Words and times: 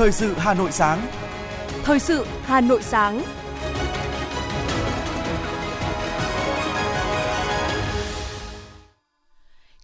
Thời 0.00 0.12
sự 0.12 0.34
Hà 0.36 0.54
Nội 0.54 0.72
sáng. 0.72 1.06
Thời 1.84 1.98
sự 1.98 2.26
Hà 2.42 2.60
Nội 2.60 2.82
sáng. 2.82 3.22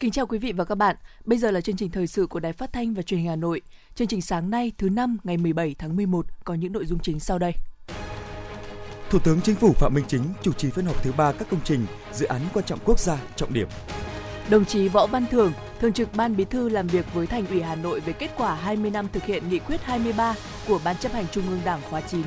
Kính 0.01 0.11
chào 0.11 0.27
quý 0.27 0.39
vị 0.39 0.53
và 0.53 0.65
các 0.65 0.75
bạn. 0.75 0.97
Bây 1.25 1.39
giờ 1.39 1.51
là 1.51 1.61
chương 1.61 1.77
trình 1.77 1.91
thời 1.91 2.07
sự 2.07 2.27
của 2.27 2.41
Đài 2.41 2.53
Phát 2.53 2.73
thanh 2.73 2.95
và 2.95 3.03
Truyền 3.03 3.21
hình 3.21 3.29
Hà 3.29 3.37
Nội. 3.37 3.61
Chương 3.95 4.09
trình 4.09 4.21
sáng 4.21 4.51
nay 4.51 4.73
thứ 4.79 4.89
năm 4.89 5.17
ngày 5.25 5.37
17 5.37 5.75
tháng 5.79 5.97
11 5.97 6.27
có 6.45 6.55
những 6.55 6.73
nội 6.73 6.87
dung 6.87 6.99
chính 6.99 7.21
sau 7.21 7.39
đây. 7.39 7.53
Thủ 9.11 9.19
tướng 9.19 9.41
Chính 9.41 9.55
phủ 9.55 9.73
Phạm 9.73 9.95
Minh 9.95 10.05
Chính 10.09 10.23
chủ 10.43 10.53
trì 10.53 10.71
phiên 10.71 10.87
họp 10.87 11.03
thứ 11.03 11.13
ba 11.17 11.33
các 11.33 11.49
công 11.51 11.61
trình, 11.65 11.87
dự 12.13 12.27
án 12.27 12.41
quan 12.55 12.65
trọng 12.65 12.79
quốc 12.85 13.01
gia 13.01 13.19
trọng 13.37 13.53
điểm. 13.53 13.69
Đồng 14.51 14.65
chí 14.65 14.89
Võ 14.89 15.07
Văn 15.07 15.27
Thưởng, 15.31 15.53
Thường 15.81 15.93
trực 15.93 16.15
Ban 16.15 16.37
Bí 16.37 16.45
thư 16.45 16.69
làm 16.69 16.87
việc 16.87 17.15
với 17.15 17.27
Thành 17.27 17.47
ủy 17.47 17.63
Hà 17.63 17.75
Nội 17.75 18.01
về 18.01 18.13
kết 18.13 18.31
quả 18.37 18.55
20 18.55 18.91
năm 18.91 19.07
thực 19.13 19.25
hiện 19.25 19.49
nghị 19.49 19.59
quyết 19.59 19.83
23 19.83 20.35
của 20.69 20.81
Ban 20.85 20.97
chấp 20.97 21.13
hành 21.13 21.25
Trung 21.33 21.49
ương 21.49 21.61
Đảng 21.65 21.81
khóa 21.91 22.01
9. 22.01 22.23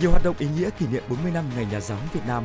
Nhiều 0.00 0.10
hoạt 0.10 0.24
động 0.24 0.36
ý 0.38 0.46
nghĩa 0.58 0.70
kỷ 0.78 0.86
niệm 0.86 1.02
40 1.08 1.32
năm 1.32 1.44
Ngày 1.56 1.66
Nhà 1.72 1.80
giáo 1.80 1.98
Việt 2.12 2.20
Nam. 2.26 2.44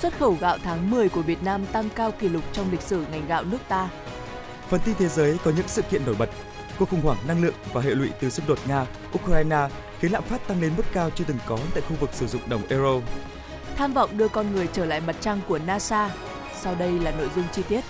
Xuất 0.00 0.18
khẩu 0.18 0.36
gạo 0.40 0.58
tháng 0.64 0.90
10 0.90 1.08
của 1.08 1.22
Việt 1.22 1.42
Nam 1.42 1.66
tăng 1.66 1.88
cao 1.94 2.10
kỷ 2.12 2.28
lục 2.28 2.42
trong 2.52 2.70
lịch 2.70 2.80
sử 2.80 3.04
ngành 3.10 3.26
gạo 3.26 3.44
nước 3.44 3.58
ta. 3.68 3.88
Phần 4.68 4.80
tin 4.84 4.94
thế 4.98 5.08
giới 5.08 5.38
có 5.44 5.52
những 5.56 5.68
sự 5.68 5.82
kiện 5.82 6.02
nổi 6.06 6.14
bật. 6.18 6.30
Cuộc 6.78 6.90
khủng 6.90 7.00
hoảng 7.00 7.18
năng 7.28 7.42
lượng 7.42 7.54
và 7.72 7.80
hệ 7.80 7.90
lụy 7.90 8.10
từ 8.20 8.30
xung 8.30 8.46
đột 8.46 8.58
Nga-Ukraine 8.68 9.68
khiến 10.00 10.12
lạm 10.12 10.22
phát 10.22 10.48
tăng 10.48 10.60
lên 10.60 10.72
mức 10.76 10.86
cao 10.92 11.10
chưa 11.10 11.24
từng 11.26 11.38
có 11.46 11.58
tại 11.74 11.82
khu 11.88 11.96
vực 12.00 12.10
sử 12.12 12.26
dụng 12.26 12.42
đồng 12.48 12.62
euro. 12.68 13.00
Tham 13.76 13.92
vọng 13.92 14.18
đưa 14.18 14.28
con 14.28 14.52
người 14.52 14.68
trở 14.72 14.84
lại 14.84 15.00
mặt 15.00 15.16
trăng 15.20 15.40
của 15.48 15.58
NASA. 15.58 16.10
Sau 16.60 16.74
đây 16.74 16.92
là 16.92 17.10
nội 17.10 17.28
dung 17.36 17.44
chi 17.52 17.62
tiết. 17.68 17.84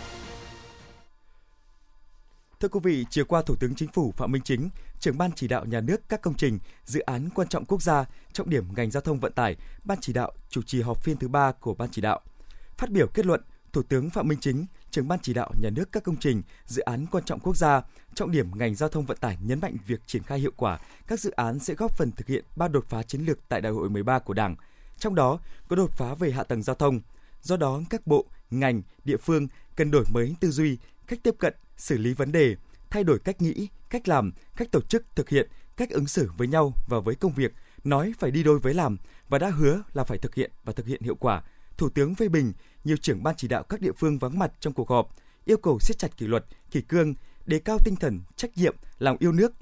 Thưa 2.64 2.68
quý 2.68 2.80
vị, 2.82 3.06
chiều 3.10 3.24
qua 3.24 3.42
Thủ 3.42 3.56
tướng 3.56 3.74
Chính 3.74 3.88
phủ 3.88 4.12
Phạm 4.16 4.32
Minh 4.32 4.42
Chính, 4.42 4.68
trưởng 5.00 5.18
ban 5.18 5.30
chỉ 5.32 5.48
đạo 5.48 5.64
nhà 5.64 5.80
nước 5.80 6.00
các 6.08 6.22
công 6.22 6.34
trình, 6.34 6.58
dự 6.84 7.00
án 7.00 7.28
quan 7.34 7.48
trọng 7.48 7.64
quốc 7.64 7.82
gia, 7.82 8.04
trọng 8.32 8.50
điểm 8.50 8.64
ngành 8.76 8.90
giao 8.90 9.00
thông 9.00 9.20
vận 9.20 9.32
tải, 9.32 9.56
ban 9.84 9.98
chỉ 10.00 10.12
đạo 10.12 10.32
chủ 10.48 10.62
trì 10.62 10.82
họp 10.82 11.02
phiên 11.02 11.16
thứ 11.16 11.28
ba 11.28 11.52
của 11.52 11.74
ban 11.74 11.88
chỉ 11.92 12.02
đạo. 12.02 12.20
Phát 12.76 12.90
biểu 12.90 13.06
kết 13.14 13.26
luận, 13.26 13.40
Thủ 13.72 13.82
tướng 13.82 14.10
Phạm 14.10 14.28
Minh 14.28 14.38
Chính, 14.40 14.66
trưởng 14.90 15.08
ban 15.08 15.18
chỉ 15.22 15.34
đạo 15.34 15.50
nhà 15.62 15.70
nước 15.70 15.92
các 15.92 16.02
công 16.02 16.16
trình, 16.16 16.42
dự 16.66 16.82
án 16.82 17.06
quan 17.10 17.24
trọng 17.24 17.40
quốc 17.40 17.56
gia, 17.56 17.82
trọng 18.14 18.30
điểm 18.30 18.50
ngành 18.58 18.74
giao 18.74 18.88
thông 18.88 19.06
vận 19.06 19.16
tải 19.16 19.38
nhấn 19.42 19.60
mạnh 19.60 19.76
việc 19.86 20.00
triển 20.06 20.22
khai 20.22 20.38
hiệu 20.38 20.52
quả 20.56 20.78
các 21.06 21.20
dự 21.20 21.30
án 21.30 21.58
sẽ 21.58 21.74
góp 21.74 21.96
phần 21.96 22.12
thực 22.12 22.26
hiện 22.26 22.44
ba 22.56 22.68
đột 22.68 22.84
phá 22.88 23.02
chiến 23.02 23.20
lược 23.20 23.48
tại 23.48 23.60
Đại 23.60 23.72
hội 23.72 23.90
13 23.90 24.18
của 24.18 24.34
Đảng. 24.34 24.56
Trong 24.98 25.14
đó 25.14 25.38
có 25.68 25.76
đột 25.76 25.90
phá 25.92 26.14
về 26.14 26.30
hạ 26.30 26.42
tầng 26.42 26.62
giao 26.62 26.76
thông. 26.76 27.00
Do 27.42 27.56
đó, 27.56 27.80
các 27.90 28.06
bộ, 28.06 28.26
ngành, 28.50 28.82
địa 29.04 29.16
phương 29.16 29.48
cần 29.76 29.90
đổi 29.90 30.04
mới 30.12 30.34
tư 30.40 30.50
duy, 30.50 30.78
cách 31.06 31.18
tiếp 31.22 31.34
cận, 31.38 31.54
xử 31.76 31.98
lý 31.98 32.14
vấn 32.14 32.32
đề, 32.32 32.56
thay 32.90 33.04
đổi 33.04 33.18
cách 33.18 33.42
nghĩ, 33.42 33.68
cách 33.90 34.08
làm, 34.08 34.32
cách 34.56 34.68
tổ 34.72 34.80
chức 34.80 35.04
thực 35.14 35.28
hiện, 35.28 35.48
cách 35.76 35.90
ứng 35.90 36.06
xử 36.06 36.30
với 36.36 36.48
nhau 36.48 36.72
và 36.88 37.00
với 37.00 37.14
công 37.14 37.32
việc, 37.32 37.52
nói 37.84 38.12
phải 38.18 38.30
đi 38.30 38.42
đôi 38.42 38.58
với 38.58 38.74
làm 38.74 38.96
và 39.28 39.38
đã 39.38 39.50
hứa 39.50 39.82
là 39.94 40.04
phải 40.04 40.18
thực 40.18 40.34
hiện 40.34 40.50
và 40.64 40.72
thực 40.72 40.86
hiện 40.86 41.02
hiệu 41.02 41.14
quả. 41.14 41.42
Thủ 41.76 41.88
tướng 41.88 42.14
phê 42.14 42.28
bình 42.28 42.52
nhiều 42.84 42.96
trưởng 42.96 43.22
ban 43.22 43.34
chỉ 43.36 43.48
đạo 43.48 43.62
các 43.62 43.80
địa 43.80 43.92
phương 43.92 44.18
vắng 44.18 44.38
mặt 44.38 44.52
trong 44.60 44.72
cuộc 44.72 44.88
họp, 44.88 45.16
yêu 45.44 45.56
cầu 45.56 45.78
siết 45.78 45.98
chặt 45.98 46.16
kỷ 46.16 46.26
luật, 46.26 46.44
kỷ 46.70 46.80
cương, 46.80 47.14
đề 47.46 47.58
cao 47.58 47.78
tinh 47.84 47.96
thần 47.96 48.20
trách 48.36 48.56
nhiệm, 48.56 48.76
lòng 48.98 49.16
yêu 49.20 49.32
nước. 49.32 49.52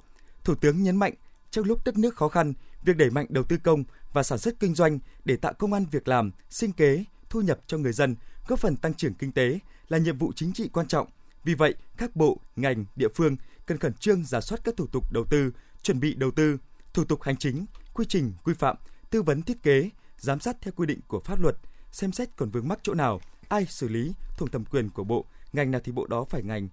Thủ 0.43 0.55
tướng 0.55 0.83
nhấn 0.83 0.95
mạnh 0.95 1.13
trong 1.51 1.65
lúc 1.65 1.79
đất 1.85 1.97
nước 1.97 2.15
khó 2.15 2.27
khăn, 2.27 2.53
việc 2.83 2.97
đẩy 2.97 3.09
mạnh 3.09 3.25
đầu 3.29 3.43
tư 3.43 3.57
công 3.63 3.83
và 4.13 4.23
sản 4.23 4.37
xuất 4.37 4.59
kinh 4.59 4.75
doanh 4.75 4.99
để 5.25 5.35
tạo 5.35 5.53
công 5.53 5.73
an 5.73 5.85
việc 5.91 6.07
làm, 6.07 6.31
sinh 6.49 6.71
kế, 6.71 7.03
thu 7.29 7.41
nhập 7.41 7.59
cho 7.67 7.77
người 7.77 7.93
dân, 7.93 8.15
góp 8.47 8.59
phần 8.59 8.75
tăng 8.75 8.93
trưởng 8.93 9.13
kinh 9.13 9.31
tế 9.31 9.59
là 9.89 9.97
nhiệm 9.97 10.17
vụ 10.17 10.31
chính 10.35 10.53
trị 10.53 10.69
quan 10.73 10.87
trọng– 10.87 11.07
vì 11.43 11.53
vậy, 11.53 11.75
các 11.97 12.15
bộ, 12.15 12.37
ngành, 12.55 12.85
địa 12.95 13.07
phương 13.15 13.37
cần 13.65 13.77
khẩn 13.77 13.93
trương 13.93 14.23
giả 14.25 14.41
soát 14.41 14.59
các 14.63 14.77
thủ 14.77 14.87
tục 14.87 15.11
đầu 15.13 15.25
tư, 15.29 15.51
chuẩn 15.81 15.99
bị 15.99 16.13
đầu 16.13 16.31
tư, 16.31 16.57
thủ 16.93 17.03
tục 17.03 17.23
hành 17.23 17.37
chính, 17.37 17.65
quy 17.93 18.05
trình, 18.09 18.33
quy 18.43 18.53
phạm, 18.53 18.77
tư 19.09 19.21
vấn 19.21 19.41
thiết 19.41 19.63
kế, 19.63 19.89
giám 20.17 20.39
sát 20.39 20.57
theo 20.61 20.73
quy 20.75 20.85
định 20.85 20.99
của 21.07 21.19
pháp 21.19 21.41
luật, 21.41 21.55
xem 21.91 22.11
xét 22.11 22.29
còn 22.35 22.49
vướng 22.49 22.67
mắc 22.67 22.79
chỗ 22.83 22.93
nào, 22.93 23.21
ai 23.49 23.65
xử 23.65 23.87
lý 23.87 24.13
thuộc 24.37 24.51
thẩm 24.51 24.65
quyền 24.65 24.89
của 24.89 25.03
bộ, 25.03 25.25
ngành 25.53 25.71
nào 25.71 25.81
thì 25.83 25.91
bộ 25.91 26.07
đó 26.07 26.25
phải 26.29 26.43
ngành. 26.43 26.67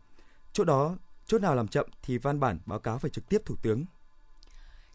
Chỗ 0.52 0.64
đó, 0.64 0.96
chỗ 1.26 1.38
nào 1.38 1.54
làm 1.54 1.68
chậm 1.68 1.86
thì 2.02 2.18
văn 2.18 2.40
bản 2.40 2.58
báo 2.66 2.78
cáo 2.78 2.98
phải 2.98 3.10
trực 3.10 3.28
tiếp 3.28 3.42
thủ 3.44 3.56
tướng. 3.62 3.84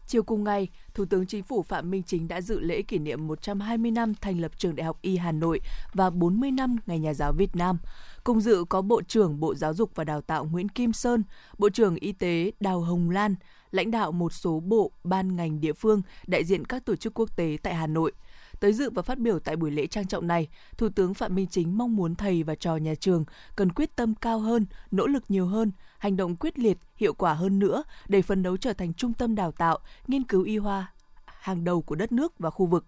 Chiều 0.06 0.22
cùng 0.22 0.44
ngày, 0.44 0.68
Thủ 0.94 1.04
tướng 1.04 1.26
Chính 1.26 1.42
phủ 1.42 1.62
Phạm 1.62 1.90
Minh 1.90 2.02
Chính 2.02 2.28
đã 2.28 2.40
dự 2.40 2.60
lễ 2.60 2.82
kỷ 2.82 2.98
niệm 2.98 3.26
120 3.26 3.90
năm 3.90 4.14
thành 4.20 4.40
lập 4.40 4.52
Trường 4.58 4.76
Đại 4.76 4.84
học 4.84 4.98
Y 5.02 5.16
Hà 5.16 5.32
Nội 5.32 5.60
và 5.94 6.10
40 6.10 6.50
năm 6.50 6.76
Ngày 6.86 6.98
Nhà 6.98 7.14
giáo 7.14 7.32
Việt 7.32 7.56
Nam. 7.56 7.78
Cùng 8.24 8.40
dự 8.40 8.64
có 8.68 8.82
Bộ 8.82 9.02
trưởng 9.02 9.40
Bộ 9.40 9.54
Giáo 9.54 9.74
dục 9.74 9.90
và 9.94 10.04
Đào 10.04 10.20
tạo 10.20 10.44
Nguyễn 10.44 10.68
Kim 10.68 10.92
Sơn, 10.92 11.22
Bộ 11.58 11.70
trưởng 11.70 11.96
Y 11.96 12.12
tế 12.12 12.52
Đào 12.60 12.80
Hồng 12.80 13.10
Lan, 13.10 13.34
lãnh 13.70 13.90
đạo 13.90 14.12
một 14.12 14.32
số 14.32 14.60
bộ, 14.60 14.90
ban 15.04 15.36
ngành 15.36 15.60
địa 15.60 15.72
phương, 15.72 16.02
đại 16.26 16.44
diện 16.44 16.64
các 16.64 16.84
tổ 16.84 16.96
chức 16.96 17.14
quốc 17.14 17.36
tế 17.36 17.56
tại 17.62 17.74
Hà 17.74 17.86
Nội. 17.86 18.12
Tới 18.60 18.72
dự 18.72 18.90
và 18.90 19.02
phát 19.02 19.18
biểu 19.18 19.38
tại 19.38 19.56
buổi 19.56 19.70
lễ 19.70 19.86
trang 19.86 20.06
trọng 20.06 20.26
này, 20.26 20.48
Thủ 20.78 20.88
tướng 20.88 21.14
Phạm 21.14 21.34
Minh 21.34 21.46
Chính 21.46 21.78
mong 21.78 21.96
muốn 21.96 22.14
thầy 22.14 22.42
và 22.42 22.54
trò 22.54 22.76
nhà 22.76 22.94
trường 22.94 23.24
cần 23.56 23.72
quyết 23.72 23.96
tâm 23.96 24.14
cao 24.14 24.38
hơn, 24.38 24.66
nỗ 24.90 25.06
lực 25.06 25.24
nhiều 25.28 25.46
hơn, 25.46 25.72
hành 25.98 26.16
động 26.16 26.36
quyết 26.36 26.58
liệt, 26.58 26.78
hiệu 26.96 27.14
quả 27.14 27.34
hơn 27.34 27.58
nữa 27.58 27.82
để 28.08 28.22
phấn 28.22 28.42
đấu 28.42 28.56
trở 28.56 28.72
thành 28.72 28.94
trung 28.94 29.12
tâm 29.12 29.34
đào 29.34 29.52
tạo, 29.52 29.78
nghiên 30.06 30.24
cứu 30.24 30.42
y 30.42 30.56
hoa 30.56 30.92
hàng 31.26 31.64
đầu 31.64 31.82
của 31.82 31.94
đất 31.94 32.12
nước 32.12 32.38
và 32.38 32.50
khu 32.50 32.66
vực. 32.66 32.86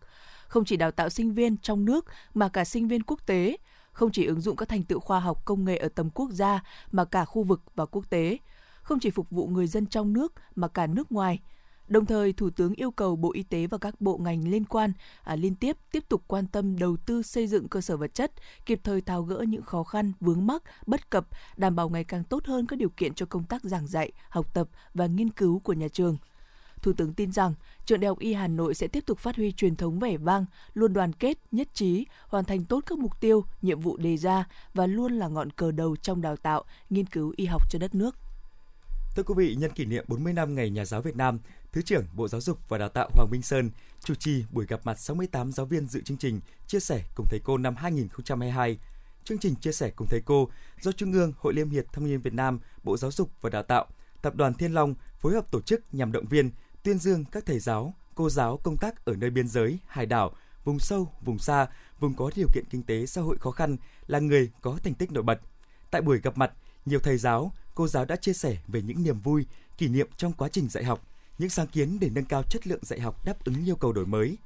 Không 0.49 0.65
chỉ 0.65 0.77
đào 0.77 0.91
tạo 0.91 1.09
sinh 1.09 1.35
viên 1.35 1.57
trong 1.57 1.85
nước 1.85 2.05
mà 2.35 2.49
cả 2.49 2.65
sinh 2.65 2.89
viên 2.89 3.03
quốc 3.03 3.27
tế, 3.27 3.57
không 3.93 4.11
chỉ 4.13 4.25
ứng 4.25 4.41
dụng 4.41 4.57
các 4.57 4.69
thành 4.69 4.83
tựu 4.83 5.01
khoa 5.01 5.21
học 5.21 5.45
công 5.45 5.65
nghệ 5.65 5.77
ở 5.77 5.89
tầm 5.89 6.11
quốc 6.11 6.31
gia 6.31 6.63
mà 6.93 7.05
cả 7.05 7.25
khu 7.25 7.43
vực 7.43 7.63
và 7.75 7.87
quốc 7.87 8.11
tế, 8.11 8.39
không 8.83 8.99
chỉ 8.99 9.11
phục 9.11 9.31
vụ 9.31 9.47
người 9.47 9.67
dân 9.67 9.87
trong 9.87 10.13
nước 10.13 10.33
mà 10.55 10.69
cả 10.69 10.87
nước 10.87 11.13
ngoài. 11.13 11.41
Đồng 11.89 12.07
thời, 12.07 12.33
Thủ 12.33 12.51
tướng 12.51 12.75
yêu 12.75 12.91
cầu 12.91 13.17
Bộ 13.17 13.33
Y 13.33 13.43
tế 13.43 13.67
và 13.67 13.79
các 13.79 14.01
bộ 14.01 14.19
ngành 14.19 14.49
liên 14.49 14.65
quan 14.65 14.93
à, 15.23 15.37
liên 15.37 15.55
tiếp 15.55 15.77
tiếp 15.93 16.05
tục 16.09 16.23
quan 16.27 16.47
tâm 16.47 16.79
đầu 16.79 16.97
tư 16.97 17.23
xây 17.23 17.47
dựng 17.47 17.69
cơ 17.69 17.81
sở 17.81 17.97
vật 17.97 18.15
chất, 18.15 18.33
kịp 18.67 18.81
thời 18.85 19.01
tháo 19.01 19.23
gỡ 19.23 19.45
những 19.49 19.63
khó 19.63 19.83
khăn, 19.83 20.13
vướng 20.21 20.47
mắc, 20.47 20.63
bất 20.87 21.11
cập, 21.11 21.27
đảm 21.57 21.77
bảo 21.77 21.89
ngày 21.89 22.05
càng 22.05 22.25
tốt 22.25 22.47
hơn 22.47 22.67
các 22.67 22.79
điều 22.79 22.89
kiện 22.89 23.15
cho 23.15 23.27
công 23.27 23.45
tác 23.45 23.65
giảng 23.65 23.87
dạy, 23.87 24.13
học 24.29 24.55
tập 24.55 24.69
và 24.95 25.07
nghiên 25.07 25.31
cứu 25.31 25.59
của 25.59 25.73
nhà 25.73 25.89
trường. 25.89 26.17
Thủ 26.83 26.93
tướng 26.93 27.15
tin 27.15 27.33
rằng 27.33 27.55
Trường 27.87 28.01
Đại 28.01 28.09
học 28.09 28.19
Y 28.19 28.33
Hà 28.33 28.49
Nội 28.49 28.75
sẽ 28.75 28.87
tiếp 28.87 29.07
tục 29.07 29.19
phát 29.19 29.37
huy 29.37 29.53
truyền 29.53 29.77
thống 29.77 29.99
vẻ 29.99 30.17
vang, 30.17 30.45
luôn 30.75 30.93
đoàn 30.93 31.13
kết, 31.13 31.39
nhất 31.53 31.69
trí, 31.75 32.07
hoàn 32.29 32.45
thành 32.45 32.65
tốt 32.65 32.81
các 32.87 32.99
mục 32.99 33.21
tiêu, 33.21 33.45
nhiệm 33.63 33.81
vụ 33.81 33.97
đề 33.97 34.17
ra 34.17 34.45
và 34.75 34.87
luôn 34.87 35.13
là 35.13 35.29
ngọn 35.29 35.51
cờ 35.51 35.71
đầu 35.71 35.97
trong 35.97 36.21
đào 36.21 36.37
tạo, 36.37 36.65
nghiên 36.91 37.07
cứu 37.07 37.33
y 37.37 37.45
học 37.45 37.71
cho 37.71 37.79
đất 37.79 37.95
nước. 37.95 38.17
Thưa 39.17 39.23
quý 39.23 39.35
vị, 39.37 39.55
nhân 39.55 39.71
kỷ 39.71 39.85
niệm 39.85 40.05
40 40.09 40.33
năm 40.33 40.55
Ngày 40.55 40.71
Nhà 40.71 40.85
giáo 40.85 41.03
Việt 41.03 41.17
Nam, 41.17 41.39
Thứ 41.73 41.83
trưởng 41.83 42.05
Bộ 42.15 42.29
Giáo 42.29 42.41
dục 42.41 42.59
và 42.69 42.79
Đào 42.79 42.89
tạo 42.89 43.11
Hoàng 43.13 43.31
Minh 43.31 43.43
Sơn 43.43 43.71
chủ 44.05 44.15
trì 44.15 44.45
buổi 44.53 44.67
gặp 44.67 44.81
mặt 44.85 45.01
68 45.01 45.53
giáo 45.53 45.67
viên 45.67 45.87
dự 45.87 46.01
chương 46.01 46.17
trình 46.17 46.41
Chia 46.67 46.81
sẻ 46.81 47.03
cùng 47.15 47.27
thầy 47.31 47.41
cô 47.45 47.59
năm 47.59 47.77
2022. 47.77 48.79
Chương 49.25 49.39
trình 49.39 49.55
Chia 49.55 49.73
sẻ 49.73 49.91
cùng 49.97 50.09
thầy 50.11 50.21
cô 50.25 50.49
do 50.81 50.93
Trung 50.93 51.13
ương 51.13 51.33
Hội 51.39 51.55
Liên 51.55 51.71
hiệp 51.71 51.85
Thanh 51.93 52.07
niên 52.07 52.21
Việt 52.21 52.33
Nam, 52.33 52.61
Bộ 52.83 52.97
Giáo 52.97 53.11
dục 53.11 53.31
và 53.41 53.51
Đào 53.51 53.63
tạo, 53.63 53.87
Tập 54.23 54.37
đoàn 54.37 54.55
Thiên 54.55 54.73
Long 54.73 54.95
phối 55.19 55.33
hợp 55.33 55.51
tổ 55.51 55.61
chức 55.61 55.81
nhằm 55.93 56.13
động 56.13 56.27
viên, 56.27 56.51
tuyên 56.83 56.99
dương 56.99 57.25
các 57.25 57.47
thầy 57.47 57.59
giáo, 57.59 57.95
cô 58.15 58.31
giáo 58.31 58.57
công 58.57 58.77
tác 58.77 59.05
ở 59.05 59.15
nơi 59.17 59.31
biên 59.31 59.49
giới, 59.49 59.79
hải 59.87 60.07
đảo, 60.07 60.33
vùng 60.65 60.79
sâu, 60.79 61.13
vùng 61.25 61.39
xa, 61.39 61.67
vùng 62.01 62.15
có 62.15 62.31
điều 62.35 62.49
kiện 62.55 62.65
kinh 62.71 62.83
tế 62.83 63.07
xã 63.07 63.21
hội 63.21 63.37
khó 63.39 63.51
khăn 63.51 63.77
là 64.07 64.19
người 64.19 64.51
có 64.61 64.79
thành 64.85 64.95
tích 64.95 65.13
nổi 65.13 65.23
bật. 65.23 65.41
Tại 65.91 66.03
buổi 66.03 66.21
gặp 66.21 66.39
mặt, 66.39 66.53
nhiều 66.87 67.01
thầy 67.01 67.17
giáo, 67.17 67.53
cô 67.75 67.89
giáo 67.89 68.05
đã 68.05 68.17
chia 68.17 68.33
sẻ 68.33 68.57
về 68.69 68.83
những 68.83 69.03
niềm 69.03 69.21
vui, 69.21 69.47
kỷ 69.79 69.89
niệm 69.89 70.09
trong 70.17 70.33
quá 70.33 70.49
trình 70.49 70.69
dạy 70.69 70.85
học, 70.85 71.03
những 71.39 71.51
sáng 71.51 71.67
kiến 71.67 71.99
để 72.01 72.11
nâng 72.11 72.25
cao 72.25 72.43
chất 72.43 72.67
lượng 72.67 72.81
dạy 72.83 73.01
học 73.01 73.25
đáp 73.25 73.45
ứng 73.45 73.65
yêu 73.65 73.77
cầu 73.77 73.93
đổi 73.93 74.07
mới. 74.07 74.37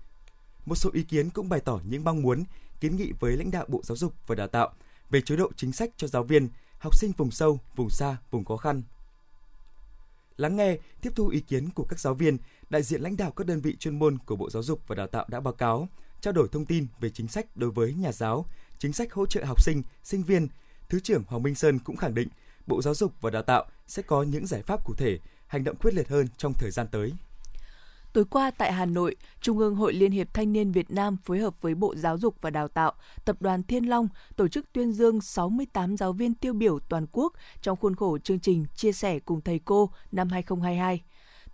Một 0.67 0.75
số 0.75 0.91
ý 0.93 1.03
kiến 1.03 1.31
cũng 1.31 1.49
bày 1.49 1.61
tỏ 1.61 1.81
những 1.89 2.05
mong 2.05 2.23
muốn, 2.23 2.45
kiến 2.81 2.97
nghị 2.97 3.13
với 3.21 3.37
lãnh 3.37 3.51
đạo 3.51 3.65
Bộ 3.69 3.81
Giáo 3.83 3.97
dục 3.97 4.15
và 4.27 4.35
Đào 4.35 4.49
tạo 4.49 4.73
về 5.11 5.21
chế 5.21 5.37
độ 5.37 5.51
chính 5.57 5.73
sách 5.73 5.91
cho 5.97 6.07
giáo 6.07 6.23
viên, 6.23 6.49
học 6.79 6.97
sinh 6.97 7.13
vùng 7.17 7.31
sâu, 7.31 7.61
vùng 7.77 7.91
xa, 7.91 8.17
vùng 8.31 8.45
khó 8.45 8.57
khăn, 8.57 8.83
lắng 10.37 10.57
nghe, 10.57 10.79
tiếp 11.01 11.13
thu 11.17 11.29
ý 11.29 11.41
kiến 11.41 11.71
của 11.71 11.85
các 11.85 12.01
giáo 12.01 12.15
viên, 12.15 12.39
đại 12.71 12.83
diện 12.83 13.03
lãnh 13.03 13.17
đạo 13.17 13.31
các 13.31 13.47
đơn 13.47 13.61
vị 13.61 13.77
chuyên 13.77 13.99
môn 13.99 14.19
của 14.19 14.37
Bộ 14.37 14.51
Giáo 14.51 14.63
dục 14.63 14.81
và 14.87 14.95
Đào 14.95 15.07
tạo 15.07 15.27
đã 15.29 15.41
báo 15.41 15.55
cáo, 15.55 15.89
trao 16.21 16.33
đổi 16.33 16.49
thông 16.53 16.67
tin 16.67 16.87
về 17.01 17.11
chính 17.11 17.29
sách 17.29 17.57
đối 17.57 17.71
với 17.71 17.95
nhà 17.95 18.13
giáo, 18.13 18.47
chính 18.79 18.93
sách 18.93 19.13
hỗ 19.13 19.27
trợ 19.27 19.45
học 19.45 19.63
sinh, 19.63 19.83
sinh 20.03 20.23
viên. 20.23 20.49
Thứ 20.89 21.01
trưởng 21.01 21.25
Hoàng 21.27 21.43
Minh 21.43 21.55
Sơn 21.55 21.79
cũng 21.79 21.97
khẳng 21.97 22.15
định 22.15 22.29
Bộ 22.67 22.83
Giáo 22.83 22.95
dục 22.95 23.13
và 23.21 23.31
Đào 23.31 23.43
tạo 23.43 23.65
sẽ 23.87 24.03
có 24.03 24.23
những 24.23 24.47
giải 24.47 24.63
pháp 24.63 24.85
cụ 24.85 24.95
thể, 24.95 25.19
hành 25.53 25.65
động 25.65 25.77
quyết 25.77 25.95
liệt 25.95 26.09
hơn 26.09 26.27
trong 26.37 26.53
thời 26.59 26.71
gian 26.71 26.87
tới. 26.91 27.13
Tối 28.13 28.25
qua 28.31 28.51
tại 28.51 28.73
Hà 28.73 28.87
Nội, 28.87 29.17
Trung 29.41 29.59
ương 29.59 29.75
Hội 29.75 29.93
Liên 29.93 30.13
hiệp 30.13 30.35
Thanh 30.35 30.53
niên 30.53 30.73
Việt 30.73 30.91
Nam 30.91 31.17
phối 31.25 31.39
hợp 31.39 31.55
với 31.61 31.75
Bộ 31.75 31.95
Giáo 31.97 32.19
dục 32.19 32.37
và 32.41 32.51
Đào 32.51 32.69
tạo, 32.69 32.93
Tập 33.25 33.37
đoàn 33.41 33.63
Thiên 33.63 33.85
Long 33.85 34.09
tổ 34.37 34.49
chức 34.49 34.73
tuyên 34.73 34.93
dương 34.93 35.21
68 35.21 35.97
giáo 35.97 36.13
viên 36.13 36.35
tiêu 36.35 36.53
biểu 36.53 36.79
toàn 36.79 37.07
quốc 37.13 37.33
trong 37.63 37.77
khuôn 37.77 37.97
khổ 37.97 38.19
chương 38.19 38.41
trình 38.41 38.67
Chia 38.75 38.93
sẻ 38.93 39.19
cùng 39.19 39.41
thầy 39.41 39.61
cô 39.65 39.91
năm 40.13 40.29
2022. 40.29 41.03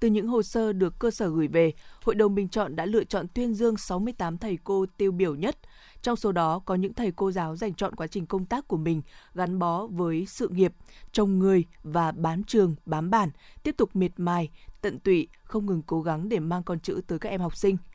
Từ 0.01 0.09
những 0.09 0.27
hồ 0.27 0.43
sơ 0.43 0.73
được 0.73 0.99
cơ 0.99 1.11
sở 1.11 1.29
gửi 1.29 1.49
về, 1.49 1.73
Hội 2.05 2.15
đồng 2.15 2.35
bình 2.35 2.49
chọn 2.49 2.77
đã 2.77 2.87
lựa 2.87 3.05
chọn 3.05 3.27
tuyên 3.35 3.55
dương 3.55 3.77
68 3.77 4.39
thầy 4.39 4.59
cô 4.65 4.87
tiêu 4.97 5.13
biểu 5.13 5.35
nhất. 5.35 5.59
Trong 6.03 6.17
số 6.17 6.33
đó 6.33 6.59
có 6.59 6.75
những 6.75 6.95
thầy 6.95 7.13
cô 7.13 7.33
giáo 7.33 7.57
dành 7.57 7.75
chọn 7.75 7.95
quá 7.95 8.07
trình 8.07 8.27
công 8.27 8.45
tác 8.45 8.69
của 8.69 8.77
mình 8.77 9.03
gắn 9.35 9.59
bó 9.59 9.87
với 9.87 10.27
sự 10.27 10.49
nghiệp, 10.49 10.73
trồng 11.13 11.39
người 11.39 11.65
và 11.83 12.13
bám 12.13 12.45
trường, 12.45 12.75
bám 12.87 13.11
bản, 13.11 13.31
tiếp 13.63 13.75
tục 13.77 13.97
miệt 13.97 14.13
mài, 14.17 14.51
tận 14.81 14.99
tụy, 14.99 15.29
không 15.43 15.67
ngừng 15.67 15.83
cố 15.83 16.03
gắng 16.03 16.29
để 16.29 16.39
mang 16.39 16.63
con 16.63 16.81
chữ 16.81 17.01
tới 17.07 17.19
các 17.19 17.29
em 17.29 17.41
học 17.41 17.57
sinh– 17.57 17.77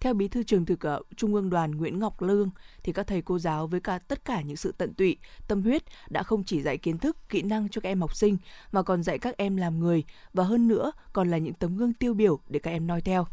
theo 0.00 0.14
Bí 0.14 0.28
thư 0.28 0.42
Trường 0.42 0.66
thực 0.66 0.86
ở 0.86 1.02
Trung 1.16 1.34
ương 1.34 1.50
Đoàn 1.50 1.70
Nguyễn 1.70 1.98
Ngọc 1.98 2.22
Lương 2.22 2.50
thì 2.82 2.92
các 2.92 3.06
thầy 3.06 3.22
cô 3.22 3.38
giáo 3.38 3.66
với 3.66 3.80
cả 3.80 3.98
tất 3.98 4.24
cả 4.24 4.40
những 4.42 4.56
sự 4.56 4.74
tận 4.78 4.94
tụy, 4.94 5.16
tâm 5.48 5.62
huyết 5.62 5.82
đã 6.10 6.22
không 6.22 6.44
chỉ 6.44 6.62
dạy 6.62 6.78
kiến 6.78 6.98
thức, 6.98 7.16
kỹ 7.28 7.42
năng 7.42 7.68
cho 7.68 7.80
các 7.80 7.90
em 7.90 8.00
học 8.00 8.16
sinh 8.16 8.36
mà 8.72 8.82
còn 8.82 9.02
dạy 9.02 9.18
các 9.18 9.36
em 9.36 9.56
làm 9.56 9.80
người 9.80 10.04
và 10.34 10.44
hơn 10.44 10.68
nữa 10.68 10.92
còn 11.12 11.30
là 11.30 11.38
những 11.38 11.54
tấm 11.54 11.76
gương 11.76 11.92
tiêu 11.92 12.14
biểu 12.14 12.40
để 12.48 12.58
các 12.58 12.70
em 12.70 12.86
noi 12.86 13.00
theo. 13.00 13.26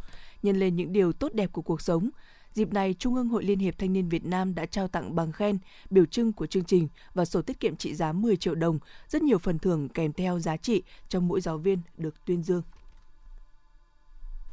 Nhân 0.44 0.60
lên 0.60 0.76
những 0.76 0.94
điều 0.94 1.14
tốt 1.14 1.34
đẹp 1.34 1.52
của 1.52 1.62
cuộc 1.62 1.82
sống, 1.82 2.10
Dịp 2.54 2.74
này, 2.74 2.96
Trung 3.00 3.16
ương 3.16 3.30
Hội 3.30 3.44
Liên 3.44 3.60
hiệp 3.60 3.78
Thanh 3.78 3.94
niên 3.94 4.10
Việt 4.10 4.26
Nam 4.26 4.56
đã 4.56 4.66
trao 4.66 4.88
tặng 4.88 5.16
bằng 5.16 5.32
khen, 5.32 5.58
biểu 5.90 6.06
trưng 6.06 6.34
của 6.34 6.46
chương 6.46 6.64
trình 6.64 6.88
và 7.14 7.26
sổ 7.26 7.42
tiết 7.42 7.60
kiệm 7.60 7.76
trị 7.76 7.96
giá 7.96 8.12
10 8.12 8.38
triệu 8.38 8.56
đồng, 8.56 8.80
rất 9.08 9.22
nhiều 9.22 9.38
phần 9.38 9.60
thưởng 9.60 9.90
kèm 9.90 10.14
theo 10.14 10.40
giá 10.40 10.58
trị 10.58 10.84
cho 11.10 11.20
mỗi 11.20 11.42
giáo 11.42 11.58
viên 11.58 11.82
được 11.98 12.26
tuyên 12.26 12.44
dương. 12.44 12.62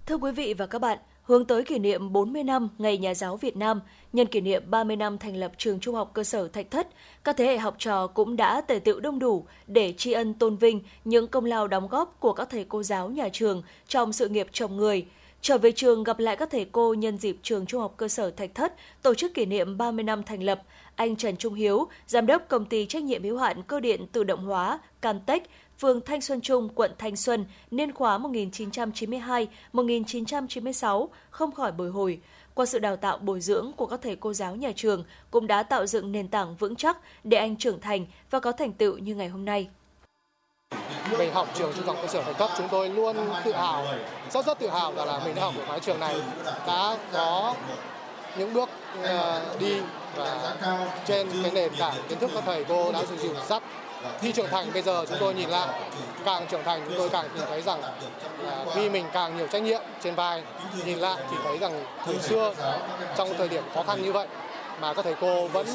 Thưa 0.06 0.16
quý 0.16 0.32
vị 0.32 0.54
và 0.54 0.66
các 0.66 0.78
bạn, 0.78 0.98
hướng 1.24 1.44
tới 1.44 1.62
kỷ 1.62 1.78
niệm 1.78 2.12
40 2.12 2.44
năm 2.44 2.68
Ngày 2.78 2.98
Nhà 2.98 3.14
giáo 3.14 3.36
Việt 3.36 3.56
Nam, 3.56 3.80
nhân 4.12 4.26
kỷ 4.26 4.40
niệm 4.40 4.62
30 4.70 4.96
năm 4.96 5.18
thành 5.18 5.36
lập 5.36 5.52
trường 5.58 5.80
trung 5.80 5.94
học 5.94 6.10
cơ 6.14 6.24
sở 6.24 6.48
Thạch 6.48 6.70
Thất, 6.70 6.88
các 7.24 7.36
thế 7.36 7.46
hệ 7.46 7.58
học 7.58 7.74
trò 7.78 8.06
cũng 8.06 8.36
đã 8.36 8.60
tề 8.60 8.78
tựu 8.78 9.00
đông 9.00 9.18
đủ 9.18 9.46
để 9.66 9.94
tri 9.96 10.12
ân 10.12 10.34
tôn 10.34 10.56
vinh 10.56 10.80
những 11.04 11.28
công 11.28 11.44
lao 11.44 11.68
đóng 11.68 11.88
góp 11.88 12.16
của 12.20 12.32
các 12.32 12.50
thầy 12.50 12.64
cô 12.68 12.82
giáo 12.82 13.10
nhà 13.10 13.28
trường 13.32 13.62
trong 13.88 14.12
sự 14.12 14.28
nghiệp 14.28 14.46
trồng 14.52 14.76
người. 14.76 15.06
Trở 15.40 15.58
về 15.58 15.72
trường 15.72 16.04
gặp 16.04 16.18
lại 16.18 16.36
các 16.36 16.48
thầy 16.50 16.64
cô 16.72 16.94
nhân 16.94 17.18
dịp 17.18 17.36
trường 17.42 17.66
trung 17.66 17.80
học 17.80 17.94
cơ 17.96 18.08
sở 18.08 18.30
Thạch 18.30 18.54
Thất 18.54 18.74
tổ 19.02 19.14
chức 19.14 19.34
kỷ 19.34 19.46
niệm 19.46 19.78
30 19.78 20.04
năm 20.04 20.22
thành 20.22 20.42
lập, 20.42 20.62
anh 20.94 21.16
Trần 21.16 21.36
Trung 21.36 21.54
Hiếu, 21.54 21.86
giám 22.06 22.26
đốc 22.26 22.48
công 22.48 22.64
ty 22.64 22.86
trách 22.86 23.02
nhiệm 23.02 23.22
hữu 23.22 23.38
hạn 23.38 23.62
cơ 23.62 23.80
điện 23.80 24.06
tự 24.12 24.24
động 24.24 24.44
hóa 24.44 24.80
Camtech 25.00 25.50
phường 25.78 26.00
Thanh 26.00 26.20
Xuân 26.20 26.40
Trung, 26.40 26.68
quận 26.74 26.92
Thanh 26.98 27.16
Xuân, 27.16 27.44
niên 27.70 27.92
khóa 27.92 28.18
1992-1996 28.18 31.08
không 31.30 31.52
khỏi 31.52 31.72
bồi 31.72 31.90
hồi. 31.90 32.20
Qua 32.54 32.66
sự 32.66 32.78
đào 32.78 32.96
tạo 32.96 33.18
bồi 33.18 33.40
dưỡng 33.40 33.72
của 33.76 33.86
các 33.86 34.00
thầy 34.02 34.16
cô 34.16 34.32
giáo 34.32 34.56
nhà 34.56 34.72
trường 34.76 35.04
cũng 35.30 35.46
đã 35.46 35.62
tạo 35.62 35.86
dựng 35.86 36.12
nền 36.12 36.28
tảng 36.28 36.56
vững 36.56 36.76
chắc 36.76 36.98
để 37.24 37.36
anh 37.36 37.56
trưởng 37.56 37.80
thành 37.80 38.06
và 38.30 38.40
có 38.40 38.52
thành 38.52 38.72
tựu 38.72 38.98
như 38.98 39.14
ngày 39.14 39.28
hôm 39.28 39.44
nay. 39.44 39.68
Mình 41.18 41.34
học 41.34 41.48
trường 41.54 41.72
trung 41.76 41.86
học 41.86 41.96
cơ 42.02 42.08
sở 42.08 42.22
thạch 42.22 42.38
cấp 42.38 42.50
chúng 42.58 42.68
tôi 42.70 42.88
luôn 42.88 43.16
tự 43.44 43.52
hào, 43.52 43.86
rất 44.30 44.46
rất 44.46 44.58
tự 44.58 44.68
hào 44.68 44.94
là, 44.94 45.04
là 45.04 45.20
mình 45.24 45.36
học 45.36 45.54
ở 45.58 45.64
mái 45.68 45.80
trường 45.80 46.00
này 46.00 46.16
đã 46.66 46.98
có 47.12 47.54
những 48.38 48.54
bước 48.54 48.68
Ờ, 49.02 49.40
đi 49.58 49.80
và 50.16 50.54
trên 51.06 51.28
cái 51.42 51.50
nền 51.54 51.72
tảng 51.78 51.94
kiến 52.08 52.18
thức 52.18 52.30
các 52.34 52.42
thầy 52.46 52.64
cô 52.64 52.92
đã 52.92 53.02
sử 53.08 53.16
dụng 53.16 53.36
sắt 53.48 53.62
khi 54.20 54.32
trưởng 54.32 54.50
thành 54.50 54.72
bây 54.72 54.82
giờ 54.82 55.04
chúng 55.08 55.18
tôi 55.20 55.34
nhìn 55.34 55.48
lại, 55.48 55.68
càng 56.24 56.46
trưởng 56.50 56.64
thành 56.64 56.84
chúng 56.88 56.98
tôi 56.98 57.08
càng 57.08 57.28
nhìn 57.34 57.44
thấy 57.48 57.62
rằng 57.62 57.82
à, 58.46 58.64
khi 58.74 58.90
mình 58.90 59.06
càng 59.12 59.36
nhiều 59.36 59.46
trách 59.46 59.62
nhiệm 59.62 59.80
trên 60.02 60.14
vai, 60.14 60.42
nhìn 60.84 60.98
lại 60.98 61.16
thì 61.30 61.36
thấy 61.44 61.58
rằng 61.58 61.84
thời 62.04 62.18
xưa, 62.18 62.52
trong 63.16 63.34
thời 63.38 63.48
điểm 63.48 63.62
khó 63.74 63.82
khăn 63.82 64.02
như 64.02 64.12
vậy 64.12 64.26
mà 64.80 64.94
các 64.94 65.04
thầy 65.04 65.14
cô 65.20 65.48
vẫn 65.48 65.66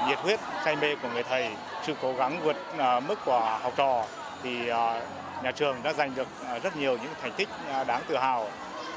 nhiệt 0.09 0.19
huyết 0.19 0.41
say 0.65 0.77
mê 0.77 0.95
của 0.95 1.09
người 1.09 1.23
thầy 1.23 1.49
sự 1.83 1.95
cố 2.03 2.13
gắng 2.13 2.41
vượt 2.43 2.57
à, 2.79 3.01
mức 3.01 3.25
của 3.25 3.59
học 3.63 3.73
trò 3.77 4.05
thì 4.43 4.69
à, 4.69 5.01
nhà 5.43 5.53
trường 5.53 5.77
đã 5.83 5.93
giành 5.93 6.15
được 6.15 6.29
à, 6.49 6.59
rất 6.59 6.77
nhiều 6.77 6.99
những 7.03 7.13
thành 7.23 7.33
tích 7.33 7.49
à, 7.73 7.85
đáng 7.85 8.03
tự 8.09 8.17
hào 8.17 8.47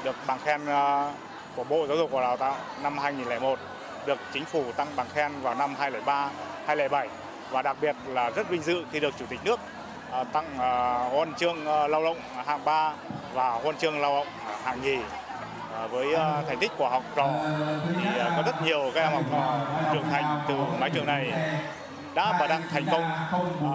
được 0.04 0.16
bằng 0.26 0.38
khen 0.44 0.66
à, 0.66 1.12
của 1.56 1.64
Bộ 1.64 1.86
Giáo 1.86 1.96
dục 1.96 2.10
và 2.10 2.20
Đào 2.20 2.36
tạo 2.36 2.56
năm 2.82 2.98
2001 2.98 3.58
được 4.06 4.18
chính 4.32 4.44
phủ 4.44 4.64
tăng 4.76 4.88
bằng 4.96 5.06
khen 5.14 5.32
vào 5.42 5.54
năm 5.54 5.74
2003 5.78 6.30
2007 6.66 7.08
và 7.50 7.62
đặc 7.62 7.76
biệt 7.80 7.96
là 8.06 8.30
rất 8.30 8.48
vinh 8.48 8.62
dự 8.62 8.84
khi 8.92 9.00
được 9.00 9.14
chủ 9.18 9.26
tịch 9.28 9.40
nước 9.44 9.60
à, 10.12 10.24
tặng 10.24 10.58
à, 10.58 10.94
huân 11.10 11.34
chương 11.34 11.66
à, 11.66 11.88
lao 11.88 12.04
động 12.04 12.16
hạng 12.46 12.64
3 12.64 12.92
và 13.34 13.50
huân 13.50 13.76
chương 13.76 14.00
lao 14.00 14.16
động 14.16 14.26
hạng 14.64 14.82
nhì. 14.82 14.98
À, 15.78 15.86
với 15.86 16.14
à, 16.14 16.42
thành 16.46 16.58
tích 16.58 16.72
của 16.78 16.88
học 16.88 17.02
trò 17.16 17.32
thì 17.86 18.18
à, 18.18 18.32
có 18.36 18.42
rất 18.46 18.62
nhiều 18.64 18.90
các 18.94 19.00
em 19.00 19.12
học 19.12 19.24
trò 19.30 19.66
trưởng 19.92 20.02
thành 20.10 20.40
từ 20.48 20.54
mái 20.80 20.90
trường 20.90 21.06
này 21.06 21.32
đã 22.14 22.36
và 22.40 22.46
đang 22.46 22.62
thành 22.70 22.86
công 22.90 23.02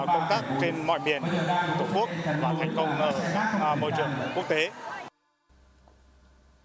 công 0.07 0.25
tác 0.29 0.41
trên 0.61 0.87
mọi 0.87 0.99
miền 0.99 1.21
tổ 1.79 1.85
quốc 1.95 2.09
và 2.41 2.55
thành 2.59 2.73
công 2.75 2.99
ở 3.61 3.75
môi 3.75 3.91
trường 3.97 4.09
quốc 4.35 4.47
tế. 4.47 4.71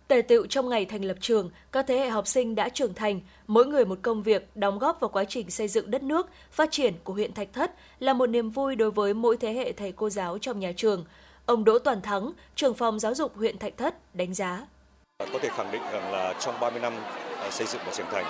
Tề 0.08 0.22
tựu 0.22 0.46
trong 0.46 0.68
ngày 0.68 0.84
thành 0.84 1.04
lập 1.04 1.16
trường, 1.20 1.50
các 1.72 1.84
thế 1.88 1.98
hệ 1.98 2.08
học 2.08 2.26
sinh 2.26 2.54
đã 2.54 2.68
trưởng 2.68 2.94
thành, 2.94 3.20
mỗi 3.46 3.66
người 3.66 3.84
một 3.84 3.98
công 4.02 4.22
việc, 4.22 4.48
đóng 4.54 4.78
góp 4.78 5.00
vào 5.00 5.08
quá 5.08 5.24
trình 5.24 5.50
xây 5.50 5.68
dựng 5.68 5.90
đất 5.90 6.02
nước, 6.02 6.30
phát 6.50 6.70
triển 6.70 6.94
của 7.04 7.12
huyện 7.12 7.32
Thạch 7.32 7.52
Thất 7.52 7.74
là 7.98 8.12
một 8.12 8.26
niềm 8.26 8.50
vui 8.50 8.76
đối 8.76 8.90
với 8.90 9.14
mỗi 9.14 9.36
thế 9.36 9.52
hệ 9.52 9.72
thầy 9.72 9.92
cô 9.92 10.10
giáo 10.10 10.38
trong 10.38 10.60
nhà 10.60 10.72
trường. 10.76 11.04
Ông 11.46 11.64
Đỗ 11.64 11.78
Toàn 11.78 12.00
Thắng, 12.00 12.32
trưởng 12.54 12.74
phòng 12.74 12.98
giáo 12.98 13.14
dục 13.14 13.36
huyện 13.36 13.58
Thạch 13.58 13.76
Thất 13.76 14.14
đánh 14.14 14.34
giá. 14.34 14.66
Có 15.32 15.38
thể 15.42 15.48
khẳng 15.56 15.70
định 15.72 15.82
rằng 15.92 16.12
là 16.12 16.34
trong 16.40 16.60
30 16.60 16.80
năm 16.80 16.92
ờ, 17.40 17.50
xây 17.50 17.66
dựng 17.66 17.82
và 17.86 17.92
trưởng 17.92 18.06
thành, 18.12 18.24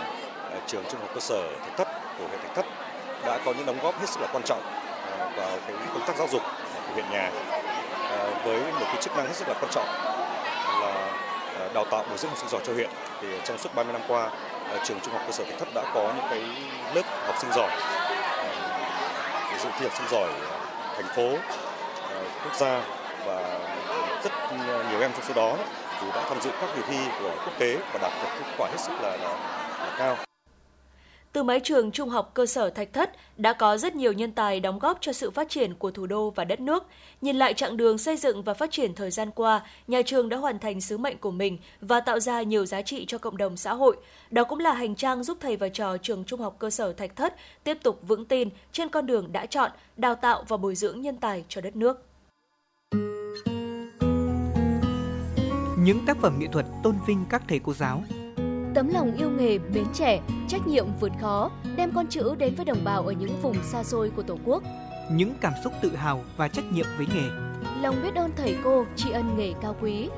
ờ, 0.51 0.59
trường 0.67 0.85
trung 0.91 1.01
học 1.01 1.11
cơ 1.15 1.21
sở 1.21 1.43
Thạch 1.61 1.77
Thất 1.77 1.89
của 2.19 2.25
huyện 2.29 2.41
Thạch 2.41 2.55
Thất 2.55 2.67
đã 3.27 3.39
có 3.45 3.53
những 3.53 3.67
đóng 3.67 3.79
góp 3.83 4.01
hết 4.01 4.09
sức 4.09 4.21
là 4.21 4.29
quan 4.33 4.43
trọng 4.47 4.63
ờ, 5.19 5.31
vào 5.37 5.59
cái 5.67 5.77
công 5.93 6.03
tác 6.07 6.17
giáo 6.17 6.29
dục 6.29 6.43
của 6.87 6.93
huyện 6.95 7.05
nhà 7.11 7.31
với 8.45 8.61
một 8.61 8.87
cái 8.87 8.97
chức 9.03 9.17
năng 9.17 9.27
hết 9.27 9.35
sức 9.35 9.49
là 9.49 9.55
quan 9.55 9.73
trọng 9.73 9.87
là 10.81 11.69
đào 11.75 11.85
tạo 11.91 12.05
bồi 12.09 12.19
dưỡng 12.19 12.31
học 12.31 12.39
sinh 12.39 12.49
giỏi 12.49 12.61
cho 12.65 12.73
huyện. 12.73 12.91
Thì 13.21 13.29
trong 13.45 13.59
suốt 13.59 13.75
30 13.75 13.93
năm 13.93 14.03
qua, 14.09 14.31
trường 14.85 15.01
trung 15.01 15.15
học 15.15 15.23
cơ 15.27 15.33
sở 15.33 15.45
Thạch 15.45 15.59
Thất 15.59 15.69
đã 15.75 15.83
có 15.95 16.13
những 16.17 16.27
cái 16.31 16.43
lớp 16.95 17.27
học 17.27 17.35
sinh 17.39 17.51
giỏi, 17.55 17.71
dự 19.63 19.69
thi 19.79 19.87
học 19.87 19.95
sinh 19.99 20.09
giỏi 20.11 20.29
thành 20.97 21.09
phố, 21.17 21.31
quốc 22.45 22.55
gia 22.57 22.83
và 23.27 23.59
rất 24.25 24.33
nhiều 24.91 25.01
em 25.01 25.11
trong 25.13 25.25
số 25.29 25.35
đó 25.35 25.57
thì 26.01 26.07
đã 26.15 26.27
tham 26.29 26.41
dự 26.41 26.51
các 26.61 26.71
kỳ 26.77 26.83
thi 26.89 26.99
của 27.21 27.35
quốc 27.45 27.59
tế 27.59 27.77
và 27.93 27.99
đạt 28.03 28.13
được 28.23 28.29
kết 28.39 28.55
quả 28.59 28.69
hết 28.71 28.79
sức 28.79 28.93
là, 28.93 29.17
là, 29.17 29.33
là 29.79 29.95
cao. 29.99 30.17
Từ 31.33 31.43
mái 31.43 31.61
trường 31.61 31.91
trung 31.91 32.09
học 32.09 32.31
cơ 32.35 32.47
sở 32.47 32.71
Thạch 32.71 32.93
Thất 32.93 33.11
đã 33.37 33.53
có 33.53 33.77
rất 33.77 33.97
nhiều 33.97 34.13
nhân 34.13 34.33
tài 34.33 34.61
đóng 34.61 34.79
góp 34.79 34.99
cho 35.01 35.13
sự 35.13 35.31
phát 35.31 35.49
triển 35.49 35.75
của 35.75 35.91
thủ 35.91 36.07
đô 36.07 36.31
và 36.31 36.45
đất 36.45 36.61
nước. 36.61 36.85
Nhìn 37.21 37.37
lại 37.37 37.55
chặng 37.55 37.77
đường 37.77 37.99
xây 37.99 38.17
dựng 38.17 38.43
và 38.43 38.55
phát 38.55 38.71
triển 38.71 38.95
thời 38.95 39.11
gian 39.11 39.31
qua, 39.31 39.61
nhà 39.87 40.03
trường 40.03 40.29
đã 40.29 40.37
hoàn 40.37 40.59
thành 40.59 40.81
sứ 40.81 40.99
mệnh 40.99 41.19
của 41.19 41.31
mình 41.31 41.59
và 41.81 42.01
tạo 42.01 42.21
ra 42.21 42.43
nhiều 42.43 42.67
giá 42.67 42.83
trị 42.83 43.05
cho 43.09 43.19
cộng 43.19 43.37
đồng 43.37 43.57
xã 43.57 43.75
hội. 43.75 43.97
Đó 44.31 44.45
cũng 44.45 44.59
là 44.59 44.73
hành 44.73 44.95
trang 44.95 45.23
giúp 45.25 45.39
thầy 45.41 45.57
và 45.57 45.69
trò 45.69 45.97
trường 45.97 46.25
trung 46.25 46.41
học 46.41 46.57
cơ 46.59 46.71
sở 46.71 46.93
Thạch 46.93 47.17
Thất 47.17 47.35
tiếp 47.65 47.79
tục 47.83 48.01
vững 48.03 48.25
tin 48.25 48.49
trên 48.73 48.89
con 48.89 49.07
đường 49.07 49.33
đã 49.33 49.47
chọn, 49.47 49.71
đào 49.97 50.15
tạo 50.15 50.45
và 50.49 50.57
bồi 50.57 50.75
dưỡng 50.75 51.01
nhân 51.01 51.17
tài 51.17 51.45
cho 51.49 51.61
đất 51.61 51.77
nước. 51.77 52.08
Những 55.89 56.07
tác 56.07 56.17
phẩm 56.21 56.39
nghệ 56.39 56.47
thuật 56.53 56.67
tôn 56.83 56.95
vinh 57.07 57.25
các 57.31 57.43
thầy 57.49 57.59
cô 57.59 57.75
giáo. 57.75 58.03
Tấm 58.75 58.89
lòng 58.89 59.17
yêu 59.17 59.31
nghề, 59.31 59.59
bến 59.59 59.85
trẻ, 59.95 60.21
trách 60.49 60.67
nhiệm 60.67 60.87
vượt 61.01 61.13
khó, 61.21 61.51
đem 61.77 61.91
con 61.95 62.07
chữ 62.07 62.35
đến 62.39 62.55
với 62.55 62.65
đồng 62.65 62.85
bào 62.85 63.07
ở 63.07 63.13
những 63.13 63.41
vùng 63.43 63.57
xa 63.63 63.85
xôi 63.85 64.11
của 64.17 64.23
Tổ 64.23 64.39
quốc. 64.45 64.63
những 65.13 65.35
cảm 65.41 65.53
xúc 65.65 65.73
tự 65.83 65.97
hào 65.97 66.25
và 66.37 66.49
trách 66.49 66.73
nhiệm 66.73 66.87
với 66.97 67.07
nghề. 67.15 67.29
Lòng 67.83 67.97
biết 68.03 68.15
ơn 68.15 68.31
thầy 68.37 68.57
cô, 68.65 68.85
tri 68.97 69.11
ân 69.11 69.37
nghề 69.39 69.53
cao 69.63 69.77
quý. 69.81 70.09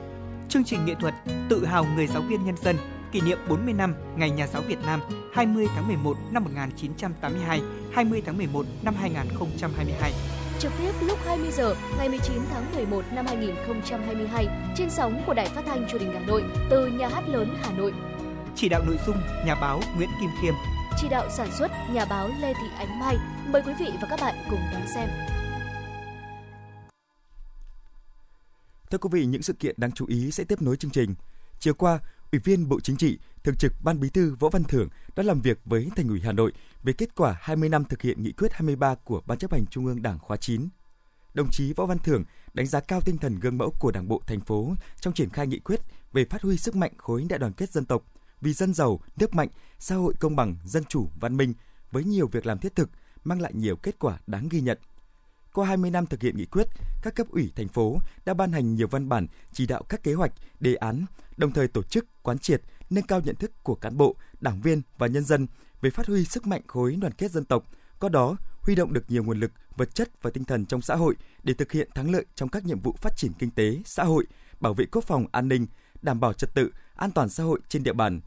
Chương 0.49 0.65
trình 0.65 0.87
nghệ 0.87 0.95
thuật 1.01 1.15
Tự 1.49 1.65
hào 1.65 1.85
người 1.97 2.07
giáo 2.07 2.23
viên 2.23 2.45
nhân 2.45 2.57
dân 2.63 2.77
kỷ 3.13 3.21
niệm 3.21 3.39
40 3.49 3.75
năm 3.75 3.95
Ngày 4.17 4.31
Nhà 4.31 4.47
giáo 4.47 4.63
Việt 4.63 4.79
Nam 4.87 5.01
20 5.33 5.67
tháng 5.75 5.89
11 5.89 6.17
năm 6.31 6.45
1982, 6.45 7.61
20 7.93 8.23
tháng 8.27 8.37
11 8.37 8.67
năm 8.83 8.95
2022 9.01 10.13
trực 10.61 10.73
tiếp 10.79 10.93
lúc 11.01 11.19
20 11.25 11.51
giờ 11.53 11.75
ngày 11.99 12.09
19 12.09 12.43
tháng 12.51 12.75
11 12.75 13.05
năm 13.13 13.27
2022 13.27 14.47
trên 14.77 14.91
sóng 14.91 15.23
của 15.27 15.35
Đài 15.35 15.49
Phát 15.49 15.63
thanh 15.67 15.89
Truyền 15.89 16.03
hình 16.03 16.13
Hà 16.15 16.21
Nội 16.21 16.45
từ 16.71 16.87
Nhà 16.87 17.09
hát 17.09 17.29
lớn 17.29 17.55
Hà 17.63 17.73
Nội. 17.73 17.93
Chỉ 18.57 18.69
đạo 18.69 18.83
nội 18.87 18.97
dung 19.07 19.17
nhà 19.47 19.55
báo 19.55 19.81
Nguyễn 19.97 20.09
Kim 20.21 20.31
Khiêm. 20.43 20.55
Chỉ 20.99 21.09
đạo 21.09 21.31
sản 21.31 21.49
xuất 21.59 21.71
nhà 21.93 22.05
báo 22.05 22.29
Lê 22.41 22.53
Thị 22.53 22.69
Ánh 22.79 23.01
Mai. 23.01 23.17
Mời 23.53 23.63
quý 23.67 23.73
vị 23.81 23.91
và 24.03 24.07
các 24.11 24.21
bạn 24.21 24.35
cùng 24.51 24.61
đón 24.73 24.83
xem. 24.95 25.09
Thưa 28.91 28.99
quý 28.99 29.09
vị, 29.13 29.27
những 29.27 29.43
sự 29.43 29.53
kiện 29.53 29.75
đáng 29.79 29.93
chú 29.93 30.07
ý 30.07 30.31
sẽ 30.31 30.45
tiếp 30.45 30.63
nối 30.63 30.77
chương 30.77 30.91
trình. 30.91 31.15
Chiều 31.59 31.75
qua, 31.75 31.99
Ủy 32.33 32.41
viên 32.45 32.69
Bộ 32.69 32.81
Chính 32.81 32.97
trị, 32.97 33.19
Thường 33.45 33.57
trực 33.57 33.73
Ban 33.83 34.01
Bí 34.01 34.09
thư 34.09 34.35
Võ 34.41 34.49
Văn 34.49 34.65
Thưởng 34.65 34.89
đã 35.17 35.23
làm 35.23 35.41
việc 35.41 35.61
với 35.65 35.89
Thành 35.97 36.09
ủy 36.09 36.21
Hà 36.21 36.33
Nội 36.33 36.53
về 36.83 36.93
kết 36.93 37.15
quả 37.17 37.37
20 37.41 37.69
năm 37.69 37.85
thực 37.85 38.03
hiện 38.03 38.23
nghị 38.23 38.33
quyết 38.33 38.53
23 38.53 38.95
của 38.95 39.23
Ban 39.27 39.39
chấp 39.39 39.53
hành 39.53 39.67
Trung 39.67 39.87
ương 39.87 40.03
Đảng 40.03 40.19
khóa 40.19 40.37
9. 40.37 40.69
Đồng 41.35 41.49
chí 41.51 41.73
Võ 41.73 41.87
Văn 41.87 41.99
Thưởng 41.99 42.25
đánh 42.55 42.67
giá 42.67 42.81
cao 42.81 43.01
tinh 43.01 43.19
thần 43.19 43.41
gương 43.41 43.59
mẫu 43.59 43.75
của 43.79 43.91
Đảng 43.91 44.09
bộ 44.09 44.23
thành 44.27 44.41
phố 44.41 44.75
trong 45.01 45.15
triển 45.15 45.31
khai 45.31 45.47
nghị 45.47 45.59
quyết 45.59 45.81
về 46.13 46.25
phát 46.25 46.43
huy 46.43 46.57
sức 46.57 46.77
mạnh 46.77 46.93
khối 46.99 47.27
đại 47.29 47.39
đoàn 47.39 47.53
kết 47.53 47.73
dân 47.73 47.85
tộc, 47.85 48.03
vì 48.41 48.53
dân 48.53 48.75
giàu, 48.75 49.01
nước 49.17 49.35
mạnh, 49.35 49.49
xã 49.79 49.95
hội 49.95 50.15
công 50.21 50.37
bằng, 50.37 50.57
dân 50.65 50.85
chủ, 50.85 51.09
văn 51.21 51.37
minh 51.37 51.55
với 51.91 52.05
nhiều 52.05 52.27
việc 52.27 52.47
làm 52.47 52.59
thiết 52.59 52.75
thực, 52.75 52.91
mang 53.25 53.41
lại 53.41 53.53
nhiều 53.55 53.77
kết 53.77 53.99
quả 53.99 54.19
đáng 54.27 54.49
ghi 54.49 54.61
nhận. 54.61 54.79
Qua 55.55 55.67
20 55.67 55.91
năm 55.91 56.07
thực 56.07 56.23
hiện 56.23 56.37
nghị 56.37 56.45
quyết, 56.47 56.69
các 57.03 57.15
cấp 57.15 57.27
ủy 57.31 57.53
thành 57.57 57.69
phố 57.69 57.99
đã 58.25 58.35
ban 58.35 58.53
hành 58.53 58.75
nhiều 58.75 58.89
văn 58.89 59.09
bản 59.09 59.27
chỉ 59.53 59.67
đạo 59.67 59.83
các 59.89 60.03
kế 60.03 60.15
hoạch, 60.15 60.33
đề 60.61 60.75
án, 60.75 61.05
đồng 61.37 61.53
thời 61.53 61.69
tổ 61.69 61.83
chức 61.83 62.23
quán 62.23 62.39
triệt, 62.39 62.63
nâng 62.91 63.05
cao 63.05 63.21
nhận 63.21 63.35
thức 63.35 63.51
của 63.63 63.75
cán 63.75 63.97
bộ, 63.97 64.17
đảng 64.41 64.61
viên 64.61 64.83
và 64.99 65.07
nhân 65.07 65.25
dân 65.25 65.47
về 65.81 65.91
phát 65.91 66.07
huy 66.07 66.25
sức 66.25 66.47
mạnh 66.47 66.63
khối 66.67 66.97
đoàn 67.01 67.13
kết 67.13 67.31
dân 67.31 67.45
tộc, 67.45 67.65
có 67.99 68.09
đó 68.09 68.37
huy 68.61 68.75
động 68.75 68.93
được 68.93 69.05
nhiều 69.09 69.25
nguồn 69.25 69.41
lực, 69.41 69.53
vật 69.77 69.95
chất 69.95 70.23
và 70.23 70.31
tinh 70.31 70.45
thần 70.45 70.67
trong 70.67 70.81
xã 70.81 70.95
hội 70.95 71.15
để 71.43 71.55
thực 71.55 71.73
hiện 71.73 71.89
thắng 71.95 72.11
lợi 72.11 72.25
trong 72.35 72.49
các 72.49 72.65
nhiệm 72.67 72.81
vụ 72.81 72.95
phát 72.99 73.17
triển 73.17 73.33
kinh 73.39 73.51
tế, 73.51 73.79
xã 73.85 74.05
hội, 74.05 74.27
bảo 74.61 74.75
vệ 74.75 74.85
quốc 74.93 75.05
phòng 75.05 75.27
an 75.33 75.49
ninh, 75.49 75.67
đảm 76.03 76.21
bảo 76.21 76.33
trật 76.33 76.55
tự, 76.55 76.71
an 76.95 77.11
toàn 77.11 77.29
xã 77.29 77.45
hội 77.45 77.61
trên 77.69 77.83
địa 77.83 77.93
bàn. 77.93 78.21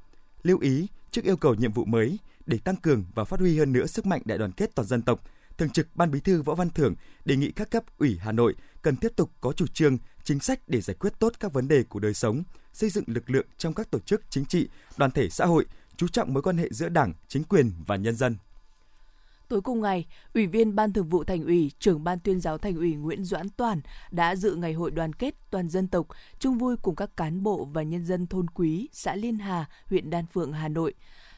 Lưu 0.44 0.60
ý 0.60 0.88
trước 1.12 1.24
yêu 1.24 1.38
cầu 1.38 1.56
nhiệm 1.56 1.72
vụ 1.72 1.86
mới 1.86 2.18
để 2.46 2.58
tăng 2.58 2.76
cường 2.76 3.06
và 3.16 3.24
phát 3.24 3.40
huy 3.40 3.60
hơn 3.60 3.74
nữa 3.74 3.86
sức 3.86 4.06
mạnh 4.06 4.22
đại 4.26 4.38
đoàn 4.38 4.52
kết 4.52 4.76
toàn 4.76 4.88
dân 4.88 5.02
tộc, 5.02 5.24
Thường 5.58 5.70
trực 5.70 5.96
Ban 5.96 6.12
Bí 6.12 6.20
thư 6.20 6.42
Võ 6.42 6.56
Văn 6.56 6.70
Thưởng 6.70 6.96
đề 7.26 7.36
nghị 7.36 7.52
các 7.52 7.72
cấp 7.72 7.84
ủy 7.98 8.18
Hà 8.22 8.32
Nội 8.32 8.56
cần 8.82 8.96
tiếp 8.96 9.12
tục 9.16 9.32
có 9.42 9.54
chủ 9.54 9.68
trương, 9.68 9.98
chính 10.24 10.40
sách 10.40 10.60
để 10.68 10.82
giải 10.82 10.96
quyết 11.00 11.14
tốt 11.20 11.34
các 11.40 11.54
vấn 11.54 11.68
đề 11.68 11.84
của 11.84 12.00
đời 12.00 12.14
sống, 12.14 12.44
xây 12.74 12.90
dựng 12.90 13.04
lực 13.08 13.30
lượng 13.30 13.46
trong 13.58 13.74
các 13.74 13.92
tổ 13.92 14.00
chức 14.00 14.22
chính 14.30 14.46
trị, 14.46 14.68
đoàn 14.98 15.12
thể 15.12 15.30
xã 15.30 15.46
hội, 15.46 15.66
chú 15.98 16.08
trọng 16.08 16.34
mối 16.34 16.44
quan 16.44 16.58
hệ 16.58 16.68
giữa 16.72 16.90
Đảng, 16.90 17.14
chính 17.28 17.44
quyền 17.44 17.72
và 17.86 17.96
nhân 17.96 18.16
dân. 18.16 18.38
Tối 19.48 19.62
cùng 19.62 19.82
ngày, 19.82 20.06
Ủy 20.34 20.48
viên 20.48 20.76
Ban 20.76 20.94
Thường 20.94 21.10
vụ 21.10 21.24
Thành 21.24 21.44
ủy, 21.44 21.72
trưởng 21.80 22.04
Ban 22.04 22.20
Tuyên 22.20 22.40
giáo 22.40 22.58
Thành 22.58 22.76
ủy 22.76 22.96
Nguyễn 22.96 23.24
Doãn 23.24 23.50
Toàn 23.50 23.82
đã 24.12 24.36
dự 24.36 24.56
ngày 24.56 24.74
hội 24.74 24.92
đoàn 24.92 25.14
kết 25.14 25.36
toàn 25.52 25.70
dân 25.70 25.88
tộc, 25.88 26.08
chung 26.40 26.58
vui 26.58 26.76
cùng 26.82 26.96
các 26.96 27.18
cán 27.18 27.44
bộ 27.44 27.66
và 27.66 27.84
nhân 27.84 28.06
dân 28.06 28.28
thôn 28.28 28.48
Quý, 28.50 28.90
xã 28.92 29.16
Liên 29.16 29.38
Hà, 29.40 29.66
huyện 29.86 30.10
Đan 30.10 30.26
Phượng, 30.34 30.54
Hà 30.54 30.68
Nội. 30.68 30.94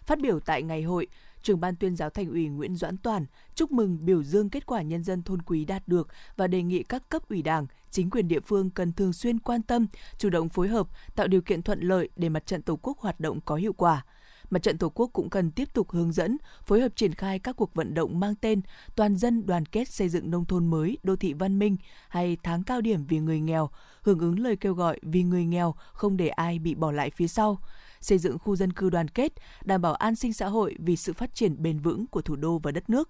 Phát 0.06 0.20
biểu 0.22 0.40
tại 0.40 0.64
ngày 0.64 0.84
hội, 0.84 1.08
trưởng 1.46 1.60
ban 1.60 1.75
tuyên 1.75 1.96
giáo 1.96 2.10
thành 2.10 2.30
ủy 2.30 2.48
Nguyễn 2.48 2.75
Doãn 2.75 2.98
Toàn 2.98 3.25
chúc 3.56 3.72
mừng 3.72 4.06
biểu 4.06 4.24
dương 4.24 4.50
kết 4.50 4.66
quả 4.66 4.82
nhân 4.82 5.04
dân 5.04 5.24
thôn 5.24 5.42
quý 5.42 5.66
đạt 5.66 5.88
được 5.88 6.08
và 6.38 6.48
đề 6.48 6.64
nghị 6.64 6.84
các 6.84 7.10
cấp 7.10 7.30
ủy 7.30 7.42
đảng, 7.42 7.68
chính 7.92 8.10
quyền 8.10 8.28
địa 8.28 8.40
phương 8.40 8.70
cần 8.70 8.94
thường 8.94 9.14
xuyên 9.14 9.40
quan 9.40 9.62
tâm, 9.62 9.88
chủ 10.18 10.30
động 10.30 10.50
phối 10.50 10.68
hợp, 10.68 10.88
tạo 11.16 11.28
điều 11.28 11.42
kiện 11.42 11.62
thuận 11.62 11.80
lợi 11.82 12.10
để 12.16 12.30
mặt 12.30 12.46
trận 12.46 12.62
Tổ 12.62 12.80
quốc 12.82 13.00
hoạt 13.00 13.20
động 13.20 13.42
có 13.42 13.56
hiệu 13.56 13.74
quả. 13.74 14.06
Mặt 14.50 14.64
trận 14.64 14.78
Tổ 14.78 14.90
quốc 14.90 15.10
cũng 15.14 15.30
cần 15.30 15.52
tiếp 15.52 15.74
tục 15.74 15.92
hướng 15.92 16.12
dẫn, 16.12 16.38
phối 16.66 16.82
hợp 16.82 16.96
triển 16.96 17.14
khai 17.14 17.40
các 17.40 17.56
cuộc 17.56 17.74
vận 17.74 17.94
động 17.94 18.20
mang 18.20 18.36
tên 18.36 18.62
Toàn 18.96 19.16
dân 19.16 19.46
đoàn 19.46 19.66
kết 19.66 19.90
xây 19.90 20.10
dựng 20.10 20.32
nông 20.32 20.46
thôn 20.46 20.68
mới, 20.68 20.98
đô 21.04 21.16
thị 21.16 21.34
văn 21.34 21.60
minh 21.60 21.78
hay 22.10 22.38
tháng 22.44 22.64
cao 22.64 22.82
điểm 22.82 23.06
vì 23.06 23.20
người 23.20 23.40
nghèo, 23.40 23.70
hưởng 24.02 24.20
ứng 24.20 24.40
lời 24.40 24.56
kêu 24.56 24.74
gọi 24.74 25.00
vì 25.02 25.24
người 25.24 25.46
nghèo 25.46 25.75
không 25.94 26.18
để 26.18 26.28
ai 26.28 26.60
bị 26.60 26.75
bỏ 26.75 26.92
lại 26.92 27.10
phía 27.10 27.28
sau 27.28 27.60
xây 28.06 28.18
dựng 28.18 28.40
khu 28.40 28.56
dân 28.56 28.74
cư 28.74 28.90
đoàn 28.90 29.08
kết, 29.08 29.34
đảm 29.64 29.82
bảo 29.82 29.94
an 29.94 30.16
sinh 30.16 30.34
xã 30.34 30.48
hội 30.48 30.76
vì 30.80 30.96
sự 30.96 31.14
phát 31.14 31.36
triển 31.36 31.64
bền 31.64 31.80
vững 31.80 32.08
của 32.08 32.22
thủ 32.22 32.36
đô 32.36 32.60
và 32.64 32.72
đất 32.72 32.90
nước. 32.90 33.10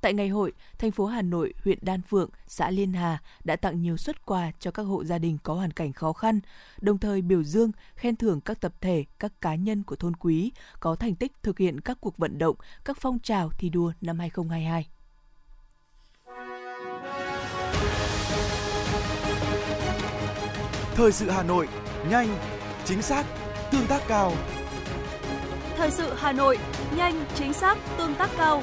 Tại 0.00 0.14
ngày 0.14 0.28
hội, 0.28 0.52
thành 0.78 0.90
phố 0.90 1.06
Hà 1.06 1.22
Nội, 1.22 1.54
huyện 1.64 1.78
Đan 1.82 2.02
Phượng, 2.02 2.30
xã 2.46 2.70
Liên 2.70 2.92
Hà 2.92 3.18
đã 3.44 3.56
tặng 3.56 3.82
nhiều 3.82 3.96
xuất 3.96 4.26
quà 4.26 4.50
cho 4.60 4.70
các 4.70 4.82
hộ 4.82 5.04
gia 5.04 5.18
đình 5.18 5.38
có 5.42 5.54
hoàn 5.54 5.70
cảnh 5.70 5.92
khó 5.92 6.12
khăn, 6.12 6.40
đồng 6.80 6.98
thời 6.98 7.22
biểu 7.22 7.42
dương, 7.42 7.72
khen 7.96 8.16
thưởng 8.16 8.40
các 8.40 8.60
tập 8.60 8.72
thể, 8.80 9.04
các 9.18 9.32
cá 9.40 9.54
nhân 9.54 9.82
của 9.82 9.96
thôn 9.96 10.16
quý 10.16 10.52
có 10.80 10.94
thành 10.94 11.14
tích 11.14 11.32
thực 11.42 11.58
hiện 11.58 11.80
các 11.80 11.98
cuộc 12.00 12.18
vận 12.18 12.38
động, 12.38 12.56
các 12.84 12.96
phong 13.00 13.18
trào 13.18 13.50
thi 13.58 13.68
đua 13.68 13.92
năm 14.00 14.18
2022. 14.18 14.86
Thời 20.94 21.12
sự 21.12 21.30
Hà 21.30 21.42
Nội, 21.42 21.68
nhanh, 22.10 22.28
chính 22.84 23.02
xác, 23.02 23.26
tương 23.72 23.86
tác 23.86 24.02
cao. 24.08 24.32
Thời 25.76 25.90
sự 25.90 26.14
Hà 26.16 26.32
Nội, 26.32 26.58
nhanh, 26.96 27.24
chính 27.34 27.52
xác, 27.52 27.78
tương 27.98 28.14
tác 28.14 28.30
cao. 28.36 28.62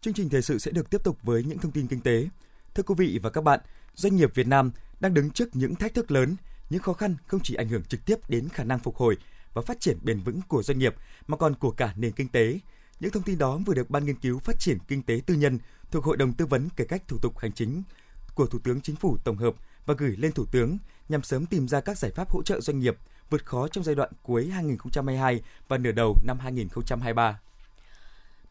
Chương 0.00 0.14
trình 0.14 0.28
thời 0.28 0.42
sự 0.42 0.58
sẽ 0.58 0.70
được 0.70 0.90
tiếp 0.90 1.04
tục 1.04 1.18
với 1.22 1.44
những 1.44 1.58
thông 1.58 1.72
tin 1.72 1.86
kinh 1.86 2.00
tế. 2.00 2.28
Thưa 2.74 2.82
quý 2.82 2.94
vị 2.98 3.18
và 3.22 3.30
các 3.30 3.44
bạn, 3.44 3.60
doanh 3.94 4.16
nghiệp 4.16 4.34
Việt 4.34 4.46
Nam 4.46 4.70
đang 5.00 5.14
đứng 5.14 5.30
trước 5.30 5.56
những 5.56 5.74
thách 5.74 5.94
thức 5.94 6.10
lớn 6.10 6.36
những 6.70 6.82
khó 6.82 6.92
khăn 6.92 7.16
không 7.26 7.40
chỉ 7.42 7.54
ảnh 7.54 7.68
hưởng 7.68 7.84
trực 7.84 8.04
tiếp 8.04 8.18
đến 8.28 8.48
khả 8.48 8.64
năng 8.64 8.78
phục 8.78 8.96
hồi 8.96 9.16
và 9.54 9.62
phát 9.62 9.80
triển 9.80 9.98
bền 10.02 10.20
vững 10.20 10.40
của 10.48 10.62
doanh 10.62 10.78
nghiệp, 10.78 10.94
mà 11.26 11.36
còn 11.36 11.54
của 11.54 11.70
cả 11.70 11.94
nền 11.96 12.12
kinh 12.12 12.28
tế. 12.28 12.58
Những 13.00 13.10
thông 13.10 13.22
tin 13.22 13.38
đó 13.38 13.58
vừa 13.66 13.74
được 13.74 13.90
Ban 13.90 14.04
nghiên 14.04 14.18
cứu 14.18 14.38
phát 14.38 14.58
triển 14.58 14.78
kinh 14.88 15.02
tế 15.02 15.20
tư 15.26 15.34
nhân 15.34 15.58
thuộc 15.90 16.04
Hội 16.04 16.16
đồng 16.16 16.32
tư 16.32 16.46
vấn 16.46 16.68
cải 16.76 16.86
cách 16.86 17.08
thủ 17.08 17.18
tục 17.22 17.38
hành 17.38 17.52
chính 17.52 17.82
của 18.34 18.46
Thủ 18.46 18.58
tướng 18.58 18.80
Chính 18.80 18.96
phủ 18.96 19.16
tổng 19.24 19.36
hợp 19.36 19.54
và 19.86 19.94
gửi 19.98 20.16
lên 20.16 20.32
Thủ 20.32 20.46
tướng 20.46 20.78
nhằm 21.08 21.22
sớm 21.22 21.46
tìm 21.46 21.68
ra 21.68 21.80
các 21.80 21.98
giải 21.98 22.10
pháp 22.10 22.30
hỗ 22.30 22.42
trợ 22.42 22.60
doanh 22.60 22.78
nghiệp 22.78 22.96
vượt 23.30 23.46
khó 23.46 23.68
trong 23.68 23.84
giai 23.84 23.94
đoạn 23.94 24.10
cuối 24.22 24.46
2022 24.46 25.42
và 25.68 25.78
nửa 25.78 25.92
đầu 25.92 26.16
năm 26.26 26.38
2023. 26.38 27.40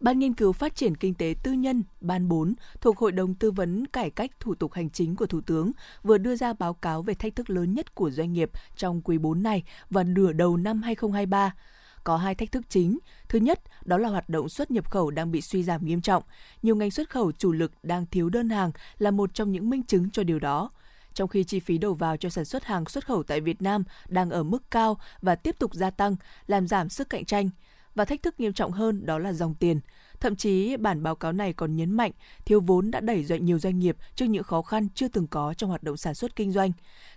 Ban 0.03 0.19
Nghiên 0.19 0.33
cứu 0.33 0.53
Phát 0.53 0.75
triển 0.75 0.95
Kinh 0.95 1.13
tế 1.13 1.35
Tư 1.43 1.51
nhân, 1.51 1.83
Ban 2.01 2.27
4, 2.27 2.53
thuộc 2.81 2.97
Hội 2.97 3.11
đồng 3.11 3.35
Tư 3.35 3.51
vấn 3.51 3.87
Cải 3.87 4.09
cách 4.09 4.31
Thủ 4.39 4.55
tục 4.55 4.73
Hành 4.73 4.89
chính 4.89 5.15
của 5.15 5.25
Thủ 5.25 5.41
tướng, 5.41 5.71
vừa 6.03 6.17
đưa 6.17 6.35
ra 6.35 6.53
báo 6.53 6.73
cáo 6.73 7.01
về 7.01 7.13
thách 7.13 7.35
thức 7.35 7.49
lớn 7.49 7.73
nhất 7.73 7.95
của 7.95 8.09
doanh 8.11 8.33
nghiệp 8.33 8.51
trong 8.75 9.01
quý 9.01 9.17
4 9.17 9.43
này 9.43 9.63
và 9.89 10.03
nửa 10.03 10.33
đầu 10.33 10.57
năm 10.57 10.81
2023 10.81 11.55
có 12.03 12.17
hai 12.17 12.35
thách 12.35 12.51
thức 12.51 12.63
chính. 12.69 12.99
Thứ 13.29 13.39
nhất, 13.39 13.59
đó 13.85 13.97
là 13.97 14.09
hoạt 14.09 14.29
động 14.29 14.49
xuất 14.49 14.71
nhập 14.71 14.89
khẩu 14.89 15.11
đang 15.11 15.31
bị 15.31 15.41
suy 15.41 15.63
giảm 15.63 15.85
nghiêm 15.85 16.01
trọng. 16.01 16.23
Nhiều 16.61 16.75
ngành 16.75 16.91
xuất 16.91 17.09
khẩu 17.09 17.31
chủ 17.31 17.51
lực 17.51 17.71
đang 17.83 18.05
thiếu 18.05 18.29
đơn 18.29 18.49
hàng 18.49 18.71
là 18.97 19.11
một 19.11 19.33
trong 19.33 19.51
những 19.51 19.69
minh 19.69 19.83
chứng 19.83 20.09
cho 20.09 20.23
điều 20.23 20.39
đó. 20.39 20.71
Trong 21.13 21.27
khi 21.27 21.43
chi 21.43 21.59
phí 21.59 21.77
đầu 21.77 21.93
vào 21.93 22.17
cho 22.17 22.29
sản 22.29 22.45
xuất 22.45 22.63
hàng 22.63 22.85
xuất 22.85 23.05
khẩu 23.05 23.23
tại 23.23 23.41
Việt 23.41 23.61
Nam 23.61 23.83
đang 24.07 24.29
ở 24.29 24.43
mức 24.43 24.71
cao 24.71 24.97
và 25.21 25.35
tiếp 25.35 25.55
tục 25.59 25.73
gia 25.73 25.89
tăng, 25.89 26.15
làm 26.47 26.67
giảm 26.67 26.89
sức 26.89 27.09
cạnh 27.09 27.25
tranh– 27.25 27.49
và 27.95 28.05
thách 28.05 28.23
thức 28.23 28.39
nghiêm 28.39 28.53
trọng 28.53 28.71
hơn 28.71 29.05
đó 29.05 29.19
là 29.19 29.33
dòng 29.33 29.55
tiền. 29.55 29.79
Thậm 30.19 30.35
chí 30.35 30.77
bản 30.77 31.03
báo 31.03 31.15
cáo 31.15 31.31
này 31.31 31.53
còn 31.53 31.75
nhấn 31.75 31.91
mạnh 31.91 32.11
thiếu 32.45 32.59
vốn 32.59 32.91
đã 32.91 32.99
đẩy 32.99 33.23
doanh 33.23 33.45
nhiều 33.45 33.59
doanh 33.59 33.79
nghiệp 33.79 33.97
trước 34.15 34.25
những 34.25 34.43
khó 34.43 34.61
khăn 34.61 34.87
chưa 34.95 35.07
từng 35.07 35.27
có 35.27 35.53
trong 35.53 35.69
hoạt 35.69 35.83
động 35.83 35.97
sản 35.97 36.15
xuất 36.15 36.35
kinh 36.35 36.51
doanh. 36.51 36.71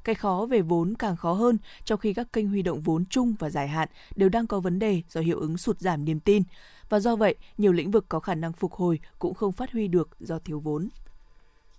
Cái 0.04 0.14
khó 0.14 0.46
về 0.50 0.60
vốn 0.60 0.94
càng 0.98 1.16
khó 1.16 1.32
hơn 1.32 1.58
trong 1.84 1.98
khi 1.98 2.14
các 2.14 2.32
kênh 2.32 2.48
huy 2.48 2.62
động 2.62 2.80
vốn 2.80 3.04
chung 3.10 3.34
và 3.38 3.50
dài 3.50 3.68
hạn 3.68 3.88
đều 4.16 4.28
đang 4.28 4.46
có 4.46 4.60
vấn 4.60 4.78
đề 4.78 5.02
do 5.08 5.20
hiệu 5.20 5.40
ứng 5.40 5.58
sụt 5.58 5.80
giảm 5.80 6.04
niềm 6.04 6.20
tin. 6.20 6.42
Và 6.88 7.00
do 7.00 7.16
vậy, 7.16 7.34
nhiều 7.58 7.72
lĩnh 7.72 7.90
vực 7.90 8.06
có 8.08 8.20
khả 8.20 8.34
năng 8.34 8.52
phục 8.52 8.72
hồi 8.72 9.00
cũng 9.18 9.34
không 9.34 9.52
phát 9.52 9.72
huy 9.72 9.88
được 9.88 10.08
do 10.20 10.38
thiếu 10.38 10.60
vốn. 10.60 10.88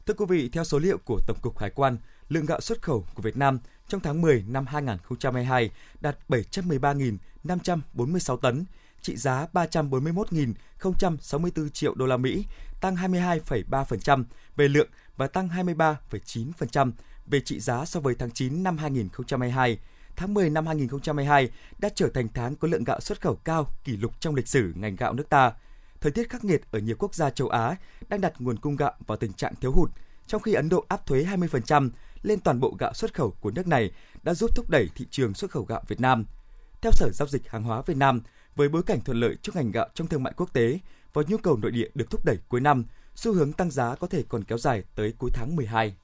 Thưa 0.05 0.13
quý 0.13 0.25
vị, 0.29 0.49
theo 0.49 0.63
số 0.63 0.79
liệu 0.79 0.97
của 1.05 1.19
Tổng 1.27 1.37
cục 1.41 1.59
Hải 1.59 1.69
quan, 1.69 1.97
lượng 2.29 2.45
gạo 2.45 2.61
xuất 2.61 2.81
khẩu 2.81 3.05
của 3.15 3.21
Việt 3.21 3.37
Nam 3.37 3.59
trong 3.87 4.01
tháng 4.01 4.21
10 4.21 4.45
năm 4.47 4.65
2022 4.65 5.71
đạt 6.01 6.17
713.546 6.29 8.37
tấn, 8.37 8.65
trị 9.01 9.15
giá 9.15 9.47
341.064 9.53 11.69
triệu 11.69 11.95
đô 11.95 12.05
la 12.05 12.17
Mỹ, 12.17 12.45
tăng 12.81 12.95
22,3% 12.95 14.23
về 14.55 14.67
lượng 14.67 14.89
và 15.17 15.27
tăng 15.27 15.49
23,9% 15.49 16.91
về 17.25 17.39
trị 17.39 17.59
giá 17.59 17.85
so 17.85 17.99
với 17.99 18.15
tháng 18.15 18.31
9 18.31 18.63
năm 18.63 18.77
2022. 18.77 19.79
Tháng 20.15 20.33
10 20.33 20.49
năm 20.49 20.67
2022 20.67 21.49
đã 21.79 21.89
trở 21.95 22.09
thành 22.09 22.27
tháng 22.33 22.55
có 22.55 22.67
lượng 22.67 22.83
gạo 22.83 22.99
xuất 22.99 23.21
khẩu 23.21 23.35
cao 23.35 23.67
kỷ 23.83 23.97
lục 23.97 24.11
trong 24.19 24.35
lịch 24.35 24.47
sử 24.47 24.73
ngành 24.75 24.95
gạo 24.95 25.13
nước 25.13 25.29
ta. 25.29 25.51
thời 26.01 26.11
tiết 26.11 26.29
khắc 26.29 26.45
nghiệt 26.45 26.61
ở 26.71 26.79
nhiều 26.79 26.95
quốc 26.99 27.15
gia 27.15 27.29
châu 27.29 27.49
Á 27.49 27.75
đang 28.09 28.21
đặt 28.21 28.33
nguồn 28.39 28.59
cung 28.59 28.75
gạo 28.75 28.93
vào 29.07 29.17
tình 29.17 29.33
trạng 29.33 29.55
thiếu 29.55 29.71
hụt, 29.71 29.91
trong 30.27 30.41
khi 30.41 30.53
Ấn 30.53 30.69
Độ 30.69 30.85
áp 30.87 31.05
thuế 31.05 31.23
20% 31.23 31.89
lên 32.21 32.39
toàn 32.39 32.59
bộ 32.59 32.75
gạo 32.79 32.93
xuất 32.93 33.13
khẩu 33.13 33.31
của 33.31 33.51
nước 33.51 33.67
này 33.67 33.91
đã 34.23 34.33
giúp 34.33 34.55
thúc 34.55 34.69
đẩy 34.69 34.89
thị 34.95 35.05
trường 35.11 35.33
xuất 35.33 35.51
khẩu 35.51 35.63
gạo 35.63 35.81
Việt 35.87 35.99
Nam. 35.99 36.25
Theo 36.81 36.91
Sở 36.91 37.09
Giao 37.13 37.27
dịch 37.27 37.49
Hàng 37.49 37.63
hóa 37.63 37.81
Việt 37.81 37.97
Nam, 37.97 38.21
với 38.57 38.69
bối 38.69 38.83
cảnh 38.83 39.01
thuận 39.01 39.19
lợi 39.19 39.37
cho 39.41 39.53
ngành 39.55 39.71
gạo 39.71 39.87
trong 39.93 40.07
thương 40.07 40.23
mại 40.23 40.33
quốc 40.37 40.53
tế 40.53 40.79
và 41.13 41.21
nhu 41.27 41.37
cầu 41.37 41.57
nội 41.57 41.71
địa 41.71 41.87
được 41.95 42.09
thúc 42.09 42.25
đẩy 42.25 42.37
cuối 42.47 42.61
năm, 42.61 42.85
xu 43.15 43.33
hướng 43.33 43.53
tăng 43.53 43.71
giá 43.71 43.95
có 43.95 44.07
thể 44.07 44.23
còn 44.29 44.43
kéo 44.43 44.57
dài 44.57 44.83
tới 44.95 45.13
cuối 45.17 45.29
tháng 45.33 45.55
12. 45.55 45.95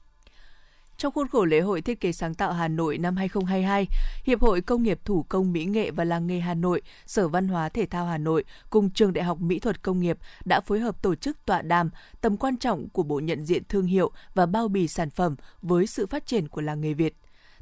Trong 0.98 1.12
khuôn 1.12 1.28
khổ 1.28 1.46
lễ 1.46 1.60
hội 1.60 1.82
thiết 1.82 2.00
kế 2.00 2.12
sáng 2.12 2.34
tạo 2.34 2.54
Hà 2.54 2.68
Nội 2.68 2.98
năm 2.98 3.16
2022, 3.16 3.88
Hiệp 4.24 4.42
hội 4.42 4.62
Công 4.62 4.84
nghiệp 4.84 5.00
Thủ 5.06 5.26
công 5.30 5.54
Mỹ 5.54 5.66
nghệ 5.66 5.92
và 5.92 6.04
Làng 6.04 6.28
nghề 6.28 6.40
Hà 6.40 6.54
Nội, 6.54 6.82
Sở 7.06 7.28
Văn 7.28 7.48
hóa 7.48 7.70
Thể 7.70 7.86
thao 7.86 8.06
Hà 8.06 8.18
Nội 8.18 8.44
cùng 8.70 8.90
Trường 8.90 9.14
Đại 9.14 9.26
học 9.26 9.42
Mỹ 9.42 9.60
thuật 9.60 9.82
Công 9.82 10.00
nghiệp 10.00 10.18
đã 10.46 10.62
phối 10.62 10.80
hợp 10.80 11.02
tổ 11.02 11.16
chức 11.16 11.46
tọa 11.46 11.62
đàm 11.62 11.90
tầm 12.22 12.38
quan 12.38 12.58
trọng 12.58 12.90
của 12.90 13.04
bộ 13.04 13.20
nhận 13.20 13.46
diện 13.46 13.64
thương 13.70 13.86
hiệu 13.86 14.12
và 14.34 14.46
bao 14.46 14.68
bì 14.68 14.88
sản 14.88 15.10
phẩm 15.10 15.36
với 15.62 15.88
sự 15.88 16.06
phát 16.06 16.26
triển 16.26 16.48
của 16.48 16.62
làng 16.62 16.82
nghề 16.82 16.94
Việt. 16.94 17.16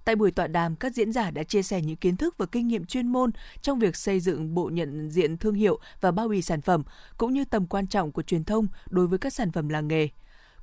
Tại 0.06 0.16
buổi 0.16 0.32
tọa 0.32 0.48
đàm, 0.48 0.76
các 0.76 0.94
diễn 0.96 1.12
giả 1.12 1.32
đã 1.32 1.44
chia 1.44 1.64
sẻ 1.64 1.82
những 1.82 1.96
kiến 1.96 2.18
thức 2.18 2.36
và 2.38 2.46
kinh 2.46 2.68
nghiệm 2.68 2.86
chuyên 2.86 3.08
môn 3.08 3.32
trong 3.62 3.80
việc 3.80 3.96
xây 3.96 4.20
dựng 4.20 4.54
bộ 4.54 4.70
nhận 4.70 5.10
diện 5.10 5.38
thương 5.38 5.56
hiệu 5.56 5.80
và 6.02 6.12
bao 6.12 6.28
bì 6.28 6.42
sản 6.42 6.62
phẩm, 6.62 6.84
cũng 7.18 7.34
như 7.34 7.46
tầm 7.46 7.68
quan 7.68 7.88
trọng 7.88 8.12
của 8.12 8.22
truyền 8.22 8.44
thông 8.44 8.68
đối 8.90 9.08
với 9.08 9.20
các 9.20 9.34
sản 9.34 9.52
phẩm 9.52 9.70
làng 9.70 9.88
nghề. 9.88 10.08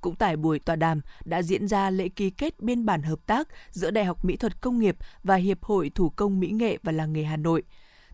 Cũng 0.01 0.15
tại 0.17 0.37
buổi 0.37 0.59
tọa 0.59 0.77
đàm 0.77 1.01
đã 1.25 1.43
diễn 1.43 1.69
ra 1.69 1.91
lễ 1.91 2.09
ký 2.09 2.31
kết 2.31 2.61
biên 2.61 2.87
bản 2.87 3.03
hợp 3.03 3.27
tác 3.27 3.49
giữa 3.71 3.91
Đại 3.91 4.05
học 4.05 4.25
Mỹ 4.25 4.37
thuật 4.37 4.61
Công 4.61 4.79
nghiệp 4.79 4.97
và 5.23 5.35
Hiệp 5.35 5.65
hội 5.65 5.91
Thủ 5.95 6.11
công 6.11 6.41
Mỹ 6.41 6.51
nghệ 6.51 6.79
và 6.83 6.93
Làng 6.93 7.13
nghề 7.13 7.23
Hà 7.23 7.37
Nội. 7.37 7.63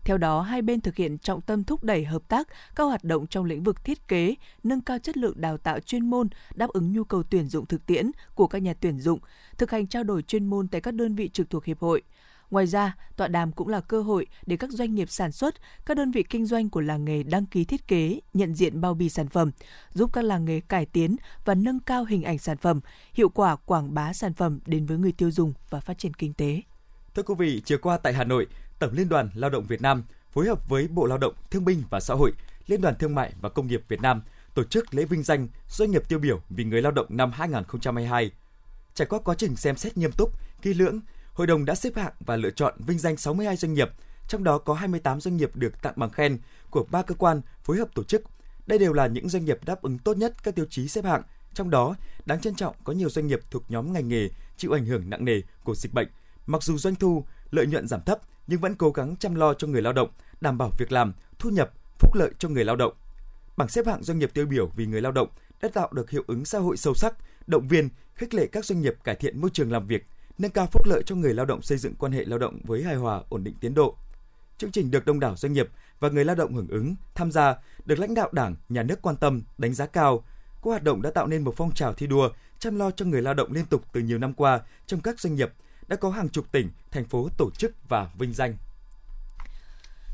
Theo 0.05 0.17
đó, 0.17 0.41
hai 0.41 0.61
bên 0.61 0.81
thực 0.81 0.95
hiện 0.95 1.17
trọng 1.17 1.41
tâm 1.41 1.63
thúc 1.63 1.83
đẩy 1.83 2.05
hợp 2.05 2.21
tác 2.27 2.47
các 2.75 2.83
hoạt 2.83 3.03
động 3.03 3.27
trong 3.27 3.45
lĩnh 3.45 3.63
vực 3.63 3.85
thiết 3.85 4.07
kế, 4.07 4.35
nâng 4.63 4.81
cao 4.81 4.99
chất 4.99 5.17
lượng 5.17 5.41
đào 5.41 5.57
tạo 5.57 5.79
chuyên 5.79 6.09
môn, 6.09 6.29
đáp 6.55 6.69
ứng 6.69 6.93
nhu 6.93 7.03
cầu 7.03 7.23
tuyển 7.23 7.47
dụng 7.47 7.65
thực 7.65 7.85
tiễn 7.85 8.11
của 8.35 8.47
các 8.47 8.61
nhà 8.61 8.73
tuyển 8.79 8.99
dụng, 8.99 9.19
thực 9.57 9.71
hành 9.71 9.87
trao 9.87 10.03
đổi 10.03 10.21
chuyên 10.21 10.45
môn 10.45 10.67
tại 10.67 10.81
các 10.81 10.93
đơn 10.93 11.15
vị 11.15 11.29
trực 11.29 11.49
thuộc 11.49 11.65
hiệp 11.65 11.79
hội. 11.79 12.01
Ngoài 12.51 12.67
ra, 12.67 12.95
tọa 13.17 13.27
đàm 13.27 13.51
cũng 13.51 13.67
là 13.67 13.81
cơ 13.81 14.01
hội 14.01 14.27
để 14.45 14.57
các 14.57 14.71
doanh 14.71 14.95
nghiệp 14.95 15.09
sản 15.09 15.31
xuất, 15.31 15.55
các 15.85 15.97
đơn 15.97 16.11
vị 16.11 16.23
kinh 16.23 16.45
doanh 16.45 16.69
của 16.69 16.81
làng 16.81 17.05
nghề 17.05 17.23
đăng 17.23 17.45
ký 17.45 17.65
thiết 17.65 17.87
kế, 17.87 18.19
nhận 18.33 18.55
diện 18.55 18.81
bao 18.81 18.93
bì 18.93 19.09
sản 19.09 19.27
phẩm, 19.27 19.51
giúp 19.93 20.09
các 20.13 20.23
làng 20.23 20.45
nghề 20.45 20.59
cải 20.59 20.85
tiến 20.85 21.15
và 21.45 21.55
nâng 21.55 21.79
cao 21.79 22.05
hình 22.05 22.23
ảnh 22.23 22.37
sản 22.37 22.57
phẩm, 22.57 22.79
hiệu 23.13 23.29
quả 23.29 23.55
quảng 23.55 23.93
bá 23.93 24.13
sản 24.13 24.33
phẩm 24.33 24.59
đến 24.65 24.85
với 24.85 24.97
người 24.97 25.11
tiêu 25.11 25.31
dùng 25.31 25.53
và 25.69 25.79
phát 25.79 25.97
triển 25.97 26.13
kinh 26.13 26.33
tế. 26.33 26.61
Thưa 27.15 27.23
quý 27.23 27.35
vị, 27.37 27.61
chiều 27.65 27.77
qua 27.81 27.97
tại 27.97 28.13
Hà 28.13 28.23
Nội, 28.23 28.47
Tổng 28.79 28.93
Liên 28.93 29.09
đoàn 29.09 29.29
Lao 29.33 29.49
động 29.49 29.65
Việt 29.65 29.81
Nam 29.81 30.03
phối 30.31 30.47
hợp 30.47 30.69
với 30.69 30.87
Bộ 30.87 31.05
Lao 31.05 31.17
động, 31.17 31.33
Thương 31.51 31.65
binh 31.65 31.83
và 31.89 31.99
Xã 31.99 32.13
hội, 32.13 32.31
Liên 32.67 32.81
đoàn 32.81 32.95
Thương 32.99 33.15
mại 33.15 33.33
và 33.41 33.49
Công 33.49 33.67
nghiệp 33.67 33.81
Việt 33.87 34.01
Nam 34.01 34.21
tổ 34.53 34.63
chức 34.63 34.93
lễ 34.93 35.05
vinh 35.05 35.23
danh 35.23 35.47
doanh 35.69 35.91
nghiệp 35.91 36.09
tiêu 36.09 36.19
biểu 36.19 36.41
vì 36.49 36.63
người 36.63 36.81
lao 36.81 36.91
động 36.91 37.05
năm 37.09 37.31
2022. 37.31 38.31
Trải 38.93 39.07
qua 39.07 39.19
quá 39.19 39.35
trình 39.37 39.55
xem 39.55 39.77
xét 39.77 39.97
nghiêm 39.97 40.11
túc, 40.11 40.31
kỹ 40.61 40.73
lưỡng, 40.73 40.99
Hội 41.33 41.47
đồng 41.47 41.65
đã 41.65 41.75
xếp 41.75 41.95
hạng 41.95 42.13
và 42.19 42.35
lựa 42.35 42.51
chọn 42.51 42.73
vinh 42.77 42.99
danh 42.99 43.17
62 43.17 43.55
doanh 43.55 43.73
nghiệp, 43.73 43.89
trong 44.27 44.43
đó 44.43 44.57
có 44.57 44.73
28 44.73 45.21
doanh 45.21 45.37
nghiệp 45.37 45.55
được 45.55 45.81
tặng 45.81 45.93
bằng 45.95 46.09
khen 46.09 46.37
của 46.69 46.85
ba 46.91 47.01
cơ 47.01 47.15
quan 47.15 47.41
phối 47.63 47.77
hợp 47.77 47.87
tổ 47.95 48.03
chức. 48.03 48.23
Đây 48.67 48.79
đều 48.79 48.93
là 48.93 49.07
những 49.07 49.29
doanh 49.29 49.45
nghiệp 49.45 49.57
đáp 49.65 49.81
ứng 49.81 49.97
tốt 49.97 50.17
nhất 50.17 50.43
các 50.43 50.55
tiêu 50.55 50.65
chí 50.69 50.87
xếp 50.87 51.05
hạng, 51.05 51.21
trong 51.53 51.69
đó 51.69 51.95
đáng 52.25 52.41
trân 52.41 52.55
trọng 52.55 52.75
có 52.83 52.93
nhiều 52.93 53.09
doanh 53.09 53.27
nghiệp 53.27 53.39
thuộc 53.51 53.63
nhóm 53.69 53.93
ngành 53.93 54.07
nghề 54.07 54.29
chịu 54.57 54.71
ảnh 54.71 54.85
hưởng 54.85 55.09
nặng 55.09 55.25
nề 55.25 55.41
của 55.63 55.75
dịch 55.75 55.93
bệnh. 55.93 56.07
Mặc 56.47 56.63
dù 56.63 56.77
doanh 56.77 56.95
thu, 56.95 57.25
lợi 57.51 57.67
nhuận 57.67 57.87
giảm 57.87 58.01
thấp 58.01 58.19
nhưng 58.47 58.59
vẫn 58.59 58.75
cố 58.75 58.91
gắng 58.91 59.15
chăm 59.15 59.35
lo 59.35 59.53
cho 59.53 59.67
người 59.67 59.81
lao 59.81 59.93
động, 59.93 60.09
đảm 60.41 60.57
bảo 60.57 60.71
việc 60.77 60.91
làm, 60.91 61.13
thu 61.39 61.49
nhập, 61.49 61.71
phúc 61.99 62.15
lợi 62.15 62.31
cho 62.39 62.49
người 62.49 62.65
lao 62.65 62.75
động. 62.75 62.93
Bảng 63.57 63.69
xếp 63.69 63.87
hạng 63.87 64.03
doanh 64.03 64.19
nghiệp 64.19 64.31
tiêu 64.33 64.45
biểu 64.45 64.67
vì 64.75 64.85
người 64.85 65.01
lao 65.01 65.11
động 65.11 65.27
đã 65.61 65.69
tạo 65.73 65.89
được 65.91 66.09
hiệu 66.09 66.23
ứng 66.27 66.45
xã 66.45 66.59
hội 66.59 66.77
sâu 66.77 66.93
sắc, 66.93 67.13
động 67.47 67.67
viên, 67.67 67.89
khích 68.15 68.33
lệ 68.33 68.47
các 68.47 68.65
doanh 68.65 68.81
nghiệp 68.81 68.95
cải 69.03 69.15
thiện 69.15 69.41
môi 69.41 69.49
trường 69.53 69.71
làm 69.71 69.87
việc, 69.87 70.05
nâng 70.37 70.51
cao 70.51 70.67
phúc 70.71 70.85
lợi 70.85 71.03
cho 71.05 71.15
người 71.15 71.33
lao 71.33 71.45
động 71.45 71.61
xây 71.61 71.77
dựng 71.77 71.95
quan 71.95 72.11
hệ 72.11 72.25
lao 72.25 72.39
động 72.39 72.59
với 72.63 72.83
hài 72.83 72.95
hòa, 72.95 73.21
ổn 73.29 73.43
định 73.43 73.55
tiến 73.59 73.73
độ. 73.73 73.95
Chương 74.57 74.71
trình 74.71 74.91
được 74.91 75.05
đông 75.05 75.19
đảo 75.19 75.35
doanh 75.35 75.53
nghiệp 75.53 75.69
và 75.99 76.09
người 76.09 76.25
lao 76.25 76.35
động 76.35 76.53
hưởng 76.53 76.67
ứng, 76.67 76.95
tham 77.15 77.31
gia, 77.31 77.55
được 77.85 77.99
lãnh 77.99 78.13
đạo 78.13 78.29
Đảng, 78.31 78.55
nhà 78.69 78.83
nước 78.83 79.01
quan 79.01 79.15
tâm, 79.15 79.41
đánh 79.57 79.73
giá 79.73 79.85
cao. 79.85 80.23
Các 80.55 80.69
hoạt 80.69 80.83
động 80.83 81.01
đã 81.01 81.11
tạo 81.11 81.27
nên 81.27 81.43
một 81.43 81.53
phong 81.57 81.73
trào 81.73 81.93
thi 81.93 82.07
đua 82.07 82.29
chăm 82.59 82.79
lo 82.79 82.91
cho 82.91 83.05
người 83.05 83.21
lao 83.21 83.33
động 83.33 83.51
liên 83.51 83.65
tục 83.65 83.83
từ 83.93 84.01
nhiều 84.01 84.17
năm 84.17 84.33
qua 84.33 84.61
trong 84.85 85.01
các 85.01 85.19
doanh 85.19 85.35
nghiệp, 85.35 85.53
đã 85.87 85.95
có 85.95 86.09
hàng 86.09 86.29
chục 86.29 86.51
tỉnh, 86.51 86.69
thành 86.91 87.05
phố 87.05 87.29
tổ 87.37 87.49
chức 87.51 87.75
và 87.89 88.09
vinh 88.19 88.33
danh. 88.33 88.55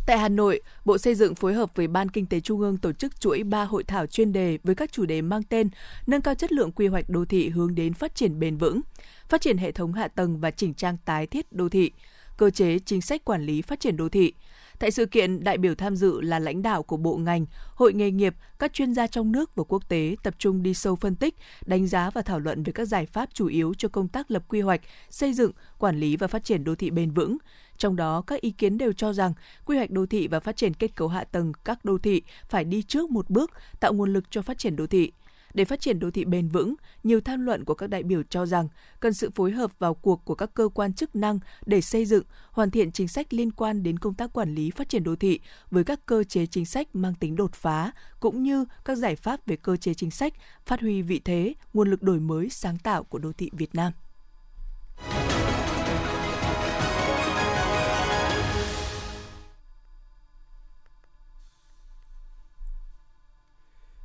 Tại 0.06 0.18
Hà 0.18 0.30
Nội, 0.30 0.62
Bộ 0.86 0.98
Xây 0.98 1.16
dựng 1.16 1.36
phối 1.36 1.54
hợp 1.54 1.76
với 1.76 1.88
Ban 1.88 2.10
Kinh 2.10 2.26
tế 2.26 2.40
Trung 2.40 2.60
ương 2.60 2.78
tổ 2.78 2.92
chức 2.92 3.20
chuỗi 3.20 3.44
3 3.44 3.64
hội 3.64 3.84
thảo 3.84 4.08
chuyên 4.08 4.34
đề 4.34 4.58
với 4.64 4.76
các 4.76 4.92
chủ 4.92 5.06
đề 5.06 5.22
mang 5.22 5.44
tên 5.44 5.70
Nâng 6.08 6.22
cao 6.22 6.36
chất 6.36 6.52
lượng 6.52 6.72
quy 6.72 6.88
hoạch 6.88 7.10
đô 7.10 7.26
thị 7.26 7.50
hướng 7.50 7.76
đến 7.76 7.94
phát 7.94 8.16
triển 8.16 8.40
bền 8.40 8.58
vững, 8.58 8.82
phát 9.30 9.42
triển 9.42 9.58
hệ 9.58 9.72
thống 9.72 9.94
hạ 9.94 10.08
tầng 10.08 10.40
và 10.40 10.52
chỉnh 10.52 10.74
trang 10.74 10.98
tái 11.06 11.28
thiết 11.28 11.52
đô 11.52 11.70
thị, 11.70 11.92
cơ 12.38 12.50
chế 12.50 12.80
chính 12.80 13.02
sách 13.02 13.26
quản 13.26 13.46
lý 13.46 13.62
phát 13.62 13.80
triển 13.80 13.98
đô 13.98 14.10
thị. 14.10 14.34
Tại 14.80 14.92
sự 14.92 15.06
kiện, 15.06 15.44
đại 15.44 15.58
biểu 15.58 15.76
tham 15.76 15.96
dự 15.96 16.22
là 16.22 16.40
lãnh 16.40 16.62
đạo 16.62 16.84
của 16.84 16.98
bộ 16.98 17.18
ngành, 17.18 17.46
hội 17.76 17.94
nghề 17.94 18.12
nghiệp, 18.12 18.36
các 18.60 18.74
chuyên 18.74 18.94
gia 18.94 19.08
trong 19.08 19.32
nước 19.32 19.56
và 19.56 19.64
quốc 19.64 19.90
tế 19.90 20.16
tập 20.24 20.36
trung 20.38 20.64
đi 20.64 20.74
sâu 20.74 20.96
phân 20.96 21.16
tích, 21.16 21.36
đánh 21.66 21.88
giá 21.88 22.10
và 22.10 22.22
thảo 22.22 22.40
luận 22.40 22.64
về 22.64 22.72
các 22.74 22.86
giải 22.86 23.06
pháp 23.06 23.30
chủ 23.34 23.48
yếu 23.48 23.74
cho 23.78 23.90
công 23.90 24.08
tác 24.08 24.32
lập 24.32 24.44
quy 24.48 24.62
hoạch, 24.62 24.82
xây 25.10 25.34
dựng, 25.34 25.52
quản 25.78 26.00
lý 26.00 26.18
và 26.18 26.28
phát 26.28 26.44
triển 26.44 26.64
đô 26.64 26.76
thị 26.76 26.90
bền 26.90 27.12
vững. 27.12 27.38
Trong 27.78 27.96
đó, 27.96 28.24
các 28.28 28.42
ý 28.42 28.52
kiến 28.52 28.78
đều 28.78 28.94
cho 28.94 29.14
rằng 29.14 29.34
quy 29.66 29.78
hoạch 29.78 29.92
đô 29.92 30.06
thị 30.06 30.28
và 30.28 30.40
phát 30.40 30.58
triển 30.58 30.74
kết 30.74 30.96
cấu 30.96 31.08
hạ 31.08 31.24
tầng 31.24 31.54
các 31.64 31.86
đô 31.86 31.98
thị 31.98 32.22
phải 32.50 32.64
đi 32.64 32.82
trước 32.82 33.10
một 33.10 33.30
bước, 33.30 33.52
tạo 33.80 33.94
nguồn 33.94 34.14
lực 34.14 34.32
cho 34.32 34.42
phát 34.42 34.58
triển 34.58 34.76
đô 34.76 34.88
thị. 34.88 35.12
Để 35.54 35.66
phát 35.66 35.82
triển 35.82 36.00
đô 36.00 36.12
thị 36.12 36.26
bền 36.26 36.50
vững, 36.50 36.76
nhiều 37.04 37.22
tham 37.22 37.46
luận 37.46 37.66
của 37.66 37.74
các 37.74 37.88
đại 37.88 38.04
biểu 38.04 38.24
cho 38.30 38.46
rằng 38.46 38.68
cần 39.00 39.14
sự 39.14 39.30
phối 39.36 39.52
hợp 39.52 39.72
vào 39.80 39.94
cuộc 39.94 40.26
của 40.26 40.36
các 40.36 40.54
cơ 40.54 40.70
quan 40.74 40.94
chức 40.94 41.16
năng 41.16 41.40
để 41.66 41.82
xây 41.82 42.06
dựng, 42.06 42.24
hoàn 42.52 42.72
thiện 42.72 42.92
chính 42.92 43.08
sách 43.08 43.34
liên 43.34 43.52
quan 43.52 43.84
đến 43.84 44.00
công 44.00 44.14
tác 44.14 44.34
quản 44.34 44.56
lý 44.56 44.72
phát 44.72 44.90
triển 44.90 45.04
đô 45.04 45.16
thị 45.16 45.40
với 45.72 45.84
các 45.84 46.06
cơ 46.06 46.24
chế 46.24 46.46
chính 46.46 46.66
sách 46.66 46.96
mang 46.96 47.14
tính 47.20 47.36
đột 47.36 47.54
phá, 47.54 47.92
cũng 48.20 48.44
như 48.44 48.66
các 48.86 48.98
giải 48.98 49.16
pháp 49.16 49.46
về 49.46 49.56
cơ 49.56 49.78
chế 49.78 49.94
chính 49.94 50.12
sách, 50.12 50.34
phát 50.66 50.82
huy 50.82 51.02
vị 51.02 51.22
thế, 51.26 51.54
nguồn 51.74 51.90
lực 51.90 52.04
đổi 52.04 52.20
mới 52.20 52.50
sáng 52.50 52.78
tạo 52.78 53.04
của 53.04 53.20
đô 53.20 53.32
thị 53.32 53.50
Việt 53.54 53.76
Nam. 53.76 53.92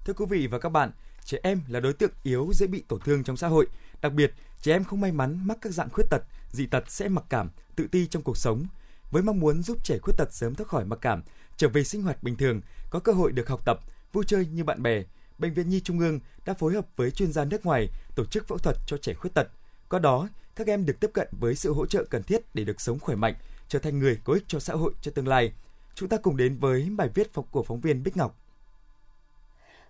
Thưa 0.04 0.12
quý 0.12 0.26
vị 0.28 0.46
và 0.46 0.58
các 0.58 0.68
bạn, 0.68 0.90
trẻ 1.26 1.38
em 1.42 1.60
là 1.68 1.80
đối 1.80 1.92
tượng 1.92 2.10
yếu 2.22 2.50
dễ 2.54 2.66
bị 2.66 2.82
tổn 2.88 3.00
thương 3.00 3.24
trong 3.24 3.36
xã 3.36 3.48
hội. 3.48 3.66
Đặc 4.00 4.12
biệt, 4.12 4.32
trẻ 4.62 4.72
em 4.72 4.84
không 4.84 5.00
may 5.00 5.12
mắn 5.12 5.46
mắc 5.46 5.58
các 5.60 5.72
dạng 5.72 5.90
khuyết 5.90 6.04
tật, 6.10 6.22
dị 6.52 6.66
tật 6.66 6.84
sẽ 6.88 7.08
mặc 7.08 7.24
cảm, 7.28 7.50
tự 7.76 7.86
ti 7.86 8.06
trong 8.06 8.22
cuộc 8.22 8.36
sống. 8.36 8.66
Với 9.10 9.22
mong 9.22 9.40
muốn 9.40 9.62
giúp 9.62 9.84
trẻ 9.84 9.98
khuyết 9.98 10.14
tật 10.16 10.32
sớm 10.32 10.54
thoát 10.54 10.68
khỏi 10.68 10.84
mặc 10.84 10.98
cảm, 11.02 11.22
trở 11.56 11.68
về 11.68 11.84
sinh 11.84 12.02
hoạt 12.02 12.22
bình 12.22 12.36
thường, 12.36 12.60
có 12.90 12.98
cơ 12.98 13.12
hội 13.12 13.32
được 13.32 13.48
học 13.48 13.60
tập, 13.64 13.80
vui 14.12 14.24
chơi 14.26 14.46
như 14.46 14.64
bạn 14.64 14.82
bè, 14.82 15.02
Bệnh 15.38 15.54
viện 15.54 15.68
Nhi 15.68 15.80
Trung 15.80 15.98
ương 15.98 16.20
đã 16.46 16.54
phối 16.54 16.74
hợp 16.74 16.86
với 16.96 17.10
chuyên 17.10 17.32
gia 17.32 17.44
nước 17.44 17.66
ngoài 17.66 17.88
tổ 18.16 18.24
chức 18.24 18.48
phẫu 18.48 18.58
thuật 18.58 18.76
cho 18.86 18.96
trẻ 18.96 19.14
khuyết 19.14 19.30
tật. 19.34 19.48
Qua 19.88 19.98
đó, 19.98 20.28
các 20.56 20.66
em 20.66 20.86
được 20.86 21.00
tiếp 21.00 21.10
cận 21.14 21.28
với 21.40 21.54
sự 21.54 21.72
hỗ 21.72 21.86
trợ 21.86 22.04
cần 22.04 22.22
thiết 22.22 22.54
để 22.54 22.64
được 22.64 22.80
sống 22.80 22.98
khỏe 22.98 23.16
mạnh, 23.16 23.34
trở 23.68 23.78
thành 23.78 23.98
người 23.98 24.18
có 24.24 24.32
ích 24.32 24.44
cho 24.46 24.60
xã 24.60 24.74
hội 24.74 24.92
cho 25.00 25.10
tương 25.10 25.28
lai. 25.28 25.52
Chúng 25.94 26.08
ta 26.08 26.16
cùng 26.16 26.36
đến 26.36 26.58
với 26.58 26.88
bài 26.96 27.08
viết 27.14 27.30
của 27.50 27.62
phóng 27.62 27.80
viên 27.80 28.02
Bích 28.02 28.16
Ngọc. 28.16 28.38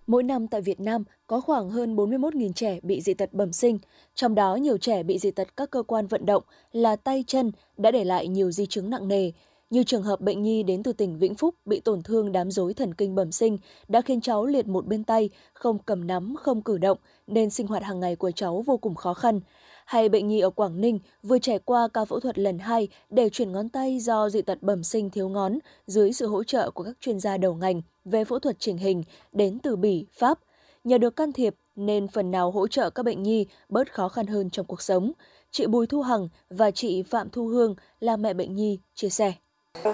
Mỗi 0.07 0.23
năm 0.23 0.47
tại 0.47 0.61
Việt 0.61 0.79
Nam 0.79 1.03
có 1.27 1.41
khoảng 1.41 1.69
hơn 1.69 1.95
41.000 1.95 2.53
trẻ 2.53 2.79
bị 2.83 3.01
dị 3.01 3.13
tật 3.13 3.33
bẩm 3.33 3.53
sinh, 3.53 3.79
trong 4.15 4.35
đó 4.35 4.55
nhiều 4.55 4.77
trẻ 4.77 5.03
bị 5.03 5.17
dị 5.17 5.31
tật 5.31 5.57
các 5.57 5.71
cơ 5.71 5.83
quan 5.83 6.07
vận 6.07 6.25
động 6.25 6.43
là 6.71 6.95
tay 6.95 7.23
chân 7.27 7.51
đã 7.77 7.91
để 7.91 8.03
lại 8.03 8.27
nhiều 8.27 8.51
di 8.51 8.65
chứng 8.65 8.89
nặng 8.89 9.07
nề, 9.07 9.31
như 9.69 9.83
trường 9.83 10.03
hợp 10.03 10.21
bệnh 10.21 10.43
nhi 10.43 10.63
đến 10.63 10.83
từ 10.83 10.93
tỉnh 10.93 11.17
Vĩnh 11.17 11.35
Phúc 11.35 11.55
bị 11.65 11.79
tổn 11.79 12.03
thương 12.03 12.31
đám 12.31 12.51
rối 12.51 12.73
thần 12.73 12.93
kinh 12.93 13.15
bẩm 13.15 13.31
sinh 13.31 13.57
đã 13.87 14.01
khiến 14.01 14.21
cháu 14.21 14.45
liệt 14.45 14.67
một 14.67 14.85
bên 14.87 15.03
tay, 15.03 15.29
không 15.53 15.77
cầm 15.85 16.07
nắm, 16.07 16.35
không 16.39 16.61
cử 16.61 16.77
động 16.77 16.97
nên 17.27 17.49
sinh 17.49 17.67
hoạt 17.67 17.83
hàng 17.83 17.99
ngày 17.99 18.15
của 18.15 18.31
cháu 18.31 18.63
vô 18.65 18.77
cùng 18.77 18.95
khó 18.95 19.13
khăn. 19.13 19.39
Hay 19.85 20.09
bệnh 20.09 20.27
nhi 20.27 20.39
ở 20.39 20.49
Quảng 20.49 20.81
Ninh 20.81 20.99
vừa 21.23 21.39
trải 21.39 21.59
qua 21.59 21.87
ca 21.93 22.05
phẫu 22.05 22.19
thuật 22.19 22.39
lần 22.39 22.59
2 22.59 22.87
để 23.09 23.29
chuyển 23.29 23.51
ngón 23.51 23.69
tay 23.69 23.99
do 23.99 24.29
dị 24.29 24.41
tật 24.41 24.63
bẩm 24.63 24.83
sinh 24.83 25.09
thiếu 25.09 25.29
ngón 25.29 25.59
dưới 25.87 26.13
sự 26.13 26.27
hỗ 26.27 26.43
trợ 26.43 26.71
của 26.71 26.83
các 26.83 26.97
chuyên 27.01 27.19
gia 27.19 27.37
đầu 27.37 27.53
ngành 27.53 27.81
về 28.11 28.25
phẫu 28.25 28.39
thuật 28.39 28.55
chỉnh 28.59 28.77
hình 28.77 29.03
đến 29.31 29.59
từ 29.63 29.75
Bỉ, 29.75 30.05
Pháp. 30.19 30.37
Nhờ 30.83 30.97
được 30.97 31.15
can 31.15 31.33
thiệp 31.33 31.55
nên 31.75 32.07
phần 32.07 32.31
nào 32.31 32.51
hỗ 32.51 32.67
trợ 32.67 32.89
các 32.89 33.03
bệnh 33.03 33.23
nhi 33.23 33.45
bớt 33.69 33.93
khó 33.93 34.09
khăn 34.09 34.27
hơn 34.27 34.49
trong 34.49 34.65
cuộc 34.65 34.81
sống. 34.81 35.11
Chị 35.51 35.67
Bùi 35.67 35.87
Thu 35.87 36.01
Hằng 36.01 36.29
và 36.49 36.71
chị 36.71 37.03
Phạm 37.03 37.29
Thu 37.29 37.47
Hương 37.47 37.75
là 37.99 38.17
mẹ 38.17 38.33
bệnh 38.33 38.55
nhi 38.55 38.79
chia 38.95 39.09
sẻ. 39.09 39.33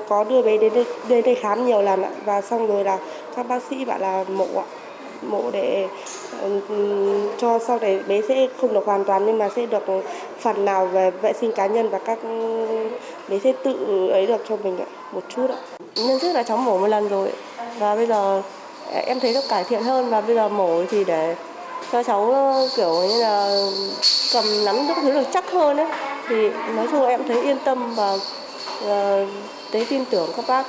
Có 0.10 0.24
đưa 0.24 0.42
bé 0.42 0.58
đến 0.58 0.74
đây, 0.74 0.86
đến 1.10 1.26
đây 1.26 1.36
khám 1.36 1.66
nhiều 1.66 1.82
lần 1.82 2.02
ạ 2.02 2.12
và 2.26 2.42
xong 2.42 2.68
rồi 2.68 2.84
là 2.84 3.00
các 3.36 3.48
bác 3.48 3.64
sĩ 3.70 3.86
bảo 3.86 4.00
là 4.00 4.24
mổ 4.24 4.48
ạ 4.56 4.66
mổ 5.30 5.52
để 5.52 5.88
cho 7.38 7.60
sau 7.60 7.80
này 7.80 8.00
bé 8.08 8.22
sẽ 8.28 8.48
không 8.58 8.74
được 8.74 8.86
hoàn 8.86 9.06
toàn 9.06 9.26
nhưng 9.26 9.38
mà 9.38 9.50
sẽ 9.56 9.66
được 9.66 9.84
phần 10.40 10.66
nào 10.66 10.88
về 10.88 11.12
vệ 11.12 11.34
sinh 11.34 11.52
cá 11.56 11.68
nhân 11.68 11.90
và 11.90 12.00
các 12.00 12.20
bé 13.30 13.40
sẽ 13.40 13.54
tự 13.64 14.08
ấy 14.10 14.28
được 14.28 14.42
cho 14.50 14.58
mình 14.58 14.78
ạ, 14.78 14.86
một 15.14 15.24
chút 15.30 15.50
ạ. 15.50 15.58
Nhân 15.96 16.20
trước 16.22 16.34
là 16.34 16.44
cháu 16.44 16.58
mổ 16.58 16.78
một 16.78 16.88
lần 16.88 17.08
rồi 17.08 17.32
và 17.80 17.96
bây 17.96 18.08
giờ 18.08 18.42
em 19.06 19.20
thấy 19.20 19.34
nó 19.34 19.42
cải 19.50 19.64
thiện 19.64 19.84
hơn 19.84 20.10
và 20.10 20.22
bây 20.22 20.36
giờ 20.36 20.50
mổ 20.50 20.86
thì 20.90 21.04
để 21.04 21.36
cho 21.92 22.04
cháu 22.04 22.34
kiểu 22.76 22.94
như 23.10 23.22
là 23.22 23.68
cầm 24.34 24.46
nắm 24.66 24.76
các 24.88 24.98
thứ 25.02 25.14
được 25.14 25.28
chắc 25.34 25.52
hơn 25.52 25.78
ấy 25.78 25.88
thì 26.30 26.50
nói 26.50 26.88
chung 26.92 27.06
em 27.06 27.22
thấy 27.28 27.42
yên 27.42 27.58
tâm 27.66 27.96
và 27.96 28.18
ờ, 28.82 29.28
thấy 29.72 29.86
tin 29.90 30.06
tưởng 30.06 30.30
các 30.36 30.46
bác 30.48 30.66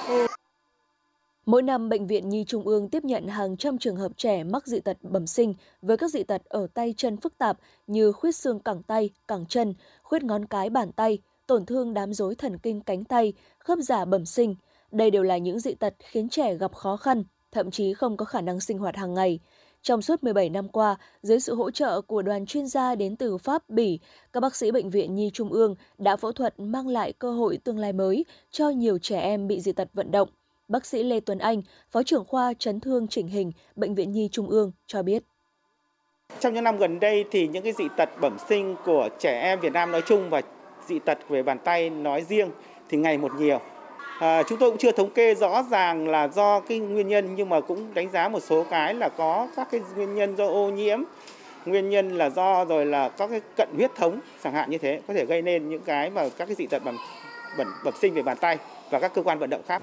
Mỗi 1.46 1.62
năm, 1.62 1.88
Bệnh 1.88 2.06
viện 2.06 2.28
Nhi 2.28 2.44
Trung 2.48 2.66
ương 2.66 2.88
tiếp 2.88 3.04
nhận 3.04 3.28
hàng 3.28 3.56
trăm 3.56 3.78
trường 3.78 3.96
hợp 3.96 4.12
trẻ 4.16 4.44
mắc 4.44 4.66
dị 4.66 4.80
tật 4.80 4.96
bẩm 5.02 5.26
sinh 5.26 5.54
với 5.82 5.96
các 5.96 6.10
dị 6.10 6.22
tật 6.22 6.44
ở 6.44 6.66
tay 6.74 6.94
chân 6.96 7.16
phức 7.16 7.38
tạp 7.38 7.58
như 7.86 8.12
khuyết 8.12 8.36
xương 8.36 8.60
cẳng 8.60 8.82
tay, 8.82 9.10
cẳng 9.28 9.46
chân, 9.48 9.74
khuyết 10.02 10.22
ngón 10.22 10.44
cái 10.44 10.70
bàn 10.70 10.92
tay, 10.92 11.18
tổn 11.46 11.66
thương 11.66 11.94
đám 11.94 12.12
rối 12.12 12.34
thần 12.34 12.58
kinh 12.58 12.80
cánh 12.80 13.04
tay, 13.04 13.32
khớp 13.58 13.78
giả 13.78 14.04
bẩm 14.04 14.26
sinh. 14.26 14.54
Đây 14.94 15.11
đều 15.11 15.22
là 15.22 15.38
những 15.38 15.59
dị 15.59 15.74
tật 15.74 15.94
khiến 15.98 16.28
trẻ 16.28 16.54
gặp 16.54 16.74
khó 16.74 16.96
khăn, 16.96 17.24
thậm 17.52 17.70
chí 17.70 17.94
không 17.94 18.16
có 18.16 18.24
khả 18.24 18.40
năng 18.40 18.61
sinh 18.61 18.78
hoạt 18.78 18.96
hàng 18.96 19.14
ngày. 19.14 19.38
Trong 19.83 20.02
suốt 20.02 20.22
17 20.22 20.50
năm 20.50 20.68
qua, 20.68 20.96
dưới 21.22 21.40
sự 21.40 21.54
hỗ 21.54 21.70
trợ 21.70 22.00
của 22.00 22.22
đoàn 22.22 22.46
chuyên 22.46 22.66
gia 22.66 22.94
đến 22.94 23.16
từ 23.16 23.38
Pháp, 23.38 23.68
Bỉ, 23.68 23.98
các 24.33 24.40
bác 24.40 24.57
sĩ 24.57 24.70
Bệnh 24.70 24.90
viện 24.90 25.14
Nhi 25.14 25.30
Trung 25.35 25.48
ương 25.48 25.74
đã 25.98 26.16
phẫu 26.16 26.33
thuật 26.33 26.54
mang 26.59 26.88
lại 26.88 27.12
cơ 27.12 27.33
hội 27.33 27.59
tương 27.64 27.78
lai 27.78 27.92
mới 27.92 28.24
cho 28.50 28.68
nhiều 28.68 28.98
trẻ 28.98 29.20
em 29.20 29.48
bị 29.48 29.61
dị 29.61 29.72
tật 29.72 29.88
vận 29.94 30.11
động. 30.11 30.28
Bác 30.68 30.87
sĩ 30.87 31.02
Lê 31.02 31.20
Tuấn 31.20 31.38
Anh, 31.38 31.62
Phó 31.90 32.02
trưởng 32.02 32.24
khoa 32.24 32.52
chấn 32.59 32.80
thương 32.80 33.09
chỉnh 33.09 33.28
hình 33.28 33.52
Bệnh 33.76 33.94
viện 33.94 34.12
Nhi 34.12 34.28
Trung 34.33 34.48
ương 34.48 34.72
cho 34.87 35.02
biết. 35.02 35.22
Trong 36.40 36.54
những 36.54 36.64
năm 36.64 36.78
gần 36.78 37.00
đây 37.00 37.24
thì 37.30 37.48
những 37.48 37.62
cái 37.62 37.72
dị 37.72 37.85
tật 37.96 38.09
bẩm 38.20 38.37
sinh 38.48 38.76
của 38.85 39.09
trẻ 39.18 39.40
em 39.40 39.61
Việt 39.61 39.72
Nam 39.72 39.92
nói 39.92 40.02
chung 40.07 40.30
và 40.30 40.42
dị 40.87 40.98
tật 40.98 41.18
về 41.28 41.42
bàn 41.42 41.59
tay 41.64 41.90
nói 41.90 42.22
riêng 42.22 42.50
thì 42.88 42.98
ngày 42.98 43.18
một 43.18 43.33
nhiều. 43.38 43.61
À, 44.18 44.42
chúng 44.42 44.59
tôi 44.59 44.70
cũng 44.70 44.79
chưa 44.79 44.92
thống 44.92 45.11
kê 45.11 45.35
rõ 45.35 45.62
ràng 45.70 46.09
là 46.09 46.29
do 46.29 46.61
cái 46.61 46.79
nguyên 46.79 47.09
nhân 47.09 47.35
nhưng 47.35 47.48
mà 47.48 47.61
cũng 47.61 47.94
đánh 47.94 48.11
giá 48.11 48.29
một 48.29 48.40
số 48.42 48.64
cái 48.70 48.94
là 48.94 49.09
có 49.09 49.48
các 49.57 49.68
cái 49.70 49.81
nguyên 49.96 50.14
nhân 50.14 50.37
do 50.37 50.46
ô 50.46 50.70
nhiễm, 50.70 51.03
nguyên 51.66 51.90
nhân 51.90 52.18
là 52.18 52.31
do 52.31 52.64
rồi 52.64 52.87
là 52.87 53.09
các 53.09 53.31
cái 53.31 53.40
cận 53.57 53.68
huyết 53.77 53.90
thống 53.94 54.20
chẳng 54.44 54.53
hạn 54.53 54.70
như 54.70 54.79
thế 54.79 55.00
có 55.09 55.14
thể 55.14 55.24
gây 55.24 55.42
nên 55.42 55.68
những 55.68 55.83
cái 55.83 56.11
mà 56.11 56.29
các 56.38 56.46
cái 56.46 56.55
dị 56.55 56.66
tật 56.66 56.85
bẩm 56.85 56.96
bẩm 57.59 57.66
bẩm 57.85 57.94
sinh 58.00 58.14
về 58.14 58.22
bàn 58.22 58.37
tay 58.40 58.59
và 58.90 59.00
các 59.00 59.14
cơ 59.14 59.22
quan 59.22 59.38
vận 59.38 59.50
động 59.50 59.62
khác. 59.66 59.83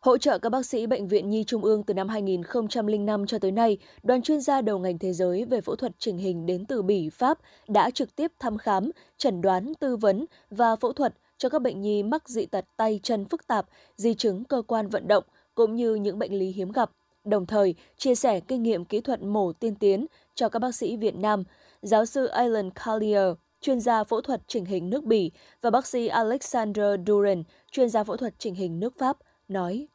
Hỗ 0.00 0.18
trợ 0.18 0.38
các 0.38 0.48
bác 0.48 0.66
sĩ 0.66 0.86
Bệnh 0.86 1.06
viện 1.06 1.30
Nhi 1.30 1.44
Trung 1.46 1.64
ương 1.64 1.82
từ 1.82 1.94
năm 1.94 2.08
2005 2.08 3.26
cho 3.26 3.38
tới 3.38 3.50
nay, 3.50 3.78
đoàn 4.02 4.22
chuyên 4.22 4.40
gia 4.40 4.60
đầu 4.60 4.78
ngành 4.78 4.98
thế 4.98 5.12
giới 5.12 5.44
về 5.44 5.60
phẫu 5.60 5.76
thuật 5.76 5.92
chỉnh 5.98 6.18
hình 6.18 6.46
đến 6.46 6.64
từ 6.66 6.82
Bỉ, 6.82 7.10
Pháp 7.10 7.38
đã 7.68 7.90
trực 7.90 8.16
tiếp 8.16 8.32
thăm 8.38 8.58
khám, 8.58 8.90
chẩn 9.16 9.40
đoán, 9.40 9.72
tư 9.80 9.96
vấn 9.96 10.26
và 10.50 10.76
phẫu 10.76 10.92
thuật 10.92 11.14
cho 11.38 11.48
các 11.48 11.62
bệnh 11.62 11.80
nhi 11.80 12.02
mắc 12.02 12.28
dị 12.28 12.46
tật 12.46 12.64
tay 12.76 13.00
chân 13.02 13.24
phức 13.24 13.46
tạp, 13.46 13.66
di 13.96 14.14
chứng 14.14 14.44
cơ 14.44 14.62
quan 14.66 14.88
vận 14.88 15.08
động 15.08 15.24
cũng 15.54 15.76
như 15.76 15.94
những 15.94 16.18
bệnh 16.18 16.38
lý 16.38 16.52
hiếm 16.52 16.72
gặp. 16.72 16.90
Đồng 17.24 17.46
thời, 17.46 17.74
chia 17.96 18.14
sẻ 18.14 18.40
kinh 18.40 18.62
nghiệm 18.62 18.84
kỹ 18.84 19.00
thuật 19.00 19.22
mổ 19.22 19.52
tiên 19.52 19.74
tiến 19.74 20.06
cho 20.34 20.48
các 20.48 20.58
bác 20.58 20.74
sĩ 20.74 20.96
Việt 20.96 21.16
Nam. 21.16 21.44
Giáo 21.82 22.06
sư 22.06 22.26
Alan 22.26 22.70
Collier, 22.70 23.32
chuyên 23.60 23.80
gia 23.80 24.04
phẫu 24.04 24.20
thuật 24.20 24.40
chỉnh 24.46 24.64
hình 24.64 24.90
nước 24.90 25.04
Bỉ 25.04 25.30
và 25.62 25.70
bác 25.70 25.86
sĩ 25.86 26.06
Alexander 26.06 27.00
Duran, 27.06 27.42
chuyên 27.70 27.88
gia 27.88 28.04
phẫu 28.04 28.16
thuật 28.16 28.34
chỉnh 28.38 28.54
hình 28.54 28.80
nước 28.80 28.98
Pháp, 28.98 29.16
nói 29.48 29.86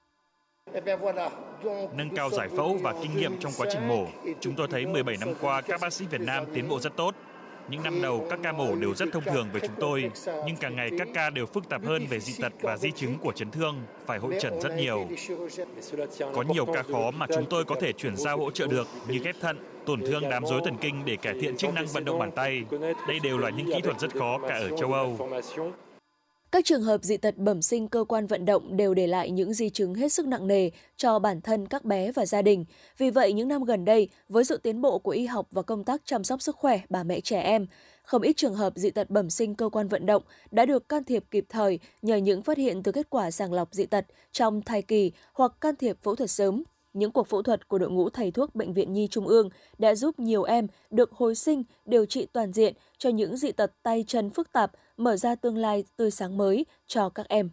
Nâng 1.94 2.16
cao 2.16 2.30
giải 2.30 2.48
phẫu 2.58 2.78
và 2.82 2.94
kinh 3.02 3.18
nghiệm 3.18 3.40
trong 3.40 3.52
quá 3.58 3.68
trình 3.72 3.88
mổ, 3.88 4.06
chúng 4.40 4.54
tôi 4.58 4.68
thấy 4.72 4.86
17 4.86 5.18
năm 5.18 5.34
qua 5.42 5.62
các 5.62 5.82
bác 5.82 5.94
sĩ 5.94 6.06
Việt 6.06 6.22
Nam 6.22 6.46
tiến 6.54 6.70
bộ 6.70 6.80
rất 6.80 6.96
tốt. 6.96 7.16
Những 7.72 7.84
năm 7.84 8.02
đầu 8.02 8.28
các 8.30 8.40
ca 8.44 8.52
mổ 8.52 8.76
đều 8.76 8.94
rất 8.94 9.10
thông 9.14 9.24
thường 9.24 9.50
với 9.52 9.62
chúng 9.62 9.76
tôi, 9.80 10.12
nhưng 10.46 10.56
càng 10.56 10.76
ngày 10.76 10.92
các 11.00 11.08
ca 11.14 11.30
đều 11.30 11.46
phức 11.46 11.70
tạp 11.70 11.86
hơn 11.86 12.08
về 12.10 12.20
dị 12.20 12.34
tật 12.42 12.54
và 12.62 12.78
di 12.78 12.92
chứng 12.92 13.18
của 13.18 13.32
chấn 13.32 13.52
thương, 13.52 13.76
phải 14.06 14.20
hội 14.20 14.36
trần 14.42 14.62
rất 14.62 14.76
nhiều. 14.76 15.08
Có 16.34 16.42
nhiều 16.42 16.66
ca 16.66 16.84
khó 16.84 17.12
mà 17.12 17.26
chúng 17.36 17.46
tôi 17.50 17.66
có 17.66 17.76
thể 17.82 17.94
chuyển 17.94 18.18
giao 18.18 18.38
hỗ 18.38 18.52
trợ 18.52 18.68
được 18.68 18.88
như 19.08 19.20
ghép 19.24 19.36
thận, 19.42 19.58
tổn 19.86 20.02
thương 20.02 20.30
đám 20.30 20.46
rối 20.46 20.62
thần 20.66 20.78
kinh 20.82 21.06
để 21.06 21.16
cải 21.16 21.34
thiện 21.42 21.58
chức 21.58 21.74
năng 21.74 21.86
vận 21.86 22.06
động 22.06 22.20
bàn 22.20 22.32
tay. 22.32 22.64
Đây 23.08 23.20
đều 23.24 23.38
là 23.38 23.50
những 23.50 23.66
kỹ 23.66 23.82
thuật 23.84 24.00
rất 24.00 24.14
khó 24.14 24.40
cả 24.50 24.56
ở 24.56 24.78
châu 24.78 24.94
Âu. 24.94 25.30
Các 26.52 26.66
trường 26.66 26.84
hợp 26.84 27.04
dị 27.04 27.18
tật 27.18 27.38
bẩm 27.38 27.62
sinh 27.62 27.88
cơ 27.88 28.04
quan 28.04 28.28
vận 28.28 28.46
động 28.46 28.78
đều 28.78 28.94
để 28.94 29.08
lại 29.08 29.32
những 29.32 29.54
di 29.54 29.70
chứng 29.70 29.94
hết 29.94 30.14
sức 30.14 30.28
nặng 30.28 30.48
nề 30.48 30.70
cho 30.98 31.20
bản 31.20 31.42
thân 31.42 31.68
các 31.68 31.86
bé 31.86 32.12
và 32.12 32.26
gia 32.26 32.42
đình. 32.42 32.66
Vì 32.98 33.10
vậy, 33.10 33.34
những 33.34 33.48
năm 33.48 33.64
gần 33.64 33.86
đây, 33.86 34.10
với 34.30 34.44
sự 34.44 34.58
tiến 34.58 34.82
bộ 34.82 35.00
của 35.00 35.12
y 35.12 35.26
học 35.26 35.48
và 35.52 35.62
công 35.62 35.84
tác 35.84 36.02
chăm 36.06 36.24
sóc 36.24 36.42
sức 36.42 36.56
khỏe 36.56 36.82
bà 36.90 37.04
mẹ 37.04 37.20
trẻ 37.20 37.42
em, 37.42 37.68
không 38.04 38.22
ít 38.22 38.38
trường 38.38 38.56
hợp 38.56 38.74
dị 38.76 38.90
tật 38.90 39.10
bẩm 39.10 39.30
sinh 39.30 39.56
cơ 39.56 39.70
quan 39.70 39.88
vận 39.88 40.06
động 40.06 40.24
đã 40.52 40.66
được 40.66 40.90
can 40.90 41.04
thiệp 41.04 41.24
kịp 41.32 41.46
thời 41.50 41.80
nhờ 42.02 42.16
những 42.16 42.44
phát 42.44 42.58
hiện 42.58 42.84
từ 42.84 42.92
kết 42.92 43.10
quả 43.10 43.32
sàng 43.32 43.54
lọc 43.54 43.74
dị 43.74 43.86
tật 43.86 44.06
trong 44.32 44.62
thai 44.62 44.82
kỳ 44.82 45.12
hoặc 45.34 45.52
can 45.62 45.76
thiệp 45.76 45.98
phẫu 46.04 46.16
thuật 46.16 46.30
sớm. 46.30 46.64
Những 46.94 47.12
cuộc 47.12 47.28
phẫu 47.28 47.42
thuật 47.42 47.68
của 47.68 47.78
đội 47.78 47.90
ngũ 47.90 48.10
thầy 48.10 48.32
thuốc 48.32 48.56
Bệnh 48.56 48.74
viện 48.74 48.94
Nhi 48.94 49.08
Trung 49.12 49.28
ương 49.28 49.50
đã 49.78 49.96
giúp 49.96 50.20
nhiều 50.20 50.44
em 50.44 50.68
được 50.90 51.12
hồi 51.12 51.36
sinh, 51.36 51.64
điều 51.86 52.06
trị 52.06 52.26
toàn 52.34 52.54
diện 52.54 52.74
cho 52.98 53.10
những 53.10 53.38
dị 53.38 53.52
tật 53.52 53.72
tay 53.84 54.04
chân 54.08 54.30
phức 54.30 54.52
tạp, 54.52 54.72
mở 55.04 55.18
ra 55.18 55.36
tương 55.36 55.58
lai 55.58 55.84
tươi 55.96 56.12
sáng 56.12 56.38
mới 56.38 56.66
cho 56.88 57.10
các 57.10 57.28
em. 57.30 57.50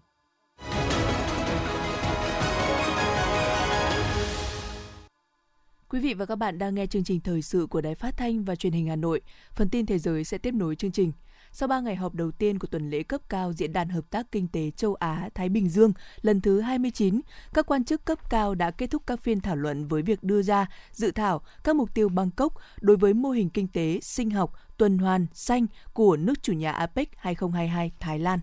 Quý 5.89 6.01
vị 6.01 6.15
và 6.15 6.27
các 6.27 6.37
bạn 6.37 6.59
đang 6.59 6.75
nghe 6.75 6.87
chương 6.87 7.05
trình 7.05 7.21
thời 7.21 7.43
sự 7.43 7.67
của 7.71 7.81
Đài 7.81 7.95
Phát 7.95 8.17
thanh 8.17 8.45
và 8.45 8.57
Truyền 8.57 8.73
hình 8.73 8.87
Hà 8.87 8.97
Nội. 8.97 9.21
Phần 9.55 9.69
tin 9.71 9.87
thế 9.87 9.99
giới 9.99 10.25
sẽ 10.25 10.39
tiếp 10.39 10.55
nối 10.55 10.77
chương 10.77 10.93
trình. 10.93 11.13
Sau 11.53 11.69
3 11.69 11.81
ngày 11.81 11.97
họp 11.97 12.15
đầu 12.15 12.31
tiên 12.31 12.59
của 12.59 12.67
tuần 12.67 12.91
lễ 12.91 13.03
cấp 13.03 13.21
cao 13.29 13.53
Diễn 13.53 13.73
đàn 13.73 13.89
Hợp 13.89 14.11
tác 14.11 14.33
Kinh 14.33 14.49
tế 14.49 14.71
Châu 14.71 14.95
Á-Thái 14.95 15.49
Bình 15.49 15.69
Dương 15.69 15.93
lần 16.23 16.41
thứ 16.41 16.61
29, 16.61 17.21
các 17.55 17.67
quan 17.67 17.85
chức 17.85 18.05
cấp 18.05 18.31
cao 18.31 18.55
đã 18.55 18.71
kết 18.71 18.91
thúc 18.91 19.03
các 19.07 19.21
phiên 19.21 19.41
thảo 19.41 19.57
luận 19.57 19.89
với 19.89 20.03
việc 20.03 20.23
đưa 20.23 20.43
ra 20.43 20.67
dự 20.93 21.11
thảo 21.11 21.43
các 21.65 21.77
mục 21.77 21.95
tiêu 21.95 22.09
Bangkok 22.09 22.53
đối 22.81 22.97
với 22.97 23.15
mô 23.15 23.31
hình 23.31 23.51
kinh 23.51 23.69
tế 23.69 24.01
sinh 24.03 24.31
học 24.31 24.53
tuần 24.77 24.99
hoàn 24.99 25.27
xanh 25.35 25.67
của 25.93 26.17
nước 26.17 26.43
chủ 26.43 26.53
nhà 26.53 26.73
APEC 26.73 27.09
2022 27.17 27.93
Thái 28.01 28.19
Lan. 28.19 28.39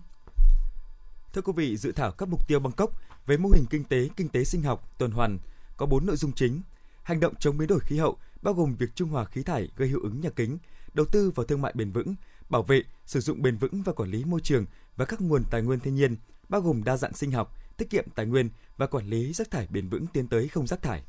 Thưa 1.32 1.42
quý 1.42 1.52
vị, 1.56 1.76
dự 1.76 1.92
thảo 1.92 2.12
các 2.12 2.28
mục 2.28 2.48
tiêu 2.48 2.60
Bangkok 2.60 2.90
về 3.26 3.36
mô 3.36 3.48
hình 3.48 3.64
kinh 3.70 3.84
tế 3.84 4.08
kinh 4.16 4.28
tế 4.28 4.44
sinh 4.44 4.62
học 4.62 4.98
tuần 4.98 5.10
hoàn 5.10 5.38
có 5.76 5.86
4 5.86 6.06
nội 6.06 6.16
dung 6.16 6.32
chính. 6.32 6.62
Hành 7.02 7.20
động 7.20 7.34
chống 7.38 7.58
biến 7.58 7.68
đổi 7.68 7.80
khí 7.80 7.98
hậu 7.98 8.16
bao 8.42 8.54
gồm 8.54 8.76
việc 8.76 8.94
trung 8.94 9.08
hòa 9.08 9.24
khí 9.24 9.42
thải 9.42 9.68
gây 9.76 9.88
hiệu 9.88 10.00
ứng 10.02 10.20
nhà 10.20 10.30
kính, 10.30 10.58
đầu 10.94 11.06
tư 11.12 11.32
vào 11.34 11.46
thương 11.46 11.62
mại 11.62 11.72
bền 11.76 11.92
vững, 11.92 12.14
bảo 12.48 12.62
vệ, 12.62 12.82
sử 13.06 13.20
dụng 13.20 13.42
bền 13.42 13.56
vững 13.56 13.82
và 13.82 13.92
quản 13.92 14.10
lý 14.10 14.24
môi 14.24 14.40
trường 14.40 14.66
và 14.96 15.04
các 15.04 15.20
nguồn 15.20 15.44
tài 15.50 15.62
nguyên 15.62 15.80
thiên 15.80 15.94
nhiên, 15.94 16.16
bao 16.48 16.60
gồm 16.60 16.84
đa 16.84 16.96
dạng 16.96 17.14
sinh 17.14 17.30
học, 17.30 17.56
tiết 17.76 17.90
kiệm 17.90 18.04
tài 18.14 18.26
nguyên 18.26 18.50
và 18.76 18.86
quản 18.86 19.06
lý 19.06 19.32
rác 19.32 19.50
thải 19.50 19.66
bền 19.70 19.88
vững 19.88 20.06
tiến 20.06 20.28
tới 20.28 20.48
không 20.48 20.66
rác 20.66 20.82
thải. 20.82 21.02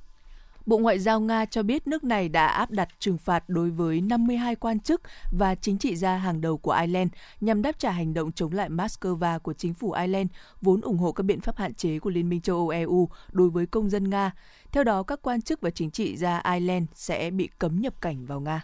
Bộ 0.67 0.77
Ngoại 0.77 0.99
giao 0.99 1.19
Nga 1.19 1.45
cho 1.45 1.63
biết 1.63 1.87
nước 1.87 2.03
này 2.03 2.29
đã 2.29 2.47
áp 2.47 2.71
đặt 2.71 2.89
trừng 2.99 3.17
phạt 3.17 3.49
đối 3.49 3.69
với 3.69 4.01
52 4.01 4.55
quan 4.55 4.79
chức 4.79 5.01
và 5.31 5.55
chính 5.55 5.77
trị 5.77 5.95
gia 5.95 6.17
hàng 6.17 6.41
đầu 6.41 6.57
của 6.57 6.71
Ireland 6.71 7.11
nhằm 7.41 7.61
đáp 7.61 7.79
trả 7.79 7.91
hành 7.91 8.13
động 8.13 8.31
chống 8.31 8.51
lại 8.51 8.69
Moscow 8.69 9.39
của 9.39 9.53
chính 9.53 9.73
phủ 9.73 9.91
Ireland 9.91 10.29
vốn 10.61 10.81
ủng 10.81 10.97
hộ 10.97 11.11
các 11.11 11.23
biện 11.23 11.41
pháp 11.41 11.57
hạn 11.57 11.73
chế 11.73 11.99
của 11.99 12.09
Liên 12.09 12.29
minh 12.29 12.41
châu 12.41 12.55
Âu 12.55 12.69
EU 12.69 13.09
đối 13.31 13.49
với 13.49 13.65
công 13.65 13.89
dân 13.89 14.09
Nga. 14.09 14.31
Theo 14.71 14.83
đó, 14.83 15.03
các 15.03 15.19
quan 15.21 15.41
chức 15.41 15.61
và 15.61 15.69
chính 15.69 15.91
trị 15.91 16.17
gia 16.17 16.41
Ireland 16.53 16.85
sẽ 16.93 17.31
bị 17.31 17.49
cấm 17.59 17.81
nhập 17.81 18.01
cảnh 18.01 18.25
vào 18.25 18.39
Nga. 18.39 18.61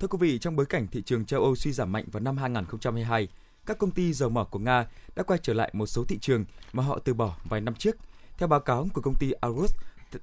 Thưa 0.00 0.08
quý 0.08 0.18
vị, 0.20 0.38
trong 0.38 0.56
bối 0.56 0.66
cảnh 0.66 0.86
thị 0.86 1.02
trường 1.02 1.24
châu 1.24 1.42
Âu 1.42 1.54
suy 1.54 1.72
giảm 1.72 1.92
mạnh 1.92 2.04
vào 2.12 2.20
năm 2.20 2.36
2022, 2.36 3.28
các 3.66 3.78
công 3.78 3.90
ty 3.90 4.12
dầu 4.12 4.28
mỏ 4.28 4.44
của 4.44 4.58
Nga 4.58 4.86
đã 5.16 5.22
quay 5.22 5.38
trở 5.42 5.54
lại 5.54 5.70
một 5.72 5.86
số 5.86 6.04
thị 6.08 6.18
trường 6.18 6.44
mà 6.72 6.82
họ 6.82 6.98
từ 6.98 7.14
bỏ 7.14 7.36
vài 7.44 7.60
năm 7.60 7.74
trước. 7.74 7.96
Theo 8.38 8.48
báo 8.48 8.60
cáo 8.60 8.88
của 8.94 9.00
công 9.00 9.14
ty 9.14 9.32
Argus, 9.32 9.74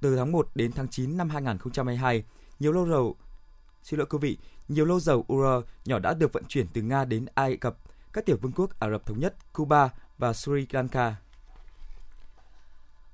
từ 0.02 0.16
tháng 0.16 0.32
1 0.32 0.48
đến 0.56 0.72
tháng 0.72 0.88
9 0.88 1.18
năm 1.18 1.30
2022, 1.30 2.24
nhiều 2.60 2.72
lô 2.72 2.88
dầu 2.88 3.16
xin 3.84 4.00
lỗi 4.00 4.08
quý 4.10 4.18
vị, 4.22 4.38
nhiều 4.68 4.86
lô 4.86 5.00
dầu 5.00 5.26
Ural 5.34 5.60
nhỏ 5.86 6.00
đã 6.00 6.14
được 6.14 6.34
vận 6.34 6.44
chuyển 6.48 6.68
từ 6.74 6.82
Nga 6.82 7.06
đến 7.06 7.26
Ai 7.34 7.58
Cập, 7.58 7.78
các 8.14 8.26
tiểu 8.26 8.38
vương 8.42 8.52
quốc 8.52 8.80
Ả 8.80 8.90
Rập 8.90 9.06
thống 9.06 9.20
nhất, 9.20 9.54
Cuba 9.54 9.90
và 10.18 10.34
Sri 10.34 10.68
Lanka. 10.72 11.16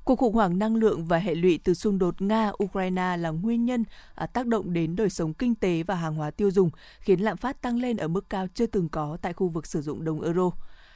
Cuộc 0.03 0.15
khủng 0.15 0.33
hoảng 0.33 0.59
năng 0.59 0.75
lượng 0.75 1.05
và 1.05 1.17
hệ 1.17 1.35
lụy 1.35 1.59
từ 1.63 1.73
xung 1.73 1.99
đột 1.99 2.21
Nga-Ukraine 2.21 3.17
là 3.17 3.29
nguyên 3.29 3.65
nhân 3.65 3.83
à, 4.15 4.25
tác 4.25 4.47
động 4.47 4.73
đến 4.73 4.95
đời 4.95 5.09
sống 5.09 5.33
kinh 5.33 5.55
tế 5.55 5.83
và 5.83 5.95
hàng 5.95 6.15
hóa 6.15 6.31
tiêu 6.31 6.51
dùng, 6.51 6.69
khiến 6.99 7.19
lạm 7.19 7.37
phát 7.37 7.61
tăng 7.61 7.79
lên 7.79 7.97
ở 7.97 8.07
mức 8.07 8.29
cao 8.29 8.47
chưa 8.53 8.65
từng 8.65 8.89
có 8.89 9.17
tại 9.21 9.33
khu 9.33 9.47
vực 9.47 9.65
sử 9.65 9.81
dụng 9.81 10.03
đồng 10.03 10.21
euro. 10.21 10.51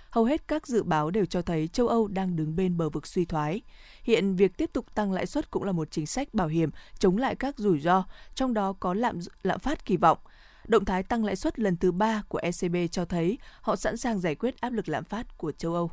Hầu 0.09 0.25
hết 0.25 0.47
các 0.47 0.67
dự 0.67 0.83
báo 0.83 1.11
đều 1.11 1.25
cho 1.25 1.41
thấy 1.41 1.67
châu 1.67 1.87
Âu 1.87 2.07
đang 2.07 2.35
đứng 2.35 2.55
bên 2.55 2.77
bờ 2.77 2.89
vực 2.89 3.07
suy 3.07 3.25
thoái. 3.25 3.61
Hiện 4.03 4.35
việc 4.35 4.57
tiếp 4.57 4.69
tục 4.73 4.95
tăng 4.95 5.11
lãi 5.11 5.25
suất 5.25 5.51
cũng 5.51 5.63
là 5.63 5.71
một 5.71 5.87
chính 5.91 6.05
sách 6.05 6.33
bảo 6.33 6.47
hiểm 6.47 6.69
chống 6.99 7.17
lại 7.17 7.35
các 7.35 7.57
rủi 7.57 7.79
ro, 7.79 8.03
trong 8.35 8.53
đó 8.53 8.73
có 8.73 8.93
lạm 8.93 9.19
lạm 9.43 9.59
phát 9.59 9.85
kỳ 9.85 9.97
vọng. 9.97 10.17
Động 10.67 10.85
thái 10.85 11.03
tăng 11.03 11.25
lãi 11.25 11.35
suất 11.35 11.59
lần 11.59 11.77
thứ 11.77 11.91
ba 11.91 12.23
của 12.27 12.37
ECB 12.37 12.75
cho 12.91 13.05
thấy 13.05 13.37
họ 13.61 13.75
sẵn 13.75 13.97
sàng 13.97 14.19
giải 14.19 14.35
quyết 14.35 14.61
áp 14.61 14.69
lực 14.69 14.89
lạm 14.89 15.03
phát 15.03 15.37
của 15.37 15.51
châu 15.51 15.73
Âu. 15.73 15.91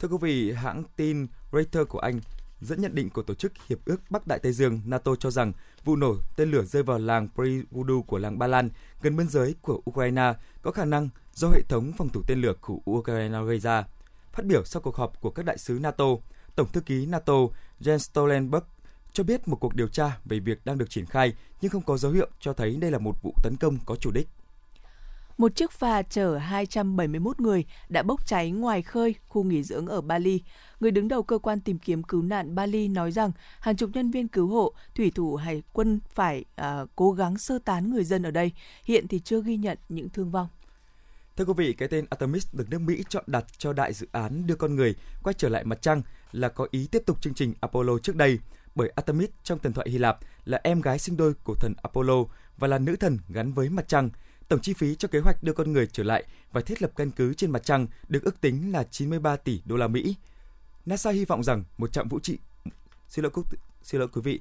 Thưa 0.00 0.08
quý 0.08 0.16
vị, 0.20 0.52
hãng 0.52 0.82
tin 0.96 1.26
Reuters 1.52 1.88
của 1.88 1.98
Anh 1.98 2.20
dẫn 2.60 2.80
nhận 2.80 2.94
định 2.94 3.10
của 3.10 3.22
Tổ 3.22 3.34
chức 3.34 3.52
Hiệp 3.68 3.78
ước 3.84 4.00
Bắc 4.10 4.26
Đại 4.26 4.38
Tây 4.38 4.52
Dương 4.52 4.80
NATO 4.84 5.14
cho 5.14 5.30
rằng 5.30 5.52
vụ 5.84 5.96
nổ 5.96 6.16
tên 6.36 6.50
lửa 6.50 6.64
rơi 6.64 6.82
vào 6.82 6.98
làng 6.98 7.28
Privudu 7.34 8.02
của 8.02 8.18
làng 8.18 8.38
Ba 8.38 8.46
Lan 8.46 8.70
gần 9.02 9.16
biên 9.16 9.28
giới 9.28 9.54
của 9.62 9.82
Ukraine 9.90 10.32
có 10.62 10.70
khả 10.70 10.84
năng 10.84 11.08
do 11.34 11.48
hệ 11.48 11.62
thống 11.68 11.92
phòng 11.98 12.08
thủ 12.08 12.22
tên 12.26 12.40
lửa 12.40 12.52
của 12.60 12.78
Ukraine 12.90 13.38
gây 13.46 13.58
ra. 13.58 13.84
Phát 14.32 14.46
biểu 14.46 14.64
sau 14.64 14.82
cuộc 14.82 14.96
họp 14.96 15.20
của 15.20 15.30
các 15.30 15.44
đại 15.44 15.58
sứ 15.58 15.78
NATO, 15.80 16.06
Tổng 16.56 16.72
thư 16.72 16.80
ký 16.80 17.06
NATO 17.06 17.34
Jens 17.80 17.98
Stoltenberg 17.98 18.64
cho 19.12 19.24
biết 19.24 19.48
một 19.48 19.56
cuộc 19.56 19.74
điều 19.74 19.88
tra 19.88 20.18
về 20.24 20.38
việc 20.38 20.64
đang 20.64 20.78
được 20.78 20.90
triển 20.90 21.06
khai 21.06 21.32
nhưng 21.60 21.70
không 21.70 21.82
có 21.82 21.96
dấu 21.96 22.12
hiệu 22.12 22.28
cho 22.40 22.52
thấy 22.52 22.76
đây 22.76 22.90
là 22.90 22.98
một 22.98 23.22
vụ 23.22 23.34
tấn 23.42 23.56
công 23.56 23.78
có 23.86 23.96
chủ 23.96 24.10
đích. 24.10 24.28
Một 25.40 25.56
chiếc 25.56 25.70
phà 25.70 26.02
chở 26.02 26.36
271 26.36 27.40
người 27.40 27.64
đã 27.88 28.02
bốc 28.02 28.26
cháy 28.26 28.50
ngoài 28.50 28.82
khơi 28.82 29.14
khu 29.28 29.42
nghỉ 29.42 29.62
dưỡng 29.62 29.86
ở 29.86 30.00
Bali. 30.00 30.40
Người 30.80 30.90
đứng 30.90 31.08
đầu 31.08 31.22
cơ 31.22 31.38
quan 31.38 31.60
tìm 31.60 31.78
kiếm 31.78 32.02
cứu 32.02 32.22
nạn 32.22 32.54
Bali 32.54 32.88
nói 32.88 33.12
rằng 33.12 33.32
hàng 33.60 33.76
chục 33.76 33.90
nhân 33.94 34.10
viên 34.10 34.28
cứu 34.28 34.46
hộ, 34.46 34.72
thủy 34.94 35.12
thủ 35.14 35.36
hải 35.36 35.62
quân 35.72 36.00
phải 36.14 36.44
à, 36.56 36.84
cố 36.96 37.12
gắng 37.12 37.38
sơ 37.38 37.58
tán 37.64 37.90
người 37.90 38.04
dân 38.04 38.22
ở 38.22 38.30
đây. 38.30 38.52
Hiện 38.84 39.08
thì 39.08 39.20
chưa 39.20 39.42
ghi 39.42 39.56
nhận 39.56 39.78
những 39.88 40.08
thương 40.08 40.30
vong. 40.30 40.48
Thưa 41.36 41.44
quý 41.44 41.52
vị, 41.56 41.72
cái 41.72 41.88
tên 41.88 42.06
Artemis 42.10 42.46
được 42.52 42.70
nước 42.70 42.80
Mỹ 42.80 43.04
chọn 43.08 43.24
đặt 43.26 43.44
cho 43.58 43.72
đại 43.72 43.92
dự 43.92 44.06
án 44.12 44.46
đưa 44.46 44.54
con 44.54 44.76
người 44.76 44.94
quay 45.22 45.34
trở 45.34 45.48
lại 45.48 45.64
mặt 45.64 45.82
trăng 45.82 46.02
là 46.32 46.48
có 46.48 46.68
ý 46.70 46.88
tiếp 46.90 47.02
tục 47.06 47.22
chương 47.22 47.34
trình 47.34 47.54
Apollo 47.60 47.98
trước 47.98 48.16
đây, 48.16 48.38
bởi 48.74 48.88
Artemis 48.88 49.30
trong 49.42 49.58
thần 49.58 49.72
thoại 49.72 49.90
Hy 49.90 49.98
Lạp 49.98 50.18
là 50.44 50.60
em 50.64 50.80
gái 50.80 50.98
sinh 50.98 51.16
đôi 51.16 51.34
của 51.44 51.54
thần 51.54 51.74
Apollo 51.82 52.24
và 52.58 52.68
là 52.68 52.78
nữ 52.78 52.96
thần 52.96 53.18
gắn 53.28 53.52
với 53.52 53.68
mặt 53.68 53.88
trăng. 53.88 54.10
Tổng 54.50 54.60
chi 54.60 54.72
phí 54.72 54.94
cho 54.94 55.08
kế 55.08 55.18
hoạch 55.18 55.42
đưa 55.42 55.52
con 55.52 55.72
người 55.72 55.86
trở 55.86 56.02
lại 56.02 56.24
và 56.52 56.60
thiết 56.60 56.82
lập 56.82 56.92
căn 56.96 57.10
cứ 57.10 57.34
trên 57.34 57.50
mặt 57.50 57.64
trăng 57.64 57.86
được 58.08 58.22
ước 58.22 58.40
tính 58.40 58.72
là 58.72 58.84
93 58.84 59.36
tỷ 59.36 59.60
đô 59.64 59.76
la 59.76 59.88
Mỹ. 59.88 60.16
NASA 60.86 61.10
hy 61.10 61.24
vọng 61.24 61.44
rằng 61.44 61.64
một 61.78 61.92
trạm 61.92 62.08
vũ 62.08 62.20
trụ 62.20 62.34
xin 63.08 63.22
lỗi, 63.22 63.32
xin 63.82 63.98
lỗi 63.98 64.08
quý 64.12 64.20
vị, 64.24 64.40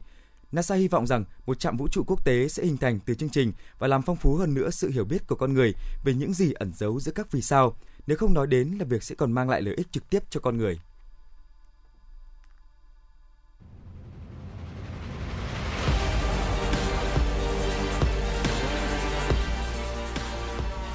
NASA 0.52 0.76
hy 0.76 0.88
vọng 0.88 1.08
rằng 1.08 1.24
một 1.45 1.60
trạm 1.60 1.78
vũ 1.78 1.88
trụ 1.91 2.04
quốc 2.08 2.26
tế 2.26 2.48
sẽ 2.48 2.63
hình 2.63 2.78
thành 2.78 3.00
từ 3.06 3.13
chương 3.13 3.30
trình 3.30 3.54
và 3.80 3.88
làm 3.88 4.02
phong 4.02 4.15
phú 4.15 4.36
hơn 4.36 4.54
nữa 4.54 4.69
sự 4.69 4.89
hiểu 4.89 5.06
biết 5.06 5.28
của 5.28 5.36
con 5.36 5.54
người 5.54 5.74
về 6.04 6.13
những 6.13 6.34
gì 6.34 6.54
ẩn 6.54 6.72
giấu 6.76 7.00
giữa 7.00 7.12
các 7.12 7.32
vì 7.32 7.41
sao, 7.41 7.76
nếu 8.08 8.17
không 8.17 8.34
nói 8.34 8.48
đến 8.48 8.78
là 8.80 8.86
việc 8.86 9.04
sẽ 9.04 9.15
còn 9.15 9.32
mang 9.32 9.50
lại 9.50 9.62
lợi 9.62 9.76
ích 9.76 9.91
trực 9.91 10.10
tiếp 10.10 10.24
cho 10.30 10.39
con 10.39 10.58
người. 10.58 10.80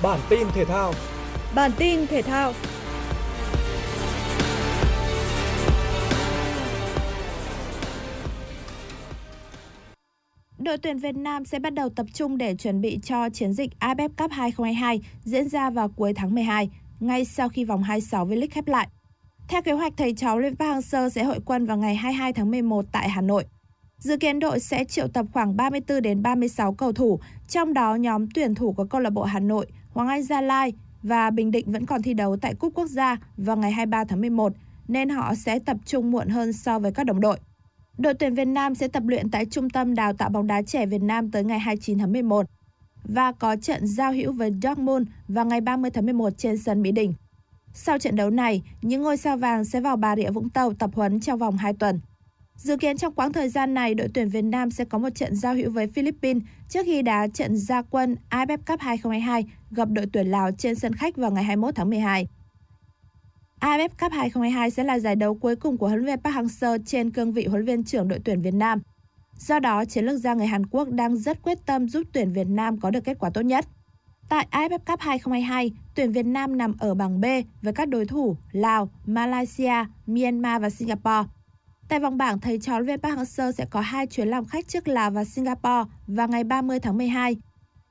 Bản 0.04 0.20
tin 0.30 0.46
thể 0.54 0.64
thao 0.64 0.92
Bản 1.54 1.70
tin 1.78 2.06
thể 2.06 2.22
thao 2.22 2.52
đội 10.58 10.78
tuyển 10.78 10.98
Việt 10.98 11.16
Nam 11.16 11.44
sẽ 11.44 11.58
bắt 11.58 11.74
đầu 11.74 11.88
tập 11.88 12.06
trung 12.14 12.38
để 12.38 12.54
chuẩn 12.54 12.80
bị 12.80 12.98
cho 13.02 13.28
chiến 13.28 13.52
dịch 13.52 13.70
AFF 13.80 14.08
Cup 14.08 14.30
2022 14.30 15.00
diễn 15.24 15.48
ra 15.48 15.70
vào 15.70 15.88
cuối 15.88 16.12
tháng 16.14 16.34
12, 16.34 16.70
ngay 17.00 17.24
sau 17.24 17.48
khi 17.48 17.64
vòng 17.64 17.82
26 17.82 18.26
V-League 18.26 18.48
khép 18.50 18.68
lại. 18.68 18.88
Theo 19.48 19.62
kế 19.62 19.72
hoạch, 19.72 19.92
thầy 19.96 20.14
trò 20.14 20.36
Lê 20.36 20.50
Park 20.50 20.60
Hang-seo 20.60 21.08
sẽ 21.08 21.24
hội 21.24 21.38
quân 21.44 21.66
vào 21.66 21.76
ngày 21.76 21.94
22 21.94 22.32
tháng 22.32 22.50
11 22.50 22.84
tại 22.92 23.08
Hà 23.08 23.20
Nội. 23.20 23.44
Dự 23.98 24.16
kiến 24.16 24.38
đội 24.38 24.60
sẽ 24.60 24.84
triệu 24.84 25.08
tập 25.08 25.26
khoảng 25.32 25.56
34 25.56 26.02
đến 26.02 26.22
36 26.22 26.74
cầu 26.74 26.92
thủ, 26.92 27.20
trong 27.48 27.74
đó 27.74 27.94
nhóm 27.94 28.26
tuyển 28.34 28.54
thủ 28.54 28.72
của 28.72 28.84
câu 28.84 29.00
lạc 29.00 29.10
bộ 29.10 29.22
Hà 29.22 29.40
Nội, 29.40 29.66
Hoàng 29.94 30.08
Anh 30.08 30.22
Gia 30.22 30.40
Lai 30.40 30.72
và 31.02 31.30
Bình 31.30 31.50
Định 31.50 31.72
vẫn 31.72 31.86
còn 31.86 32.02
thi 32.02 32.14
đấu 32.14 32.36
tại 32.36 32.54
Cúp 32.54 32.74
Quốc 32.74 32.86
gia 32.86 33.16
vào 33.36 33.56
ngày 33.56 33.72
23 33.72 34.04
tháng 34.04 34.20
11, 34.20 34.52
nên 34.88 35.08
họ 35.08 35.34
sẽ 35.34 35.58
tập 35.58 35.76
trung 35.86 36.10
muộn 36.10 36.28
hơn 36.28 36.52
so 36.52 36.78
với 36.78 36.92
các 36.92 37.04
đồng 37.04 37.20
đội. 37.20 37.38
Đội 37.98 38.14
tuyển 38.14 38.34
Việt 38.34 38.44
Nam 38.44 38.74
sẽ 38.74 38.88
tập 38.88 39.02
luyện 39.06 39.30
tại 39.30 39.46
Trung 39.46 39.70
tâm 39.70 39.94
Đào 39.94 40.12
tạo 40.12 40.30
bóng 40.30 40.46
đá 40.46 40.62
trẻ 40.62 40.86
Việt 40.86 41.02
Nam 41.02 41.30
tới 41.30 41.44
ngày 41.44 41.58
29 41.58 41.98
tháng 41.98 42.12
11 42.12 42.46
và 43.04 43.32
có 43.32 43.56
trận 43.56 43.86
giao 43.86 44.12
hữu 44.12 44.32
với 44.32 44.52
Dortmund 44.62 45.08
vào 45.28 45.44
ngày 45.44 45.60
30 45.60 45.90
tháng 45.90 46.04
11 46.04 46.38
trên 46.38 46.58
sân 46.58 46.82
Mỹ 46.82 46.92
Đình. 46.92 47.14
Sau 47.72 47.98
trận 47.98 48.16
đấu 48.16 48.30
này, 48.30 48.62
những 48.82 49.02
ngôi 49.02 49.16
sao 49.16 49.36
vàng 49.36 49.64
sẽ 49.64 49.80
vào 49.80 49.96
Bà 49.96 50.16
Rịa 50.16 50.30
Vũng 50.30 50.50
Tàu 50.50 50.74
tập 50.74 50.90
huấn 50.94 51.20
trong 51.20 51.38
vòng 51.38 51.56
2 51.56 51.72
tuần. 51.74 52.00
Dự 52.56 52.76
kiến 52.76 52.96
trong 52.96 53.14
quãng 53.14 53.32
thời 53.32 53.48
gian 53.48 53.74
này, 53.74 53.94
đội 53.94 54.08
tuyển 54.14 54.28
Việt 54.28 54.42
Nam 54.42 54.70
sẽ 54.70 54.84
có 54.84 54.98
một 54.98 55.10
trận 55.14 55.36
giao 55.36 55.54
hữu 55.54 55.70
với 55.70 55.86
Philippines 55.86 56.42
trước 56.68 56.82
khi 56.84 57.02
đá 57.02 57.26
trận 57.28 57.56
gia 57.56 57.82
quân 57.82 58.16
AFF 58.30 58.58
Cup 58.66 58.80
2022 58.80 59.44
gặp 59.70 59.88
đội 59.90 60.06
tuyển 60.12 60.26
Lào 60.26 60.50
trên 60.58 60.74
sân 60.74 60.92
khách 60.92 61.16
vào 61.16 61.30
ngày 61.30 61.44
21 61.44 61.74
tháng 61.74 61.90
12. 61.90 62.28
AFF 63.60 63.88
Cup 63.88 64.12
2022 64.12 64.70
sẽ 64.70 64.84
là 64.84 64.98
giải 64.98 65.16
đấu 65.16 65.34
cuối 65.34 65.56
cùng 65.56 65.78
của 65.78 65.88
huấn 65.88 66.00
luyện 66.00 66.06
viên 66.06 66.22
Park 66.22 66.36
Hang-seo 66.36 66.78
trên 66.86 67.10
cương 67.10 67.32
vị 67.32 67.46
huấn 67.46 67.64
luyện 67.64 67.76
viên 67.76 67.84
trưởng 67.84 68.08
đội 68.08 68.18
tuyển 68.24 68.42
Việt 68.42 68.54
Nam. 68.54 68.80
Do 69.38 69.58
đó, 69.58 69.84
chiến 69.84 70.04
lược 70.04 70.20
gia 70.20 70.34
người 70.34 70.46
Hàn 70.46 70.66
Quốc 70.66 70.88
đang 70.90 71.16
rất 71.16 71.42
quyết 71.42 71.58
tâm 71.66 71.88
giúp 71.88 72.02
tuyển 72.12 72.32
Việt 72.32 72.46
Nam 72.48 72.80
có 72.80 72.90
được 72.90 73.04
kết 73.04 73.18
quả 73.18 73.30
tốt 73.30 73.40
nhất. 73.40 73.66
Tại 74.28 74.46
AFF 74.50 74.78
Cup 74.78 75.00
2022, 75.00 75.72
tuyển 75.94 76.12
Việt 76.12 76.26
Nam 76.26 76.58
nằm 76.58 76.74
ở 76.78 76.94
bảng 76.94 77.20
B 77.20 77.24
với 77.62 77.72
các 77.72 77.88
đối 77.88 78.06
thủ 78.06 78.36
Lào, 78.52 78.90
Malaysia, 79.06 79.84
Myanmar 80.06 80.62
và 80.62 80.70
Singapore. 80.70 81.28
Tại 81.88 82.00
vòng 82.00 82.16
bảng, 82.16 82.40
thầy 82.40 82.58
trò 82.58 82.72
huấn 82.72 82.86
luyện 82.86 83.00
Park 83.00 83.18
Hang-seo 83.18 83.52
sẽ 83.52 83.66
có 83.70 83.80
hai 83.80 84.06
chuyến 84.06 84.28
làm 84.28 84.44
khách 84.44 84.68
trước 84.68 84.88
Lào 84.88 85.10
và 85.10 85.24
Singapore 85.24 85.90
vào 86.06 86.28
ngày 86.28 86.44
30 86.44 86.80
tháng 86.80 86.98
12. 86.98 87.36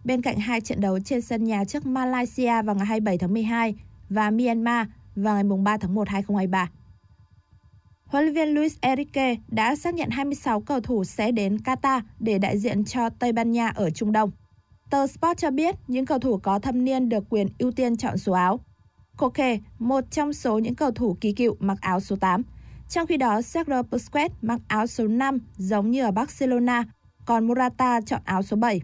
Bên 0.04 0.22
cạnh 0.22 0.38
hai 0.38 0.62
trận 0.62 0.82
đấu 0.82 1.00
trên 1.00 1.22
sân 1.22 1.44
nhà 1.44 1.66
trước 1.66 1.86
Malaysia 1.86 2.62
vào 2.62 2.76
ngày 2.76 2.86
27 2.86 3.18
tháng 3.18 3.34
12 3.34 3.76
và 4.10 4.32
Myanmar 4.32 4.88
vào 5.16 5.36
ngày 5.36 5.44
3 5.64 5.78
tháng 5.78 5.96
1 5.96 6.10
2023. 6.10 6.70
Huấn 8.06 8.24
luyện 8.24 8.36
viên 8.36 8.54
Luis 8.54 8.78
Enrique 8.82 9.36
đã 9.48 9.76
xác 9.76 9.94
nhận 9.94 10.10
26 10.10 10.62
cầu 10.62 10.80
thủ 10.80 11.04
sẽ 11.04 11.32
đến 11.32 11.58
Qatar 11.58 12.02
để 12.20 12.38
đại 12.38 12.58
diện 12.58 12.86
cho 12.86 13.10
Tây 13.10 13.32
Ban 13.32 13.52
Nha 13.52 13.68
ở 13.68 13.90
Trung 13.90 14.12
Đông. 14.12 14.32
Tờ 14.90 15.08
Sport 15.08 15.38
cho 15.38 15.52
biết 15.52 15.76
những 15.88 16.06
cầu 16.06 16.20
thủ 16.20 16.38
có 16.38 16.60
thâm 16.60 16.86
niên 16.86 17.10
được 17.10 17.24
quyền 17.30 17.48
ưu 17.60 17.72
tiên 17.72 17.98
chọn 17.98 18.18
số 18.18 18.34
áo. 18.34 18.60
Koke, 19.18 19.60
một 19.80 20.04
trong 20.12 20.34
số 20.34 20.60
những 20.60 20.76
cầu 20.76 20.92
thủ 20.92 21.18
kỳ 21.22 21.32
cựu 21.32 21.56
mặc 21.60 21.78
áo 21.82 22.00
số 22.00 22.16
8. 22.16 22.44
Trong 22.94 23.08
khi 23.08 23.18
đó, 23.18 23.42
Sergio 23.42 23.84
Busquets 23.92 24.36
mặc 24.42 24.60
áo 24.68 24.88
số 24.88 25.08
5 25.08 25.40
giống 25.58 25.92
như 25.92 26.04
ở 26.04 26.12
Barcelona, 26.12 26.84
còn 27.26 27.48
Morata 27.48 28.02
chọn 28.02 28.22
áo 28.26 28.44
số 28.44 28.58
7. 28.58 28.82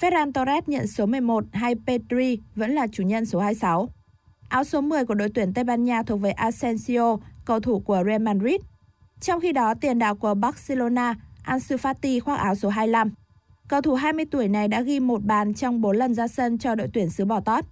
Ferran 0.00 0.32
Torres 0.32 0.64
nhận 0.66 0.86
số 0.86 1.06
11 1.06 1.44
hay 1.52 1.74
Pedri 1.86 2.38
vẫn 2.54 2.70
là 2.70 2.86
chủ 2.92 3.02
nhân 3.02 3.26
số 3.26 3.40
26. 3.40 3.88
Áo 4.48 4.64
số 4.64 4.80
10 4.80 5.04
của 5.04 5.14
đội 5.14 5.28
tuyển 5.34 5.54
Tây 5.54 5.64
Ban 5.64 5.84
Nha 5.84 6.02
thuộc 6.02 6.20
về 6.20 6.30
Asensio, 6.30 7.16
cầu 7.44 7.60
thủ 7.60 7.80
của 7.80 8.02
Real 8.06 8.22
Madrid. 8.22 8.60
Trong 9.20 9.40
khi 9.40 9.52
đó, 9.52 9.74
tiền 9.74 9.98
đạo 9.98 10.14
của 10.14 10.34
Barcelona, 10.34 11.14
Ansu 11.42 11.76
Fati 11.76 12.20
khoác 12.20 12.36
áo 12.36 12.54
số 12.54 12.68
25. 12.68 13.10
Cầu 13.68 13.80
thủ 13.80 13.94
20 13.94 14.24
tuổi 14.30 14.48
này 14.48 14.68
đã 14.68 14.80
ghi 14.80 15.00
một 15.00 15.24
bàn 15.24 15.54
trong 15.54 15.80
4 15.80 15.96
lần 15.96 16.14
ra 16.14 16.28
sân 16.28 16.58
cho 16.58 16.74
đội 16.74 16.88
tuyển 16.92 17.10
xứ 17.10 17.24
Bò 17.24 17.40
Tót. 17.40 17.64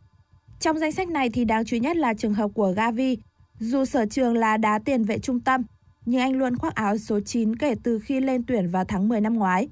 Trong 0.61 0.79
danh 0.79 0.93
sách 0.93 1.09
này 1.09 1.31
thì 1.31 1.45
đáng 1.45 1.65
chú 1.65 1.75
ý 1.75 1.81
nhất 1.81 1.97
là 1.97 2.15
trường 2.15 2.35
hợp 2.35 2.51
của 2.55 2.73
Gavi. 2.77 3.19
Dù 3.65 3.85
sở 3.85 4.07
trường 4.07 4.35
là 4.37 4.57
đá 4.57 4.79
tiền 4.79 5.05
vệ 5.05 5.19
trung 5.19 5.41
tâm, 5.41 5.63
nhưng 6.07 6.21
anh 6.21 6.33
luôn 6.33 6.57
khoác 6.57 6.75
áo 6.75 6.99
số 6.99 7.21
9 7.21 7.57
kể 7.57 7.75
từ 7.83 7.99
khi 7.99 8.21
lên 8.21 8.43
tuyển 8.47 8.69
vào 8.69 8.85
tháng 8.85 9.09
10 9.09 9.21
năm 9.21 9.35
ngoái. 9.35 9.69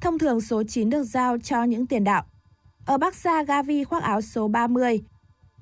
Thông 0.00 0.18
thường 0.18 0.40
số 0.40 0.62
9 0.68 0.90
được 0.90 1.02
giao 1.02 1.38
cho 1.38 1.64
những 1.64 1.86
tiền 1.86 2.04
đạo. 2.04 2.24
Ở 2.86 2.98
Barca, 2.98 3.42
Gavi 3.42 3.84
khoác 3.84 4.02
áo 4.02 4.20
số 4.20 4.48
30, 4.48 5.00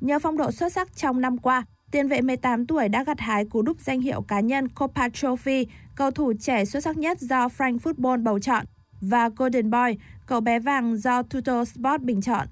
Nhờ 0.01 0.19
phong 0.19 0.37
độ 0.37 0.53
xuất 0.53 0.73
sắc 0.73 0.97
trong 0.97 1.21
năm 1.21 1.39
qua, 1.39 1.65
tiền 1.91 2.09
vệ 2.09 2.21
18 2.21 2.67
tuổi 2.67 2.89
đã 2.89 3.05
gặt 3.05 3.21
hái 3.21 3.45
cú 3.45 3.63
đúp 3.63 3.81
danh 3.81 4.01
hiệu 4.01 4.23
cá 4.23 4.41
nhân 4.41 4.69
Copa 4.69 5.09
Trophy, 5.09 5.67
cầu 5.95 6.11
thủ 6.11 6.33
trẻ 6.41 6.65
xuất 6.65 6.83
sắc 6.83 6.97
nhất 6.97 7.21
do 7.21 7.49
Frank 7.49 7.79
Football 7.79 8.23
bầu 8.23 8.39
chọn, 8.39 8.65
và 9.01 9.29
Golden 9.29 9.71
Boy, 9.71 9.99
cậu 10.27 10.41
bé 10.41 10.59
vàng 10.59 10.97
do 10.97 11.23
Tuto 11.23 11.65
Sport 11.65 12.03
bình 12.03 12.23
chọn. 12.23 12.47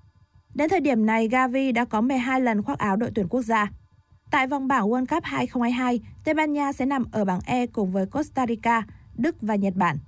Đến 0.54 0.68
thời 0.68 0.80
điểm 0.80 1.06
này, 1.06 1.28
Gavi 1.28 1.72
đã 1.72 1.84
có 1.84 2.00
12 2.00 2.40
lần 2.40 2.62
khoác 2.62 2.78
áo 2.78 2.96
đội 2.96 3.10
tuyển 3.14 3.28
quốc 3.28 3.42
gia. 3.42 3.70
Tại 4.34 4.46
vòng 4.46 4.68
bảng 4.68 4.88
World 4.90 5.06
Cup 5.06 5.24
2022, 5.24 6.00
Tây 6.24 6.34
Ban 6.34 6.52
Nha 6.52 6.72
sẽ 6.72 6.86
nằm 6.86 7.04
ở 7.12 7.24
bảng 7.24 7.40
E 7.46 7.66
cùng 7.66 7.92
với 7.92 8.06
Costa 8.06 8.46
Rica, 8.46 8.82
Đức 9.14 9.36
và 9.40 9.54
Nhật 9.54 9.74
Bản. 9.76 9.98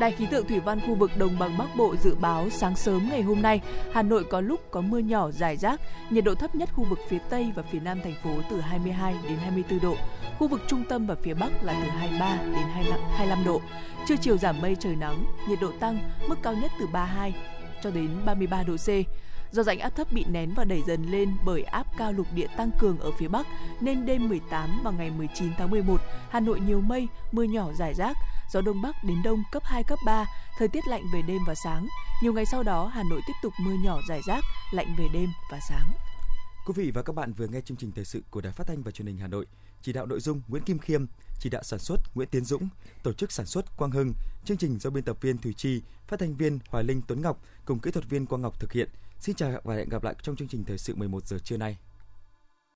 Đài 0.00 0.12
khí 0.12 0.26
tượng 0.30 0.48
thủy 0.48 0.60
văn 0.60 0.80
khu 0.86 0.94
vực 0.94 1.10
đồng 1.18 1.38
bằng 1.38 1.58
Bắc 1.58 1.76
Bộ 1.76 1.96
dự 1.96 2.14
báo 2.14 2.50
sáng 2.50 2.76
sớm 2.76 3.08
ngày 3.10 3.22
hôm 3.22 3.42
nay, 3.42 3.60
Hà 3.92 4.02
Nội 4.02 4.24
có 4.24 4.40
lúc 4.40 4.60
có 4.70 4.80
mưa 4.80 4.98
nhỏ 4.98 5.30
rải 5.30 5.56
rác, 5.56 5.80
nhiệt 6.10 6.24
độ 6.24 6.34
thấp 6.34 6.54
nhất 6.54 6.68
khu 6.72 6.84
vực 6.90 6.98
phía 7.08 7.18
Tây 7.30 7.52
và 7.54 7.62
phía 7.62 7.80
Nam 7.80 8.00
thành 8.04 8.14
phố 8.22 8.30
từ 8.50 8.60
22 8.60 9.14
đến 9.24 9.38
24 9.38 9.80
độ, 9.80 9.96
khu 10.38 10.48
vực 10.48 10.60
trung 10.68 10.84
tâm 10.88 11.06
và 11.06 11.14
phía 11.22 11.34
Bắc 11.34 11.64
là 11.64 11.80
từ 11.82 11.90
23 11.90 12.36
đến 12.42 12.66
25, 12.74 13.00
25 13.16 13.44
độ. 13.44 13.60
Trưa 14.08 14.16
chiều 14.16 14.36
giảm 14.36 14.60
mây 14.60 14.76
trời 14.80 14.96
nắng, 14.96 15.24
nhiệt 15.48 15.58
độ 15.60 15.72
tăng, 15.80 15.98
mức 16.28 16.36
cao 16.42 16.54
nhất 16.54 16.70
từ 16.80 16.86
32 16.92 17.34
cho 17.82 17.90
đến 17.90 18.08
33 18.26 18.62
độ 18.62 18.76
C. 18.76 18.88
Do 19.52 19.62
rãnh 19.62 19.78
áp 19.78 19.90
thấp 19.90 20.12
bị 20.12 20.24
nén 20.24 20.54
và 20.54 20.64
đẩy 20.64 20.82
dần 20.86 21.10
lên 21.10 21.36
bởi 21.44 21.62
áp 21.62 21.86
cao 21.98 22.12
lục 22.12 22.26
địa 22.34 22.46
tăng 22.56 22.70
cường 22.78 22.98
ở 22.98 23.10
phía 23.18 23.28
Bắc, 23.28 23.46
nên 23.80 24.06
đêm 24.06 24.28
18 24.28 24.80
và 24.82 24.90
ngày 24.90 25.10
19 25.10 25.52
tháng 25.58 25.70
11, 25.70 26.00
Hà 26.30 26.40
Nội 26.40 26.60
nhiều 26.60 26.80
mây, 26.80 27.08
mưa 27.32 27.42
nhỏ 27.42 27.72
rải 27.78 27.94
rác, 27.94 28.16
gió 28.52 28.60
đông 28.60 28.82
bắc 28.82 29.04
đến 29.04 29.22
đông 29.24 29.42
cấp 29.52 29.62
2, 29.66 29.84
cấp 29.84 29.98
3, 30.06 30.26
thời 30.58 30.68
tiết 30.68 30.88
lạnh 30.88 31.02
về 31.12 31.22
đêm 31.22 31.38
và 31.46 31.54
sáng. 31.54 31.88
Nhiều 32.22 32.32
ngày 32.32 32.46
sau 32.46 32.62
đó, 32.62 32.86
Hà 32.86 33.02
Nội 33.10 33.20
tiếp 33.26 33.32
tục 33.42 33.52
mưa 33.60 33.74
nhỏ 33.84 34.00
rải 34.08 34.20
rác, 34.26 34.44
lạnh 34.72 34.94
về 34.98 35.08
đêm 35.12 35.28
và 35.52 35.60
sáng. 35.68 35.92
Quý 36.66 36.72
vị 36.76 36.90
và 36.94 37.02
các 37.02 37.12
bạn 37.12 37.32
vừa 37.32 37.46
nghe 37.46 37.60
chương 37.60 37.76
trình 37.76 37.92
thời 37.92 38.04
sự 38.04 38.22
của 38.30 38.40
Đài 38.40 38.52
Phát 38.52 38.66
thanh 38.66 38.82
và 38.82 38.90
Truyền 38.90 39.06
hình 39.06 39.18
Hà 39.18 39.26
Nội. 39.26 39.46
Chỉ 39.82 39.92
đạo 39.92 40.06
nội 40.06 40.20
dung 40.20 40.42
Nguyễn 40.48 40.62
Kim 40.62 40.78
Khiêm, 40.78 41.06
chỉ 41.38 41.50
đạo 41.50 41.62
sản 41.62 41.78
xuất 41.78 41.96
Nguyễn 42.14 42.28
Tiến 42.28 42.44
Dũng, 42.44 42.68
tổ 43.02 43.12
chức 43.12 43.32
sản 43.32 43.46
xuất 43.46 43.76
Quang 43.76 43.90
Hưng, 43.90 44.12
chương 44.44 44.56
trình 44.56 44.78
do 44.78 44.90
biên 44.90 45.04
tập 45.04 45.16
viên 45.20 45.38
Thủy 45.38 45.54
Chi, 45.56 45.82
phát 46.08 46.20
thanh 46.20 46.36
viên 46.36 46.58
Hoài 46.68 46.84
Linh 46.84 47.02
Tuấn 47.06 47.22
Ngọc 47.22 47.42
cùng 47.64 47.78
kỹ 47.78 47.90
thuật 47.90 48.08
viên 48.08 48.26
Quang 48.26 48.42
Ngọc 48.42 48.60
thực 48.60 48.72
hiện. 48.72 48.88
Xin 49.20 49.36
chào 49.36 49.60
và 49.64 49.74
hẹn 49.74 49.88
gặp 49.88 50.04
lại 50.04 50.14
trong 50.22 50.36
chương 50.36 50.48
trình 50.48 50.64
thời 50.64 50.78
sự 50.78 50.94
11 50.94 51.26
giờ 51.26 51.38
trưa 51.44 51.56
nay. 51.56 51.78